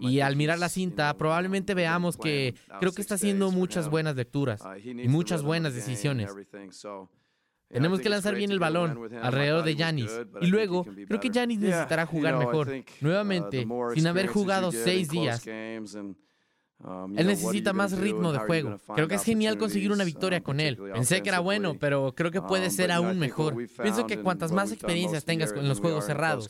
Y 0.00 0.20
al 0.20 0.36
mirar 0.36 0.58
la 0.58 0.68
cinta, 0.68 1.16
probablemente 1.16 1.74
veamos 1.74 2.16
que 2.16 2.54
creo 2.78 2.92
que 2.92 3.00
está 3.00 3.14
haciendo 3.14 3.50
muchas 3.50 3.88
buenas 3.88 4.16
lecturas 4.16 4.62
y 4.84 5.08
muchas 5.08 5.42
buenas 5.42 5.74
decisiones. 5.74 6.30
Tenemos 7.68 8.00
que 8.00 8.10
lanzar 8.10 8.34
bien 8.34 8.50
el 8.50 8.58
balón 8.58 9.08
alrededor 9.22 9.64
de 9.64 9.74
Yanis. 9.74 10.10
Y 10.42 10.48
luego, 10.48 10.84
creo 10.84 11.20
que 11.20 11.30
Yanis 11.30 11.58
necesitará 11.58 12.04
jugar 12.04 12.36
mejor. 12.36 12.70
Nuevamente, 13.00 13.66
sin 13.94 14.06
haber 14.06 14.26
jugado 14.26 14.72
seis 14.72 15.08
días. 15.08 15.42
Um, 16.84 17.16
él 17.16 17.28
necesita 17.28 17.72
más 17.72 17.96
ritmo 17.96 18.32
de 18.32 18.38
juego. 18.40 18.78
Creo 18.94 19.06
que 19.06 19.14
es 19.14 19.22
genial 19.22 19.56
conseguir 19.56 19.92
una 19.92 20.02
victoria 20.02 20.38
um, 20.38 20.44
con 20.44 20.58
él. 20.58 20.76
Pensé 20.76 21.22
que 21.22 21.28
era 21.28 21.38
bueno, 21.38 21.74
pero 21.78 22.12
creo 22.14 22.32
que 22.32 22.42
puede 22.42 22.66
um, 22.66 22.72
ser 22.72 22.90
aún 22.90 23.18
mejor. 23.18 23.54
Pienso 23.82 24.06
que 24.06 24.18
cuantas 24.20 24.50
más 24.50 24.72
experiencias 24.72 25.24
tengas 25.24 25.52
en 25.52 25.68
los 25.68 25.80
juegos 25.80 26.06
cerrados, 26.06 26.48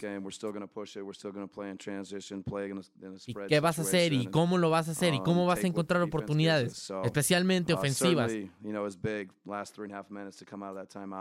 y 3.26 3.34
qué 3.48 3.60
vas 3.60 3.78
a 3.78 3.82
hacer 3.82 4.12
y 4.12 4.26
cómo 4.26 4.58
lo 4.58 4.70
vas 4.70 4.88
a 4.88 4.92
hacer 4.92 5.14
y 5.14 5.20
cómo 5.20 5.44
vas 5.44 5.62
a 5.64 5.66
encontrar 5.66 6.00
oportunidades, 6.02 6.90
especialmente 7.04 7.74
uh, 7.74 7.76
ofensivas. 7.76 8.32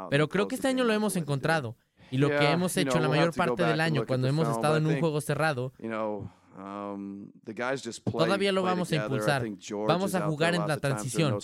Pero 0.09 0.29
creo 0.29 0.47
que 0.47 0.55
este 0.55 0.67
año 0.67 0.83
lo 0.83 0.93
hemos 0.93 1.15
encontrado. 1.17 1.75
Y 2.11 2.17
lo 2.17 2.27
que 2.29 2.51
hemos 2.51 2.75
hecho 2.75 2.99
la 2.99 3.07
mayor 3.07 3.33
parte 3.33 3.63
del 3.63 3.79
año 3.81 4.05
cuando 4.05 4.27
hemos 4.27 4.47
estado 4.47 4.77
en 4.77 4.85
un 4.85 4.99
juego 4.99 5.19
cerrado, 5.21 5.73
Todavía 8.25 8.51
lo 8.51 8.63
vamos 8.63 8.91
a 8.91 8.95
impulsar. 8.95 9.43
Vamos 9.87 10.15
a 10.15 10.27
jugar 10.27 10.55
en 10.55 10.67
la 10.67 10.77
transición. 10.77 11.37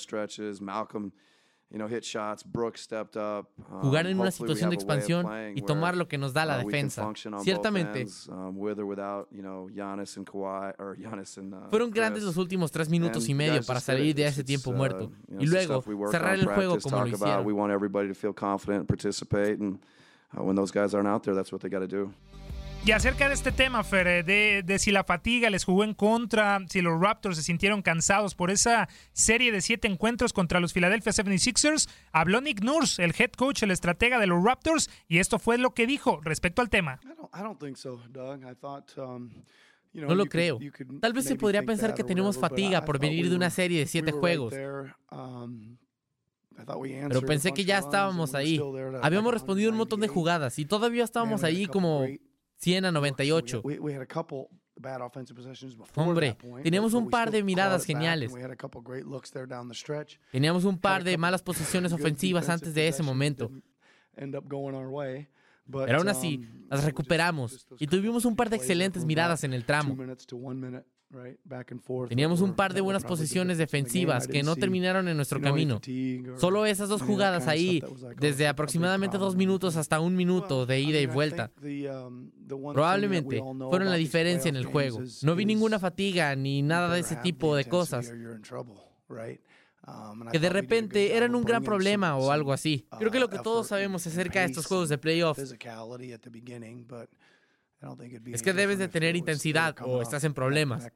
Jugar 3.82 4.08
en 4.08 4.20
una 4.20 4.32
situación 4.32 4.70
de 4.70 4.76
expansión 4.76 5.28
y 5.56 5.62
tomar 5.62 5.98
lo 5.98 6.08
que 6.08 6.18
nos 6.18 6.32
da 6.34 6.46
la 6.46 6.58
defensa. 6.60 7.12
Ciertamente, 7.42 8.06
fueron 11.70 11.92
grandes 11.92 12.24
los 12.24 12.38
últimos 12.38 12.72
tres 12.72 12.90
minutos 12.90 13.28
y 13.28 13.34
medio 13.34 13.62
para 13.64 13.80
salir 13.80 14.16
de 14.16 14.28
ese 14.28 14.44
tiempo 14.44 14.70
uh, 14.72 14.74
muerto. 14.74 15.12
y 15.40 15.46
luego 15.46 15.84
cerrar 16.10 16.36
el 16.36 16.46
juego 16.46 16.80
como 16.80 17.02
lo 17.02 17.08
hicieron. 17.08 17.46
Y 22.86 22.92
acerca 22.92 23.28
de 23.28 23.34
este 23.34 23.52
tema, 23.52 23.84
Fer, 23.84 24.08
eh, 24.08 24.64
de, 24.64 24.80
si 24.80 24.92
la 24.92 25.04
fatiga 25.04 25.50
les 25.50 25.66
jugó 25.66 25.84
en 25.84 25.94
contra, 25.94 26.60
si 26.70 26.82
los 26.82 27.00
Raptors 27.02 27.36
se 27.36 27.44
sintieron 27.44 27.82
cansados 27.82 28.34
por 28.34 28.50
esa 28.50 28.88
serie 29.12 29.52
de 29.52 29.60
siete 29.60 29.90
encuentros 29.90 30.32
contra 30.32 30.62
los 30.62 30.72
Philadelphia 30.72 31.12
76ers, 31.12 31.90
habló 32.14 32.40
Nick 32.40 32.62
Nurse, 32.62 33.04
el 33.04 33.14
head 33.18 33.32
coach, 33.32 33.64
el 33.64 33.72
estratega 33.72 34.20
de 34.20 34.28
los 34.28 34.42
Raptors, 34.42 34.90
y 35.10 35.18
esto 35.18 35.38
fue 35.38 35.58
lo 35.58 35.74
que 35.74 35.86
dijo 35.86 36.22
respecto 36.24 36.62
al 36.62 36.70
tema. 36.70 37.02
No 39.94 40.16
lo 40.16 40.26
creo. 40.28 40.60
Tal 41.02 41.14
vez 41.14 41.26
se 41.26 41.36
podría 41.36 41.64
pensar 41.64 41.94
que 41.94 42.04
tenemos 42.04 42.38
fatiga 42.38 42.86
por 42.86 43.00
venir 43.00 43.30
de 43.30 43.36
una 43.36 43.50
serie 43.50 43.80
de 43.80 43.88
siete 43.88 44.12
juegos. 44.12 44.54
Um, 45.12 45.78
Pero 46.56 47.22
pensé 47.22 47.52
que 47.52 47.66
ya 47.66 47.80
estábamos 47.80 48.34
ahí. 48.36 48.62
Habíamos 49.02 49.34
respondido 49.34 49.72
un 49.72 49.78
montón 49.78 50.00
de 50.00 50.08
jugadas 50.08 50.58
y 50.60 50.66
todavía 50.66 51.04
estábamos 51.04 51.44
ahí 51.44 51.66
como 51.66 52.06
100 52.58 52.86
a 52.86 52.92
98. 52.92 53.62
Hombre, 55.96 56.38
teníamos 56.64 56.94
un 56.94 57.10
par 57.10 57.32
de 57.32 57.44
miradas 57.44 57.84
geniales. 57.86 58.32
Teníamos 60.32 60.66
un 60.66 60.78
par 60.78 61.04
de 61.04 61.18
malas 61.18 61.42
posiciones 61.42 61.92
ofensivas 61.94 62.50
antes 62.50 62.74
de 62.74 62.88
ese 62.88 63.04
momento. 63.04 63.52
Pero 65.70 65.98
aún 65.98 66.08
así, 66.08 66.48
las 66.70 66.84
recuperamos 66.84 67.68
y 67.80 67.88
tuvimos 67.88 68.24
un 68.26 68.36
par 68.36 68.50
de 68.50 68.56
excelentes 68.56 69.04
miradas 69.06 69.44
en 69.44 69.54
el 69.54 69.66
tramo. 69.66 69.96
Teníamos 72.10 72.42
un 72.42 72.54
par 72.54 72.74
de 72.74 72.82
buenas 72.82 73.04
posiciones 73.04 73.58
defensivas 73.58 74.28
que 74.28 74.44
no 74.44 74.56
terminaron 74.56 75.08
en 75.08 75.16
nuestro 75.16 75.40
camino. 75.40 75.80
Solo 76.38 76.66
esas 76.66 76.90
dos 76.90 77.02
jugadas 77.02 77.48
ahí, 77.48 77.82
desde 78.20 78.48
aproximadamente 78.48 79.18
dos 79.18 79.36
minutos 79.36 79.78
hasta 79.78 80.00
un 80.00 80.16
minuto 80.16 80.66
de 80.66 80.82
ida 80.82 81.00
y 81.00 81.06
vuelta, 81.06 81.52
um, 81.62 82.30
probablemente 82.74 83.40
fueron 83.40 83.90
la 83.90 83.96
diferencia 83.96 84.50
en 84.50 84.58
el 84.58 84.66
juego. 84.66 85.02
No 85.24 85.36
vi 85.36 85.46
ninguna 85.46 85.80
fatiga 85.80 86.36
ni 86.36 86.62
nada 86.62 86.94
de 86.94 87.00
ese 87.00 87.16
tipo 87.18 87.56
de 87.56 87.66
cosas 87.66 88.12
que 90.32 90.40
de 90.40 90.50
repente 90.50 91.16
eran 91.16 91.34
un 91.36 91.44
gran 91.44 91.64
problema 91.64 92.18
o 92.18 92.32
algo 92.32 92.52
así. 92.52 92.86
Creo 93.00 93.12
que 93.12 93.20
lo 93.20 93.30
que 93.30 93.40
todos 93.40 93.68
sabemos 93.68 94.06
acerca 94.06 94.42
de 94.42 94.48
estos 94.48 94.66
juegos 94.66 94.90
de 94.90 94.98
playoffs 94.98 95.56
es 98.26 98.42
que 98.42 98.54
debes 98.54 98.80
de 98.80 98.88
tener 98.88 99.16
intensidad 99.16 99.76
o 99.86 100.02
estás 100.02 100.24
en 100.24 100.34
problemas. 100.34 100.88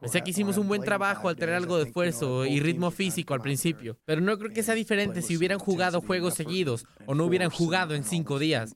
Pensé 0.00 0.22
que 0.22 0.30
hicimos 0.30 0.58
un 0.58 0.68
buen 0.68 0.82
trabajo 0.82 1.28
al 1.28 1.36
tener 1.36 1.54
algo 1.54 1.78
de 1.78 1.84
esfuerzo 1.84 2.44
y 2.44 2.60
ritmo 2.60 2.90
físico 2.90 3.32
al 3.34 3.40
principio, 3.40 3.98
pero 4.04 4.20
no 4.20 4.38
creo 4.38 4.52
que 4.52 4.62
sea 4.62 4.74
diferente 4.74 5.22
si 5.22 5.36
hubieran 5.36 5.58
jugado 5.58 6.00
juegos 6.00 6.34
seguidos 6.34 6.84
o 7.06 7.14
no 7.14 7.24
hubieran 7.24 7.50
jugado 7.50 7.94
en 7.94 8.04
cinco 8.04 8.38
días. 8.38 8.74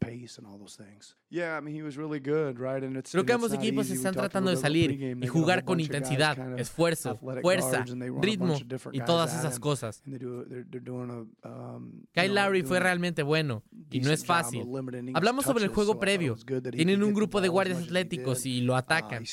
Creo 3.13 3.25
que 3.25 3.33
ambos 3.33 3.53
equipos 3.53 3.91
están 3.91 4.15
tratando 4.15 4.51
de 4.51 4.57
salir 4.57 5.17
y 5.23 5.27
jugar 5.27 5.65
con 5.65 5.79
intensidad, 5.79 6.59
esfuerzo, 6.59 7.19
fuerza, 7.43 7.85
ritmo 8.21 8.57
y 8.93 9.01
todas 9.03 9.39
esas 9.39 9.61
cosas. 9.61 10.03
Kyle 12.13 12.35
Lowry 12.35 12.63
fue 12.63 12.81
realmente 12.81 13.23
bueno 13.23 13.63
y 13.91 14.01
no 14.01 14.11
es 14.11 14.25
fácil. 14.25 14.65
Hablamos 15.15 15.45
sobre 15.45 15.65
el 15.65 15.71
juego 15.71 16.01
previo. 16.01 16.37
Tienen 16.73 17.03
un 17.03 17.15
grupo 17.15 17.41
de 17.41 17.50
guardias 17.51 17.83
atléticos 17.83 18.47
y 18.47 18.61
lo 18.61 18.77
atacan. 18.77 19.25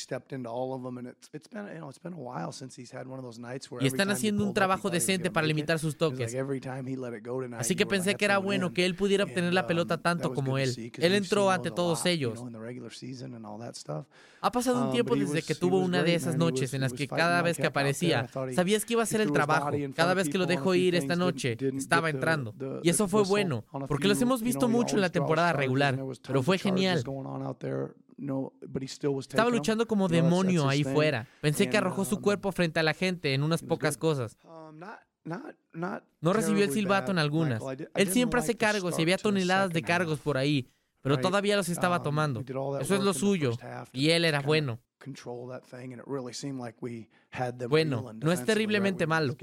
Y 3.80 3.86
están 3.86 4.10
haciendo 4.10 4.44
un 4.44 4.54
trabajo 4.54 4.90
decente 4.90 5.30
para 5.30 5.46
limitar 5.46 5.78
sus 5.78 5.96
toques. 5.96 6.36
Así 7.58 7.76
que 7.76 7.86
pensé 7.86 8.14
que 8.16 8.24
era 8.24 8.38
bueno 8.38 8.72
que 8.72 8.84
él 8.84 8.94
pudiera 8.94 9.24
obtener 9.24 9.54
la 9.54 9.66
pelota 9.66 9.98
tanto 9.98 10.34
como 10.34 10.58
él. 10.58 10.92
Él 10.98 11.14
entró 11.14 11.50
ante 11.50 11.70
todo 11.70 11.96
ellos. 12.04 12.42
Ha 14.40 14.52
pasado 14.52 14.82
un 14.82 14.88
Um, 14.88 14.92
tiempo 14.92 15.16
desde 15.16 15.42
que 15.42 15.54
tuvo 15.54 15.78
una 15.78 16.02
de 16.02 16.14
esas 16.14 16.36
noches 16.36 16.74
en 16.74 16.80
las 16.80 16.92
que 16.92 17.06
cada 17.08 17.42
vez 17.42 17.56
que 17.56 17.66
aparecía, 17.66 18.28
sabías 18.54 18.84
que 18.84 18.94
iba 18.94 19.02
a 19.02 19.04
hacer 19.04 19.20
el 19.20 19.32
trabajo. 19.32 19.70
Cada 19.94 20.14
vez 20.14 20.28
que 20.28 20.38
lo 20.38 20.46
dejó 20.46 20.74
ir 20.74 20.94
esta 20.94 21.16
noche, 21.16 21.56
estaba 21.76 22.10
entrando. 22.10 22.54
Y 22.82 22.90
eso 22.90 23.08
fue 23.08 23.22
bueno, 23.24 23.64
porque 23.86 24.08
los 24.08 24.20
hemos 24.22 24.42
visto 24.42 24.68
mucho 24.68 24.96
en 24.96 25.02
la 25.02 25.10
temporada 25.10 25.52
regular, 25.52 25.98
pero 26.26 26.42
fue 26.42 26.58
genial. 26.58 27.04
Estaba 29.20 29.50
luchando 29.50 29.86
como 29.86 30.08
demonio 30.08 30.68
ahí 30.68 30.84
fuera. 30.84 31.26
Pensé 31.40 31.70
que 31.70 31.78
arrojó 31.78 32.04
su 32.04 32.20
cuerpo 32.20 32.52
frente 32.52 32.80
a 32.80 32.82
la 32.82 32.94
gente 32.94 33.34
en 33.34 33.42
unas 33.42 33.62
pocas 33.62 33.96
cosas. 33.96 34.36
No 36.20 36.32
recibió 36.32 36.64
el 36.64 36.72
silbato 36.72 37.12
en 37.12 37.18
algunas. 37.18 37.62
Él 37.94 38.08
siempre 38.08 38.40
hace 38.40 38.56
cargos 38.56 38.98
y 38.98 39.02
había 39.02 39.18
toneladas 39.18 39.70
de 39.70 39.82
cargos 39.82 40.20
por 40.20 40.36
ahí 40.36 40.68
pero 41.02 41.18
todavía 41.18 41.56
los 41.56 41.68
estaba 41.68 42.02
tomando. 42.02 42.40
Eso 42.80 42.94
es 42.94 43.02
lo 43.02 43.14
suyo. 43.14 43.52
Y 43.92 44.10
él 44.10 44.24
era 44.24 44.40
bueno. 44.40 44.80
Bueno, 47.68 48.12
no 48.12 48.32
es 48.32 48.44
terriblemente 48.44 49.06
malo. 49.06 49.36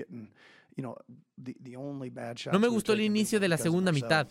No 2.52 2.60
me 2.60 2.68
gustó 2.68 2.94
el 2.94 3.02
inicio 3.02 3.40
de 3.40 3.48
la 3.48 3.58
segunda 3.58 3.92
mitad. 3.92 4.28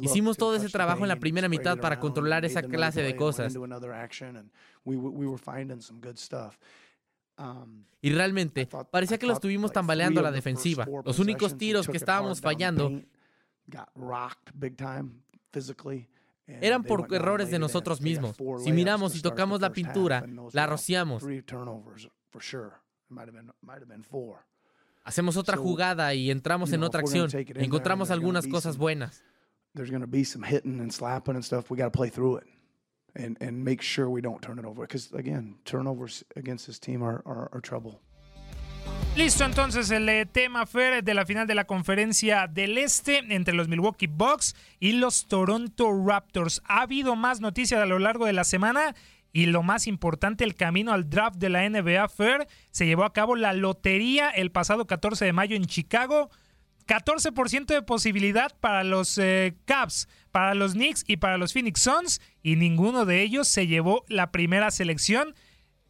Hicimos 0.00 0.36
todo 0.36 0.56
ese 0.56 0.68
trabajo 0.68 1.02
en 1.02 1.08
la 1.08 1.16
primera 1.16 1.48
mitad 1.48 1.78
para 1.78 1.98
controlar 1.98 2.44
esa 2.44 2.62
clase 2.62 3.02
de 3.02 3.16
cosas. 3.16 3.54
Y 8.00 8.10
realmente, 8.10 8.68
parecía 8.90 9.18
que 9.18 9.26
lo 9.26 9.32
estuvimos 9.32 9.72
tambaleando 9.72 10.20
a 10.20 10.24
la 10.24 10.32
defensiva. 10.32 10.86
Los 11.04 11.18
únicos 11.18 11.56
tiros 11.56 11.88
que 11.88 11.96
estábamos 11.96 12.40
fallando 12.40 13.02
eran 16.46 16.82
por 16.84 17.12
errores 17.14 17.50
de 17.50 17.58
nosotros 17.58 18.00
mismos. 18.00 18.36
Si 18.62 18.72
miramos 18.72 19.16
y 19.16 19.22
tocamos 19.22 19.60
la 19.60 19.72
pintura, 19.72 20.24
la 20.52 20.66
rociamos. 20.66 21.24
Hacemos 25.04 25.36
otra 25.36 25.56
jugada 25.56 26.14
y 26.14 26.30
entramos 26.30 26.72
en 26.72 26.82
otra 26.82 27.00
acción. 27.00 27.28
Encontramos 27.56 28.10
algunas 28.10 28.46
cosas 28.46 28.76
buenas. 28.76 29.22
And, 33.14 33.36
and 33.42 33.62
make 33.62 33.82
sure 33.82 34.08
we 34.08 34.22
don't 34.22 34.40
turn 34.40 34.58
it 34.58 34.64
over. 34.64 34.86
Because 34.86 35.12
again, 35.12 35.56
turnovers 35.66 36.24
against 36.34 36.66
this 36.66 36.78
team 36.78 37.02
are, 37.02 37.22
are, 37.26 37.50
are 37.52 37.60
trouble. 37.60 38.00
Listo 39.14 39.44
entonces 39.44 39.90
el 39.90 40.08
eh, 40.08 40.24
tema 40.24 40.64
Fer 40.64 41.04
de 41.04 41.12
la 41.12 41.26
final 41.26 41.46
de 41.46 41.54
la 41.54 41.64
conferencia 41.64 42.46
del 42.46 42.78
Este 42.78 43.18
entre 43.34 43.52
los 43.52 43.68
Milwaukee 43.68 44.06
Bucks 44.06 44.56
y 44.80 44.92
los 44.92 45.26
Toronto 45.26 45.92
Raptors. 46.06 46.62
Ha 46.64 46.80
habido 46.80 47.14
más 47.14 47.42
noticias 47.42 47.82
a 47.82 47.84
lo 47.84 47.98
largo 47.98 48.24
de 48.24 48.32
la 48.32 48.44
semana 48.44 48.94
y 49.32 49.46
lo 49.46 49.62
más 49.62 49.86
importante, 49.86 50.44
el 50.44 50.54
camino 50.54 50.92
al 50.92 51.08
draft 51.08 51.36
de 51.36 51.48
la 51.48 51.68
NBA 51.68 52.08
Fer. 52.08 52.46
Se 52.70 52.86
llevó 52.86 53.04
a 53.04 53.12
cabo 53.12 53.34
la 53.34 53.54
lotería 53.54 54.28
el 54.28 54.50
pasado 54.50 54.86
14 54.86 55.24
de 55.24 55.32
mayo 55.32 55.56
en 55.56 55.64
Chicago. 55.64 56.30
14% 56.86 57.66
de 57.66 57.82
posibilidad 57.82 58.52
para 58.60 58.84
los 58.84 59.16
eh, 59.16 59.54
Cavs, 59.64 60.08
para 60.32 60.54
los 60.54 60.72
Knicks 60.72 61.04
y 61.06 61.16
para 61.16 61.38
los 61.38 61.52
Phoenix 61.52 61.80
Suns 61.80 62.20
y 62.42 62.56
ninguno 62.56 63.04
de 63.04 63.22
ellos 63.22 63.46
se 63.46 63.68
llevó 63.68 64.04
la 64.08 64.32
primera 64.32 64.70
selección. 64.70 65.34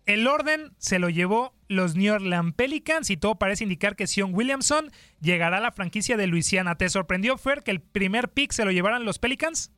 El 0.05 0.26
orden 0.26 0.72
se 0.78 0.99
lo 0.99 1.09
llevó 1.09 1.55
los 1.68 1.97
New 1.97 2.14
Orleans 2.14 2.55
Pelicans 2.55 3.09
y 3.11 3.16
todo 3.16 3.36
parece 3.36 3.64
indicar 3.64 3.97
que 3.97 4.07
Sion 4.07 4.34
Williamson 4.34 4.90
llegará 5.20 5.59
a 5.59 5.61
la 5.61 5.72
franquicia 5.72 6.16
de 6.16 6.26
Luisiana. 6.26 6.76
¿Te 6.76 6.88
sorprendió, 6.88 7.38
Fer, 7.38 7.62
que 7.62 7.70
el 7.70 7.80
primer 7.80 8.28
pick 8.28 8.53
se 8.53 8.64
lo 8.64 8.70
llevaran 8.72 9.05
los 9.05 9.18
Pelicans? 9.18 9.72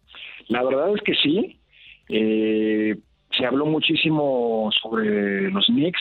La 0.49 0.65
verdad 0.65 0.95
es 0.95 1.03
que 1.03 1.15
sí. 1.23 1.61
Eh, 2.09 2.97
se 3.37 3.47
habló 3.47 3.67
muchísimo 3.67 4.71
sobre 4.83 5.51
los 5.51 5.67
Knicks 5.67 6.01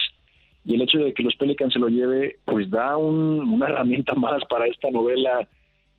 y 0.65 0.75
el 0.75 0.81
hecho 0.81 0.99
de 0.99 1.13
que 1.13 1.23
los 1.23 1.35
Pelicans 1.35 1.73
se 1.73 1.79
lo 1.79 1.89
lleve, 1.89 2.37
pues 2.45 2.69
da 2.69 2.97
una 2.97 3.67
herramienta 3.67 4.13
más 4.15 4.43
para 4.49 4.67
esta 4.67 4.89
novela, 4.91 5.47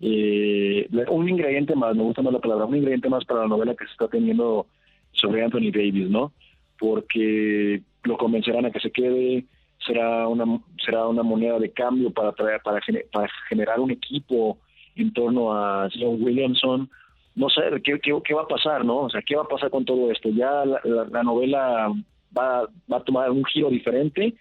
eh, 0.00 0.88
un 1.08 1.28
ingrediente 1.28 1.74
más, 1.74 1.94
me 1.94 2.02
gusta 2.02 2.22
más 2.22 2.32
la 2.32 2.40
palabra, 2.40 2.64
un 2.64 2.76
ingrediente 2.76 3.08
más 3.08 3.24
para 3.24 3.40
la 3.40 3.48
novela 3.48 3.74
que 3.74 3.84
se 3.84 3.92
está 3.92 4.08
teniendo 4.08 4.66
sobre 5.12 5.44
Anthony 5.44 5.70
Davis, 5.70 6.08
¿no? 6.08 6.32
Porque 6.78 7.82
lo 8.04 8.16
convencerán 8.16 8.66
a 8.66 8.70
que 8.70 8.80
se 8.80 8.90
quede, 8.90 9.44
será 9.86 10.26
una 10.28 10.60
será 10.84 11.06
una 11.08 11.22
moneda 11.22 11.58
de 11.58 11.70
cambio 11.70 12.10
para 12.10 12.32
traer 12.32 12.60
para, 12.62 12.80
para 13.12 13.28
generar 13.48 13.80
un 13.80 13.90
equipo 13.90 14.58
en 14.96 15.12
torno 15.12 15.52
a 15.52 15.88
John 15.92 16.22
Williamson 16.22 16.88
no 17.34 17.48
sé 17.48 17.62
¿qué, 17.82 17.98
qué, 18.00 18.34
va 18.34 18.42
a 18.42 18.48
pasar 18.48 18.84
no 18.84 19.00
o 19.00 19.10
sea 19.10 19.22
qué 19.26 19.36
va 19.36 19.42
a 19.42 19.48
pasar 19.48 19.70
con 19.70 19.84
todo 19.84 20.10
esto 20.10 20.28
ya 20.30 20.64
la, 20.64 21.22
novela 21.22 21.92
va, 22.36 22.68
va 22.92 22.96
a 22.96 23.04
tomar 23.04 23.30
un 23.30 23.44
giro 23.44 23.70
diferente 23.70 24.34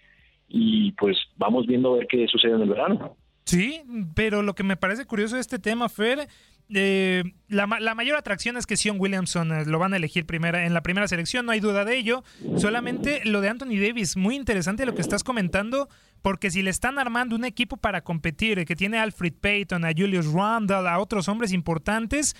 y 0.48 0.92
pues 0.92 1.16
vamos 1.36 1.66
viendo 1.66 1.94
a 1.94 1.98
ver 1.98 2.06
qué 2.06 2.26
sucede 2.28 2.52
en 2.52 2.62
el 2.62 2.68
verano. 2.68 3.16
Sí 3.44 3.82
pero 4.14 4.42
lo 4.42 4.54
que 4.54 4.62
me 4.62 4.76
parece 4.76 5.06
curioso 5.06 5.34
de 5.34 5.40
este 5.40 5.58
tema 5.58 5.88
Fer 5.88 6.28
eh, 6.70 7.24
la, 7.48 7.66
mayor 7.66 8.16
atracción 8.16 8.56
es 8.56 8.66
que 8.66 8.76
Sion 8.76 8.98
Williamson 8.98 9.52
eh, 9.52 9.64
lo 9.66 9.78
van 9.78 9.92
a 9.92 9.96
elegir 9.96 10.24
primera, 10.24 10.64
en 10.64 10.72
la 10.72 10.82
primera 10.82 11.06
selección, 11.08 11.44
no 11.44 11.52
hay 11.52 11.60
duda 11.60 11.84
de 11.84 11.96
ello. 11.96 12.24
Solamente 12.56 13.20
lo 13.24 13.40
de 13.40 13.50
Anthony 13.50 13.78
Davis, 13.80 14.16
muy 14.16 14.34
interesante 14.34 14.86
lo 14.86 14.94
que 14.94 15.02
estás 15.02 15.22
comentando, 15.24 15.88
porque 16.22 16.50
si 16.50 16.62
le 16.62 16.70
están 16.70 16.98
armando 16.98 17.36
un 17.36 17.44
equipo 17.44 17.76
para 17.76 18.02
competir, 18.02 18.58
eh, 18.58 18.64
que 18.64 18.76
tiene 18.76 18.98
a 18.98 19.02
Alfred 19.02 19.34
Payton, 19.40 19.84
a 19.84 19.90
Julius 19.96 20.32
Randle, 20.32 20.88
a 20.88 20.98
otros 20.98 21.28
hombres 21.28 21.52
importantes, 21.52 22.34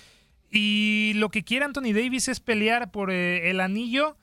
y 0.55 1.13
lo 1.15 1.29
que 1.29 1.43
quiere 1.43 1.65
Anthony 1.65 1.93
Davis 1.93 2.27
es 2.27 2.39
pelear 2.39 2.91
por 2.91 3.11
el 3.11 3.59
anillo. 3.59 4.17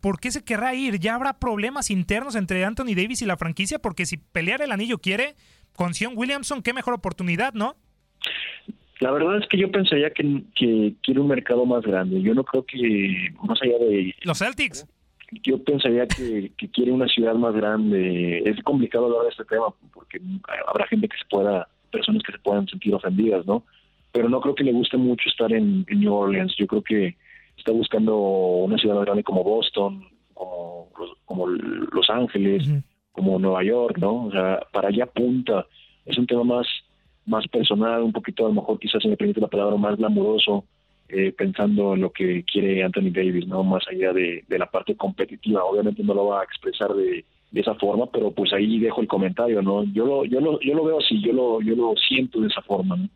¿Por 0.00 0.18
qué 0.20 0.30
se 0.30 0.44
querrá 0.44 0.74
ir? 0.74 0.98
¿Ya 0.98 1.14
habrá 1.14 1.38
problemas 1.38 1.90
internos 1.90 2.34
entre 2.34 2.64
Anthony 2.64 2.94
Davis 2.96 3.22
y 3.22 3.26
la 3.26 3.36
franquicia? 3.36 3.78
Porque 3.78 4.06
si 4.06 4.16
pelear 4.16 4.62
el 4.62 4.72
anillo 4.72 4.98
quiere, 4.98 5.34
con 5.74 5.94
Sion 5.94 6.14
Williamson, 6.16 6.62
qué 6.62 6.72
mejor 6.72 6.94
oportunidad, 6.94 7.54
¿no? 7.54 7.76
La 9.00 9.10
verdad 9.12 9.38
es 9.38 9.48
que 9.48 9.56
yo 9.56 9.70
pensaría 9.70 10.10
que, 10.10 10.42
quiere 11.02 11.20
un 11.20 11.28
mercado 11.28 11.64
más 11.64 11.82
grande. 11.82 12.20
Yo 12.20 12.34
no 12.34 12.44
creo 12.44 12.64
que, 12.66 13.32
más 13.42 13.60
allá 13.62 13.78
de... 13.78 14.14
Los 14.22 14.38
Celtics. 14.38 14.86
Yo 15.42 15.62
pensaría 15.64 16.06
que, 16.06 16.52
quiere 16.72 16.92
una 16.92 17.08
ciudad 17.08 17.34
más 17.34 17.54
grande. 17.54 18.42
Es 18.44 18.62
complicado 18.62 19.06
hablar 19.06 19.22
de 19.22 19.30
este 19.30 19.44
tema 19.44 19.66
porque 19.94 20.20
habrá 20.66 20.86
gente 20.86 21.08
que 21.08 21.16
se 21.16 21.24
pueda, 21.30 21.66
personas 21.90 22.22
que 22.22 22.32
se 22.32 22.38
puedan 22.40 22.66
sentir 22.68 22.94
ofendidas, 22.94 23.46
¿no? 23.46 23.64
Pero 24.12 24.28
no 24.28 24.40
creo 24.40 24.54
que 24.54 24.64
le 24.64 24.72
guste 24.72 24.96
mucho 24.96 25.28
estar 25.28 25.52
en, 25.52 25.84
New 25.88 26.12
Orleans. 26.12 26.54
Yo 26.56 26.66
creo 26.66 26.82
que 26.82 27.16
está 27.56 27.72
buscando 27.72 28.16
una 28.16 28.78
ciudad 28.78 29.00
grande 29.00 29.22
como 29.22 29.44
Boston, 29.44 30.04
como, 30.34 30.88
como 31.24 31.46
Los 31.46 32.10
Ángeles, 32.10 32.68
como 33.12 33.38
Nueva 33.38 33.62
York, 33.62 33.98
¿no? 33.98 34.26
O 34.26 34.30
sea, 34.30 34.60
para 34.72 34.88
allá 34.88 35.04
apunta. 35.04 35.66
Es 36.06 36.18
un 36.18 36.26
tema 36.26 36.44
más, 36.44 36.66
más 37.26 37.46
personal, 37.48 38.02
un 38.02 38.12
poquito 38.12 38.46
a 38.46 38.48
lo 38.48 38.54
mejor 38.54 38.78
quizás 38.78 39.02
se 39.02 39.08
me 39.08 39.16
permite 39.16 39.40
la 39.40 39.48
palabra 39.48 39.76
más 39.76 39.96
glamuroso, 39.96 40.64
eh, 41.08 41.32
pensando 41.36 41.94
en 41.94 42.00
lo 42.00 42.10
que 42.10 42.44
quiere 42.44 42.82
Anthony 42.82 43.10
Davis, 43.12 43.46
¿no? 43.46 43.62
Más 43.62 43.84
allá 43.88 44.12
de, 44.12 44.44
de 44.48 44.58
la 44.58 44.66
parte 44.66 44.96
competitiva. 44.96 45.64
Obviamente 45.64 46.02
no 46.02 46.14
lo 46.14 46.26
va 46.26 46.40
a 46.40 46.44
expresar 46.44 46.94
de, 46.94 47.24
de 47.50 47.60
esa 47.60 47.74
forma, 47.74 48.06
pero 48.06 48.30
pues 48.30 48.52
ahí 48.52 48.78
dejo 48.78 49.00
el 49.00 49.08
comentario, 49.08 49.60
¿no? 49.60 49.84
Yo 49.84 50.06
lo, 50.06 50.24
yo 50.24 50.40
lo, 50.40 50.60
yo 50.60 50.74
lo 50.74 50.84
veo 50.84 50.98
así, 50.98 51.20
yo 51.20 51.32
lo, 51.32 51.60
yo 51.60 51.74
lo 51.74 51.94
siento 51.96 52.40
de 52.40 52.48
esa 52.48 52.62
forma, 52.62 52.96
¿no? 52.96 53.08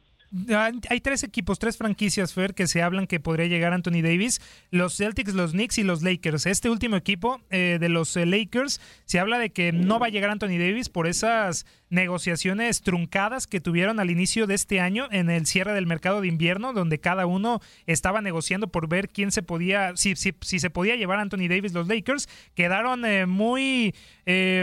Hay 0.49 1.01
tres 1.01 1.23
equipos, 1.23 1.61
tres 1.61 1.77
franquicias, 1.77 2.35
Fer, 2.35 2.55
que 2.55 2.67
se 2.67 2.83
hablan 2.83 3.07
que 3.07 3.21
podría 3.21 3.47
llegar 3.47 3.73
Anthony 3.73 4.03
Davis. 4.03 4.41
Los 4.71 4.97
Celtics, 4.97 5.33
los 5.33 5.53
Knicks 5.53 5.79
y 5.79 5.85
los 5.85 6.03
Lakers. 6.03 6.47
Este 6.47 6.71
último 6.71 6.97
equipo 6.97 7.41
eh, 7.51 7.79
de 7.81 7.89
los 7.89 8.17
eh, 8.17 8.27
Lakers 8.27 8.81
se 9.05 9.21
habla 9.21 9.39
de 9.39 9.51
que 9.51 9.71
no 9.71 10.01
va 10.01 10.07
a 10.07 10.11
llegar 10.11 10.31
Anthony 10.31 10.59
Davis 10.59 10.89
por 10.89 11.07
esas 11.07 11.67
negociaciones 11.89 12.81
truncadas 12.81 13.47
que 13.47 13.61
tuvieron 13.61 14.01
al 14.01 14.11
inicio 14.11 14.49
de 14.49 14.55
este 14.55 14.81
año 14.81 15.07
en 15.13 15.31
el 15.31 15.47
cierre 15.47 15.73
del 15.73 15.87
mercado 15.87 16.21
de 16.21 16.27
invierno, 16.27 16.73
donde 16.73 16.99
cada 16.99 17.27
uno 17.27 17.61
estaba 17.87 18.21
negociando 18.21 18.67
por 18.67 18.89
ver 18.89 19.11
quién 19.11 19.31
se 19.31 19.43
podía, 19.43 19.97
si, 19.97 20.17
se 20.17 20.71
podía 20.71 20.97
llevar 20.97 21.21
a 21.21 21.23
Anthony 21.23 21.47
Davis 21.49 21.73
los 21.73 21.87
Lakers. 21.87 22.29
Quedaron 22.55 23.05
eh, 23.05 23.27
muy 23.27 23.95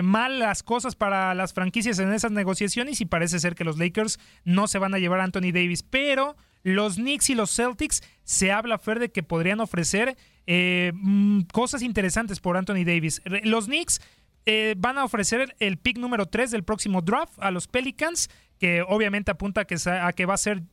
mal 0.04 0.40
las 0.40 0.64
cosas 0.64 0.96
para 0.96 1.36
las 1.36 1.54
franquicias 1.54 2.00
en 2.00 2.12
esas 2.12 2.32
negociaciones 2.32 3.00
y 3.00 3.06
parece 3.06 3.40
ser 3.40 3.54
que 3.54 3.64
los 3.64 3.78
Lakers 3.78 4.20
no 4.44 4.68
se 4.68 4.80
van 4.80 4.96
a 4.96 4.98
llevar 4.98 5.20
a 5.20 5.24
Anthony 5.26 5.52
Davis, 5.54 5.61
pero 5.90 6.36
los 6.64 6.96
Knicks 6.96 7.30
y 7.30 7.36
los 7.36 7.56
Celtics 7.56 8.02
se 8.24 8.52
habla, 8.52 8.78
Fer, 8.78 9.00
de 9.00 9.12
que 9.12 9.24
podrían 9.24 9.60
ofrecer 9.60 10.18
eh, 10.48 10.92
mm, 10.94 11.42
cosas 11.52 11.82
interesantes 11.82 12.40
por 12.40 12.58
Anthony 12.58 12.84
Davis. 12.86 13.22
Los 13.44 13.66
Knicks 13.66 14.02
eh, 14.46 14.76
van 14.78 14.98
a 14.98 15.04
ofrecer 15.04 15.56
el 15.60 15.78
pick 15.78 15.98
número 15.98 16.26
3 16.28 16.52
del 16.52 16.64
próximo 16.64 17.02
draft 17.02 17.34
a 17.38 17.52
los 17.52 17.68
Pelicans, 17.68 18.30
que 18.60 18.84
obviamente 18.88 19.32
apunta 19.32 19.62
a 19.62 19.66
que, 19.66 19.76
a 19.86 20.14
que 20.14 20.26
va 20.26 20.36
a 20.36 20.38
ser 20.38 20.64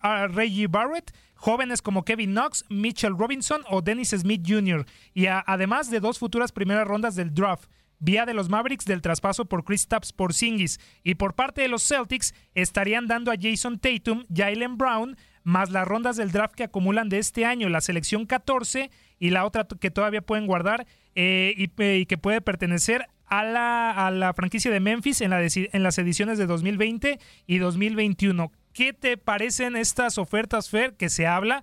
a 0.00 0.28
Reggie 0.28 0.68
Barrett, 0.68 1.12
jóvenes 1.34 1.82
como 1.82 2.04
Kevin 2.04 2.32
Knox, 2.32 2.64
Mitchell 2.68 3.16
Robinson 3.16 3.62
o 3.68 3.82
Dennis 3.82 4.10
Smith 4.10 4.42
Jr., 4.46 4.86
y 5.12 5.26
además 5.26 5.90
de 5.90 6.00
dos 6.00 6.18
futuras 6.18 6.52
primeras 6.52 6.86
rondas 6.86 7.16
del 7.16 7.34
draft 7.34 7.68
vía 8.02 8.26
de 8.26 8.34
los 8.34 8.48
Mavericks 8.48 8.84
del 8.84 9.00
traspaso 9.00 9.46
por 9.46 9.64
Chris 9.64 9.86
Tapps 9.86 10.12
por 10.12 10.34
Singis. 10.34 10.80
Y 11.04 11.14
por 11.14 11.34
parte 11.34 11.62
de 11.62 11.68
los 11.68 11.86
Celtics 11.86 12.34
estarían 12.54 13.06
dando 13.06 13.30
a 13.30 13.36
Jason 13.40 13.78
Tatum, 13.78 14.24
Jalen 14.34 14.76
Brown, 14.76 15.16
más 15.44 15.70
las 15.70 15.86
rondas 15.86 16.16
del 16.16 16.32
draft 16.32 16.54
que 16.54 16.64
acumulan 16.64 17.08
de 17.08 17.18
este 17.18 17.44
año, 17.46 17.68
la 17.68 17.80
selección 17.80 18.26
14 18.26 18.90
y 19.18 19.30
la 19.30 19.46
otra 19.46 19.66
que 19.80 19.90
todavía 19.90 20.20
pueden 20.20 20.46
guardar 20.46 20.86
eh, 21.14 21.54
eh, 21.78 21.98
y, 21.98 22.06
que 22.06 22.18
puede 22.18 22.40
pertenecer 22.40 23.06
a 23.26 23.44
la, 23.44 23.90
a 23.90 24.10
la 24.10 24.34
franquicia 24.34 24.70
de 24.70 24.80
Memphis 24.80 25.20
en, 25.20 25.30
la 25.30 25.40
en 25.40 25.82
las 25.82 25.98
ediciones 25.98 26.38
de 26.38 26.46
2020 26.46 27.18
y 27.46 27.58
2021. 27.58 28.50
¿Qué 28.72 28.92
te 28.92 29.16
parecen 29.16 29.76
estas 29.76 30.18
ofertas, 30.18 30.70
Fer, 30.70 30.94
que 30.94 31.08
se 31.08 31.26
habla? 31.26 31.62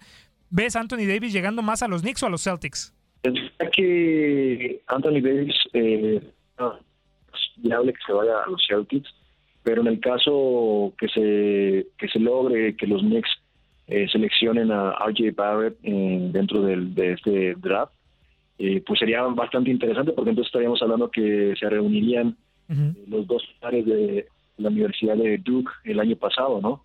¿Ves 0.50 0.76
a 0.76 0.80
Anthony 0.80 1.06
Davis 1.08 1.34
llegando 1.34 1.62
más 1.62 1.84
a 1.84 1.88
los 1.88 2.02
Knicks 2.02 2.24
o 2.24 2.28
a 2.28 2.30
los 2.30 2.44
Celtics? 2.44 2.94
Que 3.74 4.82
Anthony 4.88 5.22
Davis 5.22 5.56
eh, 5.74 6.22
viable 7.58 7.94
que 7.94 8.00
se 8.06 8.14
vaya 8.14 8.44
a 8.44 8.50
los 8.50 8.66
Celtics, 8.68 9.14
pero 9.64 9.82
en 9.82 9.88
el 9.88 10.00
caso 10.00 10.94
que 10.98 11.08
se 11.10 11.88
que 11.98 12.08
se 12.08 12.20
logre 12.20 12.76
que 12.76 12.88
los 12.88 13.02
Knicks 13.02 13.30
eh, 13.88 14.08
seleccionen 14.12 14.72
a 14.72 14.92
RJ 15.08 15.32
Barrett 15.36 15.78
eh, 15.84 16.30
dentro 16.32 16.62
del, 16.62 16.94
de 16.94 17.14
este 17.14 17.56
draft, 17.56 17.92
eh, 18.60 18.84
pues 18.86 19.00
sería 19.00 19.24
bastante 19.24 19.72
interesante 19.72 20.12
porque 20.12 20.30
entonces 20.30 20.50
estaríamos 20.50 20.82
hablando 20.82 21.10
que 21.10 21.56
se 21.60 21.70
reunirían 21.70 22.38
los 23.08 23.26
dos 23.26 23.42
pares 23.60 23.84
de 23.84 24.28
la 24.58 24.70
Universidad 24.70 25.16
de 25.16 25.40
Duke 25.40 25.72
el 25.86 26.00
año 26.00 26.16
pasado, 26.18 26.62
¿no? 26.62 26.84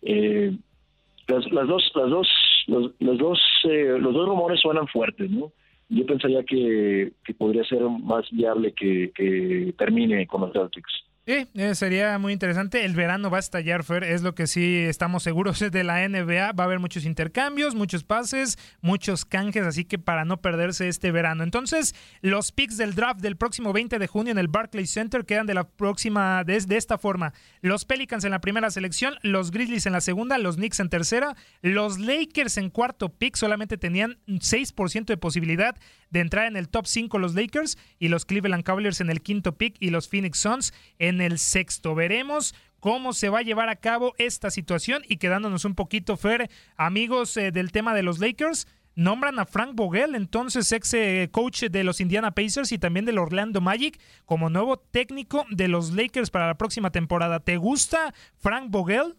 las, 0.00 1.52
las, 1.52 1.68
dos, 1.68 1.92
las 1.94 2.08
dos, 2.08 2.28
los, 2.68 2.92
los 3.00 3.18
dos, 3.18 3.38
los 3.64 4.14
dos 4.14 4.26
rumores 4.26 4.60
suenan 4.60 4.88
fuertes, 4.88 5.30
¿no? 5.30 5.52
Yo 5.90 6.06
pensaría 6.06 6.44
que, 6.44 7.12
que 7.24 7.34
podría 7.34 7.64
ser 7.64 7.82
más 7.82 8.30
viable 8.30 8.72
que, 8.72 9.10
que 9.14 9.74
termine 9.76 10.26
con 10.26 10.42
los 10.42 10.52
Celtics. 10.52 11.09
Sí, 11.30 11.46
eh, 11.54 11.76
sería 11.76 12.18
muy 12.18 12.32
interesante. 12.32 12.84
El 12.84 12.96
verano 12.96 13.30
va 13.30 13.36
a 13.36 13.38
estallar, 13.38 13.84
Fer, 13.84 14.02
es 14.02 14.22
lo 14.22 14.34
que 14.34 14.48
sí 14.48 14.78
estamos 14.78 15.22
seguros 15.22 15.60
de 15.70 15.84
la 15.84 16.08
NBA. 16.08 16.50
Va 16.50 16.64
a 16.64 16.66
haber 16.66 16.80
muchos 16.80 17.04
intercambios, 17.04 17.76
muchos 17.76 18.02
pases, 18.02 18.58
muchos 18.80 19.24
canjes, 19.24 19.64
así 19.64 19.84
que 19.84 19.96
para 19.96 20.24
no 20.24 20.40
perderse 20.40 20.88
este 20.88 21.12
verano. 21.12 21.44
Entonces, 21.44 21.94
los 22.20 22.50
picks 22.50 22.76
del 22.76 22.96
draft 22.96 23.20
del 23.20 23.36
próximo 23.36 23.72
20 23.72 24.00
de 24.00 24.08
junio 24.08 24.32
en 24.32 24.38
el 24.38 24.48
Barclays 24.48 24.90
Center 24.90 25.24
quedan 25.24 25.46
de 25.46 25.54
la 25.54 25.68
próxima, 25.68 26.42
de, 26.42 26.56
esta 26.56 26.98
forma. 26.98 27.32
Los 27.60 27.84
Pelicans 27.84 28.24
en 28.24 28.32
la 28.32 28.40
primera 28.40 28.68
selección, 28.72 29.14
los 29.22 29.52
Grizzlies 29.52 29.86
en 29.86 29.92
la 29.92 30.00
segunda, 30.00 30.36
los 30.36 30.56
Knicks 30.56 30.80
en 30.80 30.88
tercera, 30.88 31.36
los 31.62 32.00
Lakers 32.00 32.56
en 32.56 32.70
cuarto 32.70 33.08
pick 33.08 33.36
solamente 33.36 33.78
tenían 33.78 34.18
6% 34.26 35.04
de 35.04 35.16
posibilidad 35.16 35.76
de 36.10 36.20
entrar 36.20 36.46
en 36.46 36.56
el 36.56 36.68
top 36.68 36.86
5 36.86 37.18
los 37.18 37.34
Lakers 37.34 37.78
y 38.00 38.08
los 38.08 38.24
Cleveland 38.24 38.64
Cavaliers 38.64 39.00
en 39.00 39.10
el 39.10 39.22
quinto 39.22 39.56
pick 39.56 39.76
y 39.78 39.90
los 39.90 40.08
Phoenix 40.08 40.38
Suns 40.38 40.74
en 40.98 41.19
el 41.20 41.38
sexto. 41.38 41.94
Veremos 41.94 42.54
cómo 42.80 43.12
se 43.12 43.28
va 43.28 43.40
a 43.40 43.42
llevar 43.42 43.68
a 43.68 43.76
cabo 43.76 44.14
esta 44.18 44.50
situación 44.50 45.02
y 45.08 45.18
quedándonos 45.18 45.64
un 45.64 45.74
poquito, 45.74 46.16
Fer, 46.16 46.48
amigos 46.76 47.36
eh, 47.36 47.52
del 47.52 47.72
tema 47.72 47.94
de 47.94 48.02
los 48.02 48.18
Lakers. 48.18 48.66
Nombran 48.96 49.38
a 49.38 49.46
Frank 49.46 49.74
Vogel, 49.74 50.14
entonces 50.14 50.72
ex 50.72 50.92
eh, 50.94 51.28
coach 51.30 51.64
de 51.64 51.84
los 51.84 52.00
Indiana 52.00 52.32
Pacers 52.32 52.72
y 52.72 52.78
también 52.78 53.06
del 53.06 53.18
Orlando 53.18 53.60
Magic, 53.60 53.98
como 54.26 54.50
nuevo 54.50 54.78
técnico 54.78 55.46
de 55.50 55.68
los 55.68 55.92
Lakers 55.92 56.30
para 56.30 56.48
la 56.48 56.58
próxima 56.58 56.90
temporada. 56.90 57.40
¿Te 57.40 57.56
gusta 57.56 58.12
Frank 58.38 58.70
Vogel? 58.70 59.14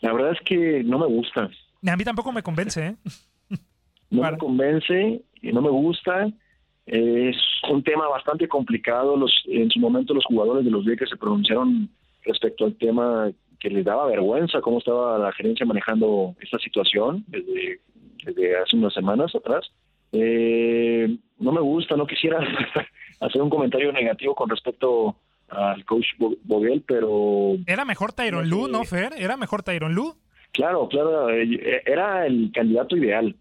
La 0.00 0.12
verdad 0.12 0.32
es 0.32 0.40
que 0.46 0.82
no 0.84 0.98
me 0.98 1.06
gusta. 1.06 1.50
A 1.86 1.96
mí 1.96 2.04
tampoco 2.04 2.32
me 2.32 2.42
convence, 2.42 2.86
¿eh? 2.86 2.96
no 4.10 4.22
me 4.22 4.38
convence, 4.38 5.22
y 5.42 5.52
no 5.52 5.60
me 5.60 5.70
gusta. 5.70 6.28
Es 6.86 7.36
un 7.70 7.82
tema 7.82 8.08
bastante 8.08 8.48
complicado. 8.48 9.16
Los, 9.16 9.32
en 9.46 9.70
su 9.70 9.78
momento 9.78 10.14
los 10.14 10.24
jugadores 10.24 10.64
de 10.64 10.70
los 10.70 10.84
Lakers 10.84 11.10
se 11.10 11.16
pronunciaron 11.16 11.88
respecto 12.24 12.64
al 12.64 12.76
tema 12.76 13.30
que 13.60 13.70
les 13.70 13.84
daba 13.84 14.06
vergüenza 14.06 14.60
cómo 14.60 14.78
estaba 14.78 15.18
la 15.18 15.32
gerencia 15.32 15.64
manejando 15.64 16.34
esta 16.40 16.58
situación 16.58 17.24
desde, 17.28 17.80
desde 18.24 18.56
hace 18.58 18.76
unas 18.76 18.92
semanas 18.92 19.34
atrás. 19.34 19.70
Eh, 20.10 21.16
no 21.38 21.52
me 21.52 21.60
gusta, 21.60 21.96
no 21.96 22.06
quisiera 22.06 22.40
hacer 23.20 23.40
un 23.40 23.50
comentario 23.50 23.92
negativo 23.92 24.34
con 24.34 24.50
respecto 24.50 25.16
al 25.48 25.84
coach 25.84 26.06
Vogel, 26.18 26.82
pero... 26.86 27.56
Era 27.66 27.84
mejor 27.84 28.12
Tyron 28.12 28.48
Lu, 28.48 28.68
¿no, 28.68 28.84
Fer? 28.84 29.12
¿Era 29.16 29.36
mejor 29.36 29.62
Tyron 29.62 29.94
Lu? 29.94 30.14
Claro, 30.52 30.88
claro, 30.88 31.30
eh, 31.30 31.82
era 31.86 32.26
el 32.26 32.50
candidato 32.52 32.96
ideal. 32.96 33.34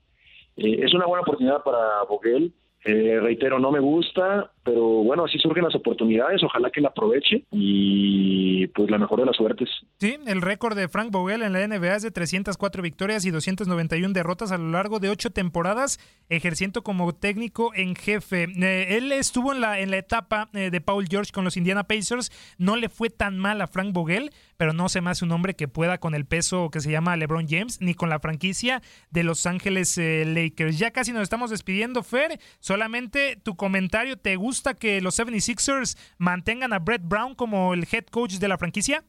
Eh, 0.57 0.81
es 0.83 0.93
una 0.93 1.05
buena 1.05 1.21
oportunidad 1.21 1.63
para 1.63 2.03
Vogel. 2.07 2.53
Eh, 2.83 3.19
reitero, 3.21 3.59
no 3.59 3.71
me 3.71 3.79
gusta, 3.79 4.51
pero 4.63 4.81
bueno, 5.03 5.25
así 5.25 5.37
surgen 5.37 5.63
las 5.63 5.75
oportunidades, 5.75 6.41
ojalá 6.43 6.71
que 6.71 6.81
la 6.81 6.89
aproveche 6.89 7.43
y 7.51 8.65
pues 8.67 8.89
la 8.89 8.97
mejor 8.97 9.19
de 9.19 9.27
las 9.27 9.35
suertes. 9.35 9.69
Sí, 9.99 10.17
el 10.25 10.41
récord 10.41 10.75
de 10.75 10.87
Frank 10.87 11.11
Vogel 11.11 11.43
en 11.43 11.53
la 11.53 11.67
NBA 11.67 11.97
es 11.97 12.01
de 12.01 12.09
304 12.09 12.81
victorias 12.81 13.23
y 13.25 13.29
291 13.29 14.13
derrotas 14.13 14.51
a 14.51 14.57
lo 14.57 14.71
largo 14.71 14.99
de 14.99 15.09
ocho 15.09 15.29
temporadas, 15.29 15.99
ejerciendo 16.29 16.81
como 16.81 17.13
técnico 17.13 17.71
en 17.75 17.95
jefe. 17.95 18.47
Eh, 18.59 18.97
él 18.97 19.11
estuvo 19.11 19.53
en 19.53 19.61
la, 19.61 19.79
en 19.79 19.91
la 19.91 19.97
etapa 19.97 20.49
de 20.51 20.81
Paul 20.81 21.05
George 21.07 21.31
con 21.31 21.43
los 21.43 21.57
Indiana 21.57 21.83
Pacers, 21.83 22.31
no 22.57 22.77
le 22.77 22.89
fue 22.89 23.11
tan 23.11 23.37
mal 23.37 23.61
a 23.61 23.67
Frank 23.67 23.93
Vogel, 23.93 24.31
pero 24.61 24.73
no 24.73 24.89
se 24.89 25.01
me 25.01 25.09
hace 25.09 25.25
un 25.25 25.31
hombre 25.31 25.55
que 25.55 25.67
pueda 25.67 25.97
con 25.97 26.13
el 26.13 26.27
peso 26.27 26.69
que 26.69 26.81
se 26.81 26.91
llama 26.91 27.17
LeBron 27.17 27.47
James, 27.49 27.81
ni 27.81 27.95
con 27.95 28.09
la 28.09 28.19
franquicia 28.19 28.83
de 29.09 29.23
Los 29.23 29.47
Ángeles 29.47 29.97
eh, 29.97 30.23
Lakers. 30.23 30.77
Ya 30.77 30.91
casi 30.91 31.11
nos 31.13 31.23
estamos 31.23 31.49
despidiendo, 31.49 32.03
Fer. 32.03 32.37
Solamente 32.59 33.37
tu 33.43 33.55
comentario, 33.55 34.17
¿te 34.17 34.35
gusta 34.35 34.75
que 34.75 35.01
los 35.01 35.19
76ers 35.19 35.97
mantengan 36.19 36.73
a 36.73 36.77
Brett 36.77 37.01
Brown 37.03 37.33
como 37.33 37.73
el 37.73 37.87
head 37.91 38.05
coach 38.11 38.33
de 38.33 38.47
la 38.47 38.59
franquicia? 38.59 39.03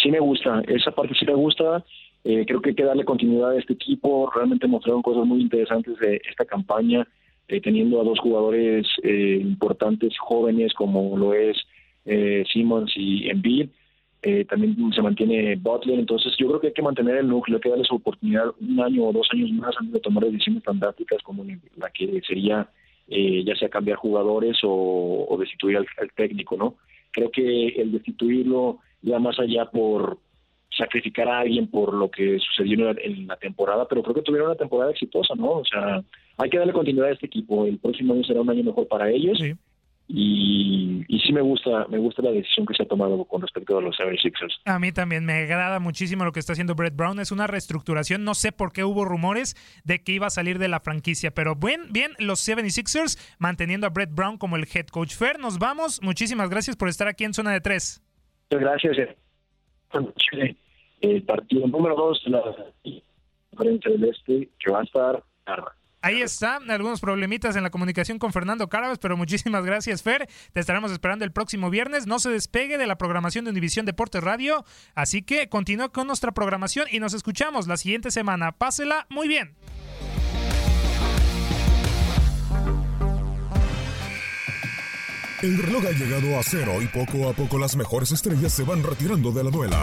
Sí 0.00 0.08
me 0.08 0.20
gusta, 0.20 0.62
esa 0.68 0.92
parte 0.92 1.14
sí 1.18 1.26
me 1.26 1.34
gusta. 1.34 1.84
Eh, 2.22 2.44
creo 2.46 2.62
que 2.62 2.68
hay 2.68 2.76
que 2.76 2.84
darle 2.84 3.04
continuidad 3.04 3.50
a 3.50 3.58
este 3.58 3.72
equipo. 3.72 4.30
Realmente 4.32 4.68
mostraron 4.68 5.02
cosas 5.02 5.26
muy 5.26 5.40
interesantes 5.40 5.98
de 5.98 6.22
esta 6.30 6.44
campaña, 6.44 7.08
eh, 7.48 7.60
teniendo 7.60 8.00
a 8.00 8.04
dos 8.04 8.20
jugadores 8.20 8.86
importantes, 9.02 10.16
jóvenes, 10.16 10.72
como 10.74 11.18
lo 11.18 11.34
es 11.34 11.56
Simmons 12.52 12.92
y 12.94 13.28
Embiid 13.28 13.68
eh, 14.22 14.44
también 14.44 14.76
se 14.92 15.02
mantiene 15.02 15.56
Butler, 15.56 15.98
entonces 15.98 16.32
yo 16.38 16.46
creo 16.48 16.60
que 16.60 16.68
hay 16.68 16.72
que 16.72 16.82
mantener 16.82 17.16
el 17.16 17.28
núcleo, 17.28 17.56
hay 17.56 17.60
que 17.60 17.70
darle 17.70 17.84
su 17.84 17.96
oportunidad 17.96 18.52
un 18.60 18.80
año 18.80 19.04
o 19.04 19.12
dos 19.12 19.28
años 19.32 19.50
más 19.50 19.74
antes 19.78 19.94
de 19.94 20.00
tomar 20.00 20.24
decisiones 20.24 20.62
tan 20.62 20.78
drásticas 20.78 21.20
como 21.22 21.44
la 21.76 21.90
que 21.90 22.20
sería 22.26 22.68
eh, 23.08 23.42
ya 23.44 23.56
sea 23.56 23.68
cambiar 23.68 23.98
jugadores 23.98 24.58
o, 24.62 25.36
destituir 25.38 25.76
al, 25.76 25.86
técnico, 26.14 26.56
¿no? 26.56 26.76
Creo 27.10 27.30
que 27.30 27.68
el 27.68 27.92
destituirlo 27.92 28.78
ya 29.02 29.18
más 29.18 29.38
allá 29.40 29.66
por 29.66 30.18
sacrificar 30.70 31.28
a 31.28 31.40
alguien 31.40 31.66
por 31.66 31.92
lo 31.92 32.10
que 32.10 32.38
sucedió 32.38 32.90
en 32.90 33.26
la, 33.26 33.36
temporada, 33.36 33.86
pero 33.88 34.02
creo 34.02 34.14
que 34.14 34.22
tuvieron 34.22 34.48
una 34.48 34.56
temporada 34.56 34.92
exitosa, 34.92 35.34
¿no? 35.34 35.50
O 35.50 35.64
sea, 35.64 36.02
hay 36.38 36.48
que 36.48 36.58
darle 36.58 36.72
continuidad 36.72 37.08
a 37.08 37.12
este 37.12 37.26
equipo. 37.26 37.66
El 37.66 37.78
próximo 37.78 38.14
año 38.14 38.24
será 38.24 38.40
un 38.40 38.50
año 38.50 38.64
mejor 38.64 38.86
para 38.86 39.10
ellos. 39.10 39.38
Y, 40.14 41.06
y, 41.08 41.20
sí 41.20 41.32
me 41.32 41.40
gusta 41.40 41.86
me 41.88 41.96
gusta 41.96 42.20
la 42.20 42.32
decisión 42.32 42.66
que 42.66 42.74
se 42.74 42.82
ha 42.82 42.86
tomado 42.86 43.24
con 43.24 43.40
respecto 43.40 43.78
a 43.78 43.80
los 43.80 43.96
76ers. 43.98 44.60
A 44.66 44.78
mí 44.78 44.92
también 44.92 45.24
me 45.24 45.32
agrada 45.32 45.78
muchísimo 45.78 46.26
lo 46.26 46.32
que 46.32 46.40
está 46.40 46.52
haciendo 46.52 46.74
Brett 46.74 46.94
Brown. 46.94 47.18
Es 47.18 47.32
una 47.32 47.46
reestructuración. 47.46 48.22
No 48.22 48.34
sé 48.34 48.52
por 48.52 48.72
qué 48.72 48.84
hubo 48.84 49.06
rumores 49.06 49.56
de 49.84 50.02
que 50.04 50.12
iba 50.12 50.26
a 50.26 50.30
salir 50.30 50.58
de 50.58 50.68
la 50.68 50.80
franquicia, 50.80 51.30
pero 51.30 51.56
bien, 51.56 51.86
bien 51.92 52.12
los 52.18 52.46
76ers 52.46 53.18
manteniendo 53.38 53.86
a 53.86 53.90
Brett 53.90 54.10
Brown 54.12 54.36
como 54.36 54.56
el 54.56 54.66
head 54.70 54.88
coach. 54.88 55.14
Fer, 55.14 55.38
nos 55.38 55.58
vamos. 55.58 56.02
Muchísimas 56.02 56.50
gracias 56.50 56.76
por 56.76 56.88
estar 56.88 57.08
aquí 57.08 57.24
en 57.24 57.32
Zona 57.32 57.52
de 57.52 57.62
Tres. 57.62 58.02
Muchas 58.50 58.82
gracias. 58.82 59.16
El 61.00 61.22
partido 61.22 61.66
número 61.68 61.96
2 61.96 62.24
de 62.26 62.30
la 62.30 62.42
conferencia 63.48 63.90
del 63.92 64.04
Este, 64.04 64.50
que 64.58 64.70
va 64.70 64.80
a 64.80 64.84
estar 64.84 65.22
Ahí 66.04 66.20
está, 66.20 66.56
algunos 66.68 67.00
problemitas 67.00 67.54
en 67.54 67.62
la 67.62 67.70
comunicación 67.70 68.18
con 68.18 68.32
Fernando 68.32 68.68
Carabas, 68.68 68.98
pero 68.98 69.16
muchísimas 69.16 69.64
gracias, 69.64 70.02
Fer. 70.02 70.28
Te 70.52 70.58
estaremos 70.58 70.90
esperando 70.90 71.24
el 71.24 71.30
próximo 71.30 71.70
viernes. 71.70 72.08
No 72.08 72.18
se 72.18 72.28
despegue 72.28 72.76
de 72.76 72.88
la 72.88 72.98
programación 72.98 73.44
de 73.44 73.52
Univisión 73.52 73.86
Deportes 73.86 74.20
Radio, 74.20 74.64
así 74.96 75.22
que 75.22 75.48
continúa 75.48 75.90
con 75.90 76.08
nuestra 76.08 76.32
programación 76.32 76.88
y 76.90 76.98
nos 76.98 77.14
escuchamos 77.14 77.68
la 77.68 77.76
siguiente 77.76 78.10
semana. 78.10 78.50
Pásela 78.50 79.06
muy 79.10 79.28
bien. 79.28 79.54
El 85.40 85.58
reloj 85.58 85.84
ha 85.86 85.92
llegado 85.92 86.36
a 86.36 86.42
cero 86.42 86.82
y 86.82 86.86
poco 86.86 87.28
a 87.28 87.32
poco 87.32 87.58
las 87.58 87.76
mejores 87.76 88.10
estrellas 88.10 88.52
se 88.52 88.64
van 88.64 88.82
retirando 88.82 89.30
de 89.30 89.44
la 89.44 89.50
duela. 89.50 89.80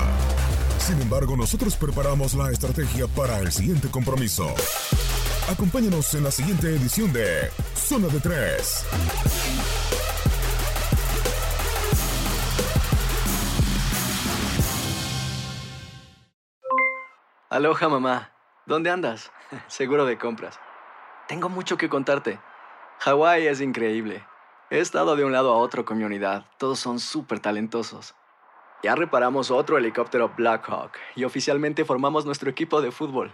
Sin 0.79 1.01
embargo, 1.01 1.37
nosotros 1.37 1.77
preparamos 1.77 2.33
la 2.33 2.51
estrategia 2.51 3.07
para 3.07 3.39
el 3.39 3.51
siguiente 3.53 3.89
compromiso. 3.89 4.53
Acompáñanos 5.49 6.13
en 6.13 6.23
la 6.23 6.29
siguiente 6.29 6.67
edición 6.67 7.11
de 7.11 7.49
Zona 7.73 8.07
de 8.07 8.19
Tres. 8.19 8.85
Aloha 17.49 17.89
mamá, 17.89 18.31
¿dónde 18.67 18.91
andas? 18.91 19.31
Seguro 19.67 20.05
de 20.05 20.19
compras. 20.19 20.59
Tengo 21.27 21.49
mucho 21.49 21.77
que 21.77 21.89
contarte. 21.89 22.39
Hawái 22.99 23.47
es 23.47 23.59
increíble. 23.59 24.23
He 24.69 24.77
estado 24.77 25.15
de 25.15 25.25
un 25.25 25.31
lado 25.31 25.51
a 25.51 25.57
otro 25.57 25.83
con 25.83 25.97
mi 25.97 26.03
unidad. 26.03 26.45
Todos 26.59 26.77
son 26.77 26.99
súper 26.99 27.39
talentosos. 27.39 28.13
Ya 28.83 28.93
reparamos 28.93 29.49
otro 29.49 29.79
helicóptero 29.79 30.31
Blackhawk 30.37 30.91
y 31.15 31.23
oficialmente 31.23 31.85
formamos 31.85 32.23
nuestro 32.23 32.51
equipo 32.51 32.83
de 32.83 32.91
fútbol. 32.91 33.33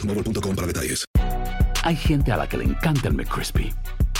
para 0.55 0.67
detalles. 0.67 1.05
Hay 1.83 1.95
gente 1.95 2.31
a 2.31 2.37
la 2.37 2.47
que 2.47 2.57
le 2.57 2.65
encanta 2.65 3.07
el 3.07 3.15
McCrispy 3.15 3.73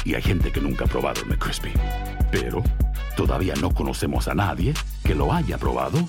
y 0.05 0.15
hay 0.15 0.21
gente 0.21 0.51
que 0.51 0.61
nunca 0.61 0.85
ha 0.85 0.87
probado 0.87 1.21
el 1.21 1.27
McCrispy. 1.27 1.71
Pero 2.31 2.63
todavía 3.15 3.53
no 3.61 3.71
conocemos 3.73 4.27
a 4.27 4.33
nadie 4.33 4.73
que 5.03 5.15
lo 5.15 5.31
haya 5.31 5.57
probado 5.57 5.99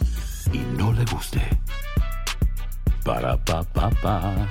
y 0.53 0.59
no 0.79 0.93
le 0.93 1.05
guste. 1.07 1.41
Para 3.05 3.37
pa 3.37 3.62
pa 3.62 3.91
pa. 3.91 4.49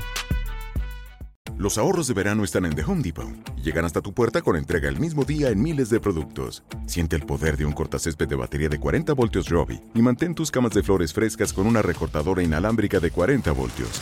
Los 1.58 1.78
ahorros 1.78 2.08
de 2.08 2.16
verano 2.16 2.44
están 2.44 2.66
en 2.66 2.76
The 2.76 2.84
Home 2.84 3.04
Depot. 3.04 3.28
Llegan 3.62 3.86
hasta 3.86 4.02
tu 4.02 4.14
puerta 4.14 4.42
con 4.42 4.56
entrega 4.56 4.90
el 4.90 5.00
mismo 5.00 5.26
día 5.26 5.50
en 5.50 5.62
miles 5.62 5.90
de 5.90 6.00
productos. 6.00 6.64
Siente 6.88 7.16
el 7.16 7.26
poder 7.26 7.56
de 7.56 7.66
un 7.66 7.74
cortacésped 7.74 8.28
de 8.28 8.36
batería 8.36 8.68
de 8.68 8.80
40 8.80 9.14
voltios 9.14 9.50
Robbie 9.50 9.82
y 9.94 10.02
mantén 10.02 10.34
tus 10.34 10.50
camas 10.50 10.74
de 10.74 10.82
flores 10.82 11.14
frescas 11.14 11.54
con 11.54 11.68
una 11.68 11.82
recortadora 11.82 12.42
inalámbrica 12.42 13.00
de 13.00 13.12
40 13.12 13.52
voltios. 13.52 14.02